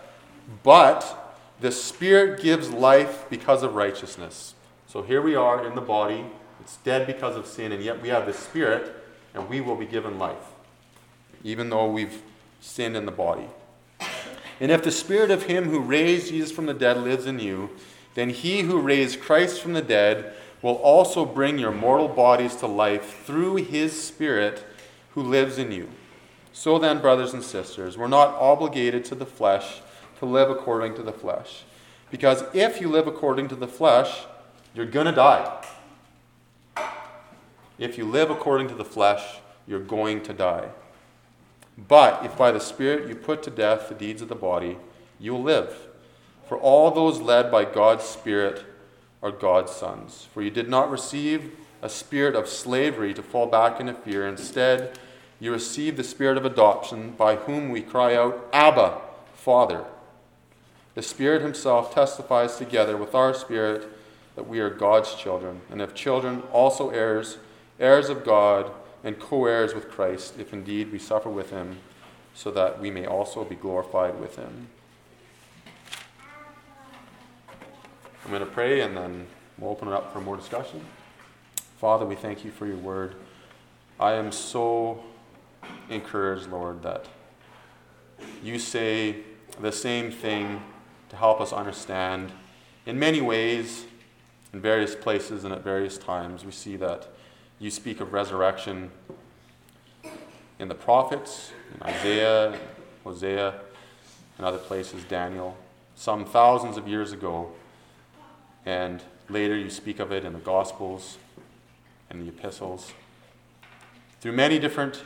But 0.63 1.37
the 1.61 1.73
Spirit 1.73 2.41
gives 2.41 2.71
life 2.71 3.27
because 3.29 3.63
of 3.63 3.75
righteousness. 3.75 4.55
So 4.87 5.03
here 5.03 5.21
we 5.21 5.35
are 5.35 5.67
in 5.67 5.75
the 5.75 5.83
body. 5.83 6.25
It's 6.63 6.79
dead 6.79 7.07
because 7.07 7.37
of 7.37 7.47
sin, 7.47 7.71
and 7.71 7.85
yet 7.85 8.01
we 8.01 8.09
have 8.09 8.25
the 8.25 8.33
Spirit, 8.33 8.95
and 9.35 9.47
we 9.47 9.61
will 9.61 9.77
be 9.77 9.85
given 9.85 10.19
life, 10.19 10.50
even 11.45 11.71
though 11.71 11.91
we've 11.91 12.23
sinned 12.61 12.97
in 12.97 13.07
the 13.07 13.13
body. 13.13 13.49
And 14.61 14.71
if 14.71 14.83
the 14.83 14.91
Spirit 14.91 15.31
of 15.31 15.45
Him 15.45 15.65
who 15.71 15.81
raised 15.81 16.29
Jesus 16.29 16.53
from 16.53 16.67
the 16.67 16.75
dead 16.75 16.99
lives 16.99 17.27
in 17.27 17.39
you, 17.39 17.71
then 18.15 18.31
He 18.31 18.61
who 18.61 18.81
raised 18.81 19.21
Christ 19.21 19.61
from 19.61 19.73
the 19.73 19.83
dead 19.83 20.35
will 20.63 20.75
also 20.75 21.25
bring 21.25 21.59
your 21.59 21.73
mortal 21.73 22.09
bodies 22.09 22.57
to 22.57 22.67
life 22.67 23.25
through 23.25 23.57
His 23.57 24.01
Spirit 24.01 24.65
who 25.15 25.23
lives 25.23 25.57
in 25.57 25.73
you. 25.73 25.89
So 26.53 26.79
then, 26.79 27.01
brothers 27.01 27.33
and 27.33 27.43
sisters, 27.43 27.97
we're 27.97 28.09
not 28.09 28.35
obligated 28.35 29.05
to 29.07 29.15
the 29.15 29.25
flesh 29.25 29.81
to 30.19 30.27
live 30.27 30.51
according 30.51 30.95
to 30.97 31.03
the 31.03 31.13
flesh. 31.13 31.65
Because 32.11 32.45
if 32.53 32.81
you 32.81 32.89
live 32.89 33.07
according 33.07 33.49
to 33.49 33.57
the 33.57 33.69
flesh, 33.69 34.25
you're 34.75 34.87
going 34.87 35.07
to 35.07 35.13
die. 35.13 35.65
If 37.79 37.97
you 37.97 38.05
live 38.05 38.31
according 38.31 38.69
to 38.69 38.75
the 38.75 38.85
flesh, 38.85 39.39
you're 39.67 39.81
going 39.81 40.23
to 40.25 40.35
die. 40.35 40.69
But 41.89 42.25
if 42.25 42.37
by 42.37 42.51
the 42.51 42.61
Spirit 42.61 43.09
you 43.09 43.15
put 43.15 43.43
to 43.45 43.51
death 43.51 43.89
the 43.89 43.95
deeds 43.95 44.23
of 44.23 44.29
the 44.29 44.35
body, 44.35 44.79
you 45.19 45.33
will 45.33 45.43
live. 45.43 45.89
For 46.49 46.59
all 46.59 46.91
those 46.91 47.21
led 47.21 47.51
by 47.51 47.65
God's 47.65 48.05
Spirit 48.05 48.65
are 49.23 49.31
God's 49.31 49.73
sons. 49.73 50.29
For 50.33 50.43
you 50.43 50.51
did 50.51 50.69
not 50.69 50.91
receive 50.91 51.53
a 51.83 51.89
spirit 51.89 52.35
of 52.35 52.49
slavery 52.49 53.15
to 53.15 53.23
fall 53.23 53.47
back 53.47 53.81
into 53.81 53.95
fear. 53.95 54.27
Instead, 54.27 54.99
you 55.39 55.53
received 55.53 55.97
the 55.97 56.05
spirit 56.05 56.37
of 56.37 56.45
adoption, 56.45 57.13
by 57.13 57.37
whom 57.37 57.71
we 57.71 57.81
cry 57.81 58.15
out, 58.15 58.49
Abba, 58.53 59.01
Father. 59.35 59.85
The 60.95 61.03
Spirit 61.03 61.41
Himself 61.41 61.95
testifies 61.95 62.57
together 62.57 62.97
with 62.97 63.15
our 63.15 63.33
spirit 63.33 63.89
that 64.37 64.49
we 64.49 64.61
are 64.61 64.71
God's 64.71 65.15
children, 65.15 65.63
and 65.71 65.81
if 65.81 65.95
children, 65.95 66.43
also 66.53 66.91
heirs, 66.91 67.39
heirs 67.79 68.11
of 68.11 68.25
God, 68.25 68.71
and 69.03 69.19
co 69.19 69.47
heirs 69.47 69.75
with 69.75 69.91
Christ, 69.91 70.35
if 70.39 70.53
indeed 70.53 70.93
we 70.93 70.99
suffer 70.99 71.29
with 71.29 71.51
Him, 71.51 71.79
so 72.35 72.51
that 72.51 72.81
we 72.81 72.91
may 72.91 73.07
also 73.07 73.45
be 73.45 73.55
glorified 73.55 74.21
with 74.21 74.37
Him. 74.37 74.69
I'm 78.25 78.31
going 78.31 78.41
to 78.41 78.47
pray 78.47 78.81
and 78.83 78.97
then 78.97 79.27
we'll 79.59 79.71
open 79.71 79.89
it 79.89 79.95
up 79.95 80.13
for 80.13 80.21
more 80.21 80.37
discussion. 80.37 80.81
Father, 81.79 82.05
we 82.05 82.15
thank 82.15 82.45
you 82.45 82.51
for 82.51 82.67
your 82.67 82.77
word. 82.77 83.15
I 83.99 84.13
am 84.13 84.31
so 84.31 85.03
encouraged, 85.89 86.49
Lord, 86.49 86.83
that 86.83 87.07
you 88.43 88.59
say 88.59 89.17
the 89.61 89.73
same 89.73 90.11
thing 90.11 90.63
to 91.09 91.17
help 91.17 91.41
us 91.41 91.53
understand. 91.53 92.33
In 92.87 92.99
many 92.99 93.21
ways, 93.21 93.85
in 94.53 94.61
various 94.61 94.95
places 94.95 95.45
and 95.45 95.53
at 95.53 95.65
various 95.65 95.99
times, 95.99 96.45
we 96.45 96.53
see 96.53 96.77
that 96.77 97.09
you 97.61 97.71
speak 97.71 98.01
of 98.01 98.15
resurrection 98.15 98.91
in 100.59 100.69
the 100.69 100.75
prophets, 100.75 101.53
in 101.75 101.83
Isaiah, 101.83 102.59
Hosea, 103.05 103.55
and 104.39 104.47
other 104.47 104.59
places, 104.59 105.05
Daniel, 105.05 105.57
some 105.95 106.25
thousands 106.25 106.79
of 106.79 106.89
years 106.89 107.13
ago. 107.13 107.53
And 108.65 109.03
later 109.29 109.57
you 109.57 109.69
speak 109.69 110.01
of 110.01 110.11
it 110.11 110.25
in 110.25 110.33
the 110.33 110.39
Gospels 110.39 111.19
and 112.09 112.23
the 112.23 112.29
epistles. 112.29 112.93
Through 114.21 114.33
many 114.33 114.59
different 114.59 115.03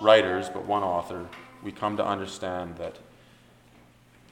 writers, 0.00 0.48
but 0.48 0.64
one 0.64 0.82
author, 0.82 1.28
we 1.62 1.70
come 1.70 1.98
to 1.98 2.04
understand 2.04 2.78
that 2.78 2.96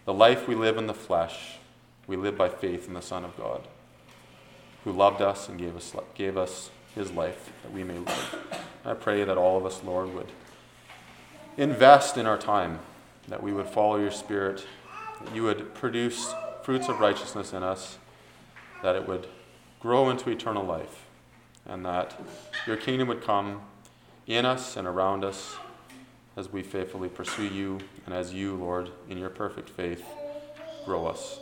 the 0.07 0.14
life 0.14 0.48
we 0.48 0.55
live 0.55 0.78
in 0.78 0.86
the 0.86 0.94
flesh, 0.94 1.59
we 2.07 2.16
live 2.16 2.36
by 2.36 2.48
faith 2.48 2.88
in 2.88 2.94
the 2.94 3.03
Son 3.03 3.24
of 3.24 3.36
God, 3.36 3.68
who 4.84 4.92
loved 4.92 5.20
us 5.20 5.48
and 5.48 5.59
gave 5.59 5.76
us, 5.76 5.94
gave 6.14 6.36
us 6.36 6.70
his 6.95 7.11
life 7.12 7.53
that 7.62 7.72
we 7.72 7.84
may 7.84 7.99
live. 7.99 8.36
I 8.84 8.95
pray 8.95 9.24
that 9.24 9.38
all 9.38 9.57
of 9.57 9.64
us, 9.64 9.82
Lord, 9.84 10.14
would 10.14 10.30
invest 11.57 12.16
in 12.16 12.26
our 12.26 12.38
time, 12.38 12.80
that 13.28 13.43
we 13.43 13.53
would 13.53 13.68
follow 13.68 13.97
your 13.97 14.11
Spirit, 14.11 14.66
that 15.22 15.34
you 15.34 15.45
would 15.45 15.74
produce 15.74 16.34
fruits 16.62 16.88
of 16.88 17.01
righteousness 17.01 17.53
in 17.53 17.62
us, 17.62 17.99
that 18.82 18.97
it 18.97 19.07
would 19.07 19.26
grow 19.80 20.11
into 20.11 20.30
eternal 20.30 20.64
life, 20.64 21.07
and 21.66 21.84
that 21.84 22.18
your 22.66 22.76
kingdom 22.76 23.09
would 23.09 23.22
come 23.22 23.61
in 24.26 24.45
us 24.45 24.76
and 24.76 24.86
around 24.86 25.24
us 25.24 25.57
as 26.36 26.51
we 26.51 26.62
faithfully 26.62 27.09
pursue 27.09 27.45
you, 27.45 27.78
and 28.07 28.14
as 28.14 28.32
you, 28.32 28.55
Lord, 28.55 28.90
in 29.09 29.18
your 29.18 29.28
perfect 29.28 29.68
faith, 29.68 30.05
grow 30.84 31.07
us. 31.07 31.38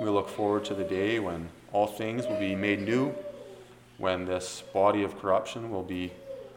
We 0.00 0.08
look 0.08 0.28
forward 0.28 0.64
to 0.66 0.74
the 0.74 0.84
day 0.84 1.18
when 1.20 1.48
all 1.72 1.86
things 1.86 2.26
will 2.26 2.38
be 2.38 2.54
made 2.54 2.82
new, 2.82 3.14
when 3.98 4.24
this 4.24 4.62
body 4.72 5.02
of 5.02 5.18
corruption 5.18 5.70
will 5.70 5.82
be 5.82 6.12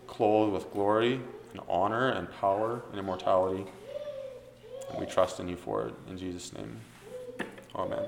clothed 0.08 0.54
with 0.54 0.72
glory 0.74 1.22
and 1.52 1.62
honor 1.68 2.10
and 2.10 2.32
power 2.40 2.82
and 2.92 3.00
immortality. 3.00 3.66
And 4.90 5.00
we 5.00 5.06
trust 5.06 5.40
in 5.40 5.48
you 5.48 5.56
for 5.56 5.88
it. 5.88 5.94
In 6.10 6.18
Jesus' 6.18 6.52
name. 6.54 6.80
Amen. 7.76 8.06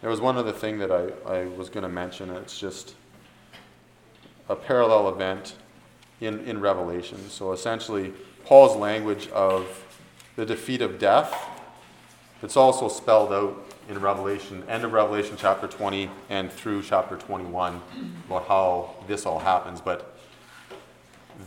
There 0.00 0.10
was 0.10 0.20
one 0.20 0.36
other 0.36 0.52
thing 0.52 0.78
that 0.78 0.90
I, 0.90 1.10
I 1.30 1.44
was 1.46 1.68
going 1.68 1.82
to 1.82 1.88
mention. 1.88 2.30
It's 2.30 2.58
just 2.58 2.94
a 4.48 4.56
parallel 4.56 5.08
event 5.08 5.54
in, 6.20 6.40
in 6.40 6.60
Revelation. 6.60 7.28
So 7.28 7.52
essentially, 7.52 8.12
Paul's 8.44 8.76
language 8.76 9.28
of 9.28 9.86
the 10.34 10.44
defeat 10.44 10.82
of 10.82 10.98
death, 10.98 11.32
it's 12.42 12.56
also 12.56 12.88
spelled 12.88 13.32
out 13.32 13.61
in 13.88 14.00
Revelation, 14.00 14.62
end 14.68 14.84
of 14.84 14.92
Revelation 14.92 15.36
chapter 15.38 15.66
20 15.66 16.10
and 16.30 16.50
through 16.50 16.82
chapter 16.82 17.16
21 17.16 17.80
about 18.26 18.46
how 18.46 18.94
this 19.06 19.26
all 19.26 19.38
happens. 19.38 19.80
But 19.80 20.16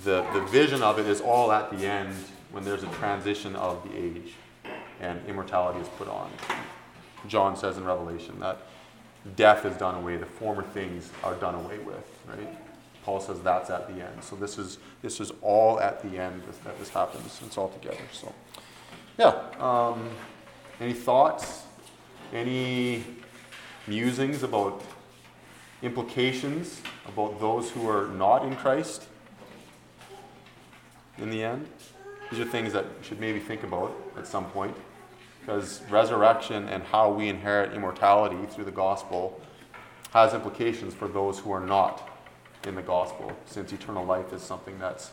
the, 0.04 0.26
the 0.34 0.42
vision 0.42 0.82
of 0.82 1.00
it 1.00 1.06
is 1.06 1.22
all 1.22 1.52
at 1.52 1.72
the 1.72 1.86
end 1.86 2.14
when 2.52 2.64
there's 2.64 2.84
a 2.84 2.88
transition 2.88 3.56
of 3.56 3.84
the 3.84 3.98
age 3.98 4.34
and 5.00 5.22
immortality 5.28 5.80
is 5.80 5.88
put 5.90 6.08
on. 6.08 6.30
John 7.28 7.56
says 7.56 7.78
in 7.78 7.86
Revelation 7.86 8.40
that 8.40 8.60
death 9.36 9.66
is 9.66 9.76
done 9.78 9.96
away, 9.96 10.18
the 10.18 10.26
former 10.26 10.64
things 10.64 11.12
are 11.24 11.36
done 11.36 11.56
away 11.56 11.80
with, 11.80 12.08
right? 12.28 12.58
Paul 13.04 13.20
says 13.20 13.40
that's 13.42 13.70
at 13.70 13.88
the 13.88 14.04
end. 14.04 14.24
So 14.24 14.36
this 14.36 14.58
is 14.58 14.80
this 15.04 15.20
is 15.20 15.32
all 15.42 15.80
at 15.80 16.02
the 16.02 16.18
end 16.18 16.42
that 16.64 16.80
this 16.80 16.90
happens. 16.90 17.40
It's 17.46 17.58
all 17.58 17.70
together. 17.70 18.02
So 18.12 18.34
yeah. 19.18 19.36
Um, 19.60 20.10
any 20.80 20.94
thoughts? 20.94 21.64
Any 22.34 23.04
musings 23.88 24.44
about 24.44 24.82
implications 25.82 26.82
about 27.08 27.40
those 27.40 27.70
who 27.72 27.88
are 27.90 28.08
not 28.08 28.44
in 28.46 28.56
Christ 28.56 29.08
in 31.18 31.30
the 31.30 31.44
end? 31.44 31.68
These 32.32 32.40
are 32.40 32.46
things 32.46 32.74
that 32.74 32.86
you 32.86 33.04
should 33.04 33.20
maybe 33.20 33.40
think 33.40 33.64
about 33.64 33.96
at 34.18 34.28
some 34.28 34.46
point. 34.46 34.76
Because 35.40 35.84
resurrection 35.92 36.68
and 36.70 36.84
how 36.84 37.12
we 37.12 37.30
inherit 37.30 37.74
immortality 37.74 38.48
through 38.50 38.66
the 38.66 38.72
gospel 38.72 39.40
has 40.12 40.34
implications 40.34 40.94
for 40.94 41.08
those 41.08 41.38
who 41.40 41.52
are 41.52 41.64
not 41.64 42.10
in 42.66 42.74
the 42.74 42.82
gospel, 42.82 43.32
since 43.46 43.72
eternal 43.72 44.04
life 44.04 44.34
is 44.34 44.42
something 44.42 44.80
that's 44.80 45.12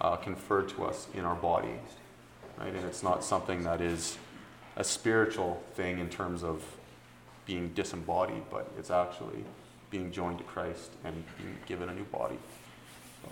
uh, 0.00 0.14
conferred 0.14 0.68
to 0.68 0.84
us 0.84 1.08
in 1.14 1.24
our 1.24 1.34
body, 1.34 1.80
right? 2.58 2.72
And 2.72 2.84
it's 2.84 3.02
not 3.02 3.24
something 3.24 3.64
that 3.64 3.80
is 3.80 4.18
a 4.76 4.84
spiritual 4.84 5.62
thing 5.74 5.98
in 5.98 6.08
terms 6.08 6.42
of 6.42 6.62
being 7.46 7.68
disembodied, 7.74 8.42
but 8.50 8.70
it's 8.78 8.90
actually 8.90 9.44
being 9.90 10.10
joined 10.10 10.38
to 10.38 10.44
Christ 10.44 10.90
and 11.04 11.22
being 11.38 11.56
given 11.66 11.88
a 11.88 11.94
new 11.94 12.04
body. 12.04 12.38
So. 13.22 13.30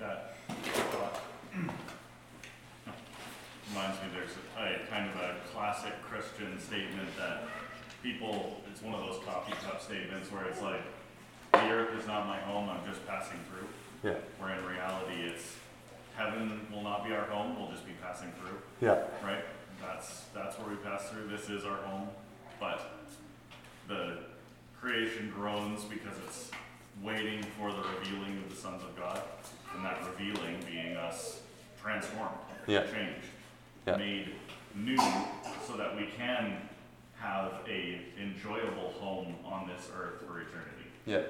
That 0.00 0.36
reminds 3.70 3.96
me 4.02 4.08
there's 4.12 4.36
a, 4.58 4.82
a, 4.82 4.86
kind 4.88 5.08
of 5.08 5.16
a 5.16 5.36
classic 5.52 5.92
Christian 6.02 6.58
statement 6.58 7.08
that 7.16 7.44
people, 8.02 8.56
it's 8.70 8.82
one 8.82 8.94
of 8.94 9.00
those 9.00 9.22
coffee 9.24 9.52
cup 9.64 9.80
statements 9.80 10.30
where 10.32 10.44
it's 10.44 10.60
like, 10.60 10.82
the 11.52 11.70
earth 11.70 11.98
is 11.98 12.06
not 12.06 12.26
my 12.26 12.38
home, 12.40 12.68
I'm 12.68 12.84
just 12.86 13.06
passing 13.06 13.38
through. 13.50 14.10
Yeah. 14.10 14.18
Where 14.38 14.56
in 14.58 14.64
reality, 14.64 15.22
it's 15.22 15.54
heaven 16.16 16.66
will 16.72 16.82
not 16.82 17.06
be 17.06 17.12
our 17.12 17.24
home, 17.24 17.58
we'll 17.58 17.70
just 17.70 17.86
be 17.86 17.92
passing 18.02 18.32
through, 18.40 18.58
Yeah. 18.86 19.02
right? 19.22 19.44
That's, 19.80 20.24
that's 20.34 20.56
where 20.58 20.68
we 20.70 20.76
pass 20.76 21.08
through, 21.08 21.28
this 21.28 21.48
is 21.48 21.64
our 21.64 21.76
home, 21.78 22.08
but 22.58 23.08
the 23.88 24.18
creation 24.80 25.32
groans 25.34 25.84
because 25.84 26.16
it's 26.26 26.50
waiting 27.02 27.42
for 27.58 27.70
the 27.72 27.82
revealing 27.98 28.38
of 28.38 28.50
the 28.50 28.56
sons 28.56 28.82
of 28.82 28.96
God, 28.96 29.20
and 29.74 29.84
that 29.84 29.98
revealing 30.06 30.56
being 30.70 30.96
us 30.96 31.40
transformed, 31.80 32.36
Yeah. 32.66 32.82
changed, 32.90 33.26
Yeah. 33.86 33.96
made 33.96 34.34
new, 34.74 34.98
so 35.66 35.76
that 35.76 35.96
we 35.96 36.06
can 36.06 36.68
have 37.18 37.52
a 37.66 38.02
enjoyable 38.18 38.90
home 39.00 39.34
on 39.44 39.66
this 39.68 39.90
earth 39.96 40.20
for 40.26 40.40
eternity. 40.40 40.90
Yeah. 41.06 41.22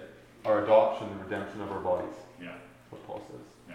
Our 0.44 0.64
adoption 0.64 1.08
and 1.08 1.20
redemption 1.22 1.60
of 1.60 1.70
our 1.70 1.80
bodies. 1.80 2.14
Yeah, 2.40 2.54
What 2.90 3.06
Paul 3.06 3.22
says. 3.30 3.40
yeah. 3.68 3.74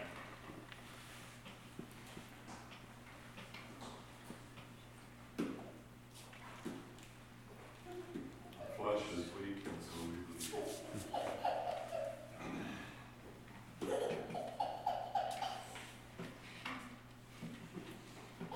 Flesh 8.77 9.01
is 9.17 9.25
weak 9.39 9.63
and 9.65 9.79
so 9.81 9.99
we 10.05 10.47
believe. 10.49 11.75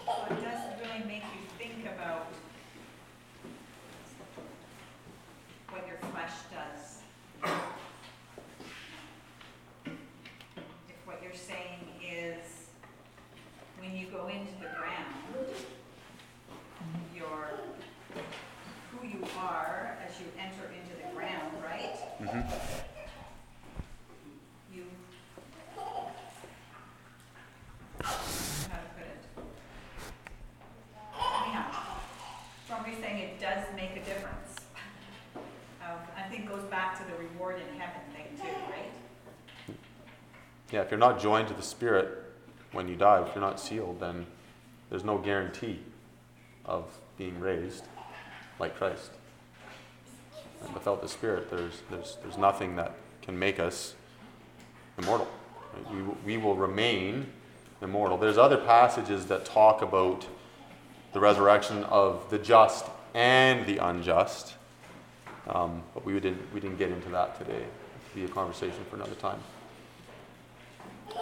So 0.05 0.25
it 0.31 0.41
does 0.41 0.61
really 0.79 1.05
make 1.07 1.23
you 1.23 1.41
think 1.57 1.85
about 1.85 2.27
what 5.69 5.87
your 5.87 5.97
flesh 6.11 6.31
does. 6.51 7.01
If 9.85 11.05
what 11.05 11.21
you're 11.23 11.33
saying 11.33 11.79
is, 12.01 12.67
when 13.79 13.95
you 13.95 14.07
go 14.07 14.27
into 14.27 14.51
the 14.59 14.69
ground, 14.77 15.45
your, 17.15 17.49
who 18.91 19.07
you 19.07 19.23
are 19.37 19.97
as 20.07 20.19
you 20.19 20.25
enter 20.39 20.71
into 20.73 20.95
the 21.03 21.15
ground, 21.15 21.53
right? 21.63 21.95
Mm-hmm. 22.21 22.53
You, 24.73 24.83
how 28.01 28.77
to 28.77 28.89
put 28.95 29.05
it? 29.05 29.21
Anyhow, 31.45 31.67
so 32.67 32.73
I'm 32.75 32.85
just 32.85 33.01
saying 33.01 33.17
it 33.19 33.39
does 33.39 33.63
make 33.75 33.91
a 33.91 34.03
difference. 34.05 34.55
Um, 35.35 35.97
I 36.17 36.23
think 36.29 36.47
goes 36.47 36.63
back 36.69 36.97
to 36.99 37.03
the 37.11 37.17
reward 37.17 37.55
in 37.55 37.79
heaven 37.79 38.01
thing 38.13 38.27
too, 38.37 38.55
right? 38.71 38.91
Yeah, 40.71 40.81
if 40.81 40.91
you're 40.91 40.99
not 40.99 41.19
joined 41.19 41.47
to 41.47 41.53
the 41.53 41.63
Spirit 41.63 42.09
when 42.71 42.87
you 42.87 42.95
die, 42.95 43.21
if 43.27 43.33
you're 43.33 43.43
not 43.43 43.59
sealed, 43.59 43.99
then 43.99 44.27
there's 44.89 45.03
no 45.03 45.17
guarantee 45.17 45.79
of 46.65 46.85
being 47.17 47.39
raised 47.39 47.85
like 48.59 48.77
Christ. 48.77 49.11
And 50.63 50.73
without 50.73 51.01
the 51.01 51.07
Spirit, 51.07 51.49
there's, 51.49 51.81
there's, 51.89 52.17
there's 52.21 52.37
nothing 52.37 52.75
that 52.75 52.93
can 53.21 53.37
make 53.37 53.59
us 53.59 53.95
immortal. 54.97 55.27
right? 55.73 55.93
We, 55.93 56.35
we 56.35 56.37
will 56.37 56.55
remain 56.55 57.27
immortal. 57.81 58.17
There's 58.17 58.37
other 58.37 58.57
passages 58.57 59.25
that 59.27 59.45
talk 59.45 59.81
about 59.81 60.27
the 61.13 61.19
resurrection 61.19 61.83
of 61.85 62.29
the 62.29 62.37
just 62.37 62.85
and 63.15 63.65
the 63.65 63.77
unjust, 63.77 64.53
um, 65.47 65.81
but 65.95 66.05
we 66.05 66.13
didn't, 66.19 66.53
we 66.53 66.59
didn't 66.59 66.77
get 66.77 66.91
into 66.91 67.09
that 67.09 67.37
today. 67.39 67.63
It'll 67.63 68.15
be 68.15 68.25
a 68.25 68.27
conversation 68.27 68.85
for 68.89 68.97
another 68.97 69.15
time. 69.15 69.39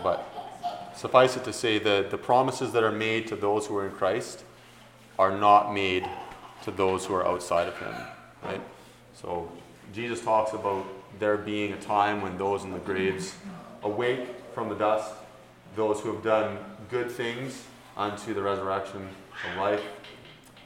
But 0.07 0.93
suffice 0.95 1.35
it 1.35 1.43
to 1.43 1.51
say 1.51 1.79
that 1.79 2.11
the 2.11 2.17
promises 2.17 2.71
that 2.71 2.81
are 2.81 2.93
made 2.93 3.27
to 3.27 3.35
those 3.35 3.67
who 3.67 3.75
are 3.75 3.85
in 3.85 3.91
Christ 3.91 4.45
are 5.19 5.37
not 5.37 5.73
made 5.73 6.07
to 6.63 6.71
those 6.71 7.05
who 7.05 7.13
are 7.13 7.27
outside 7.27 7.67
of 7.67 7.77
Him, 7.77 7.93
right? 8.41 8.61
So 9.13 9.51
Jesus 9.93 10.21
talks 10.23 10.53
about 10.53 10.85
there 11.19 11.35
being 11.35 11.73
a 11.73 11.81
time 11.81 12.21
when 12.21 12.37
those 12.37 12.63
in 12.63 12.71
the 12.71 12.79
graves 12.79 13.35
awake 13.83 14.29
from 14.53 14.69
the 14.69 14.75
dust, 14.75 15.13
those 15.75 15.99
who 15.99 16.13
have 16.13 16.23
done 16.23 16.57
good 16.89 17.11
things 17.11 17.63
unto 17.97 18.33
the 18.33 18.41
resurrection 18.41 19.09
of 19.49 19.57
life, 19.57 19.83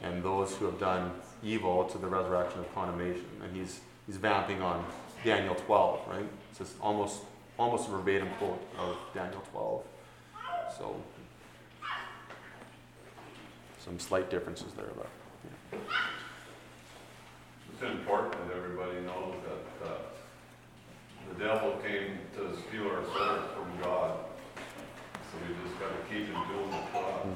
and 0.03 0.21
those 0.21 0.55
who 0.55 0.65
have 0.65 0.79
done 0.79 1.11
evil 1.41 1.85
to 1.85 1.97
the 1.97 2.07
resurrection 2.07 2.59
of 2.59 2.71
condemnation. 2.75 3.25
And 3.43 3.55
he's 3.55 3.79
he's 4.05 4.17
vamping 4.17 4.61
on 4.61 4.85
Daniel 5.23 5.55
12, 5.55 6.07
right? 6.07 6.29
It's 6.51 6.59
just 6.59 6.73
almost 6.79 7.21
almost 7.62 7.88
a 7.88 7.91
verbatim 7.91 8.28
quote 8.39 8.59
of 8.80 8.97
Daniel 9.14 9.43
12. 9.51 9.84
So 10.78 10.95
some 13.78 13.99
slight 13.99 14.32
differences 14.32 14.74
there, 14.74 14.89
but 14.97 15.80
It's 17.74 17.84
important 17.84 18.32
that 18.34 18.57
everybody 18.57 19.01
knows 19.01 19.36
that, 19.45 19.88
uh, 19.88 19.93
the 21.30 21.45
devil 21.45 21.78
came 21.84 22.18
to 22.36 22.57
steal 22.62 22.88
our 22.88 23.03
soul 23.05 23.38
from 23.55 23.84
God. 23.84 24.18
So 25.14 25.38
we 25.47 25.53
just 25.64 25.80
gotta 25.80 26.01
keep 26.09 26.28
him 26.28 26.41
doing 26.51 26.72
the 26.72 26.88
cross. 26.91 27.28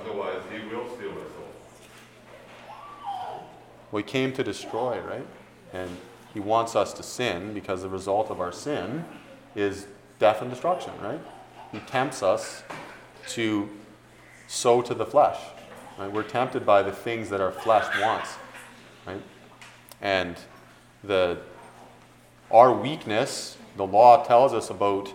Otherwise, 0.00 0.42
he 0.50 0.58
will 0.68 0.88
steal 0.96 1.10
our 1.10 1.28
soul. 1.36 1.52
well, 3.92 4.02
he 4.02 4.08
came 4.08 4.32
to 4.32 4.42
destroy, 4.42 5.00
right? 5.00 5.26
And 5.72 5.96
he 6.32 6.40
wants 6.40 6.74
us 6.74 6.92
to 6.94 7.02
sin 7.02 7.52
because 7.54 7.82
the 7.82 7.88
result 7.88 8.30
of 8.30 8.40
our 8.40 8.52
sin 8.52 9.04
is 9.54 9.86
death 10.18 10.40
and 10.40 10.50
destruction, 10.50 10.92
right? 11.02 11.20
He 11.72 11.78
tempts 11.80 12.22
us 12.22 12.62
to 13.28 13.68
sow 14.48 14.82
to 14.82 14.94
the 14.94 15.06
flesh. 15.06 15.38
Right? 15.98 16.10
We're 16.10 16.22
tempted 16.22 16.64
by 16.64 16.82
the 16.82 16.92
things 16.92 17.28
that 17.30 17.40
our 17.40 17.52
flesh 17.52 17.86
wants, 18.00 18.34
right? 19.06 19.22
And 20.00 20.36
the 21.04 21.38
our 22.50 22.72
weakness, 22.72 23.56
the 23.76 23.86
law 23.86 24.24
tells 24.24 24.52
us 24.52 24.68
about 24.68 25.12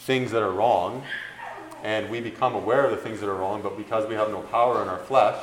things 0.00 0.32
that 0.32 0.42
are 0.42 0.50
wrong, 0.50 1.04
and 1.84 2.10
we 2.10 2.20
become 2.20 2.54
aware 2.54 2.84
of 2.84 2.90
the 2.90 2.96
things 2.96 3.20
that 3.20 3.28
are 3.28 3.34
wrong, 3.34 3.62
but 3.62 3.76
because 3.76 4.08
we 4.08 4.14
have 4.16 4.30
no 4.30 4.40
power 4.40 4.82
in 4.82 4.88
our 4.88 4.98
flesh, 4.98 5.38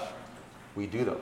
we 0.76 0.88
do 0.88 1.06
them. 1.06 1.20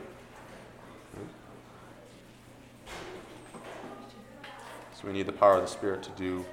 So 4.99 5.07
we 5.07 5.13
need 5.13 5.27
the 5.27 5.31
power 5.31 5.55
of 5.55 5.61
the 5.61 5.67
Spirit 5.67 6.03
to 6.03 6.09
do 6.11 6.45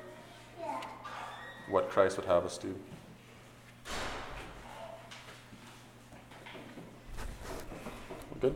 what 1.69 1.91
Christ 1.91 2.17
would 2.17 2.27
have 2.27 2.45
us 2.45 2.59
do. 2.59 2.77
Good? 8.41 8.55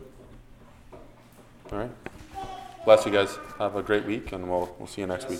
All 1.71 1.79
right. 1.79 1.91
Bless 2.85 3.05
you 3.05 3.11
guys. 3.11 3.37
Have 3.57 3.75
a 3.75 3.83
great 3.83 4.05
week, 4.05 4.31
and 4.31 4.49
we'll, 4.49 4.73
we'll 4.79 4.87
see 4.87 5.01
you 5.01 5.07
next 5.07 5.27
week. 5.27 5.39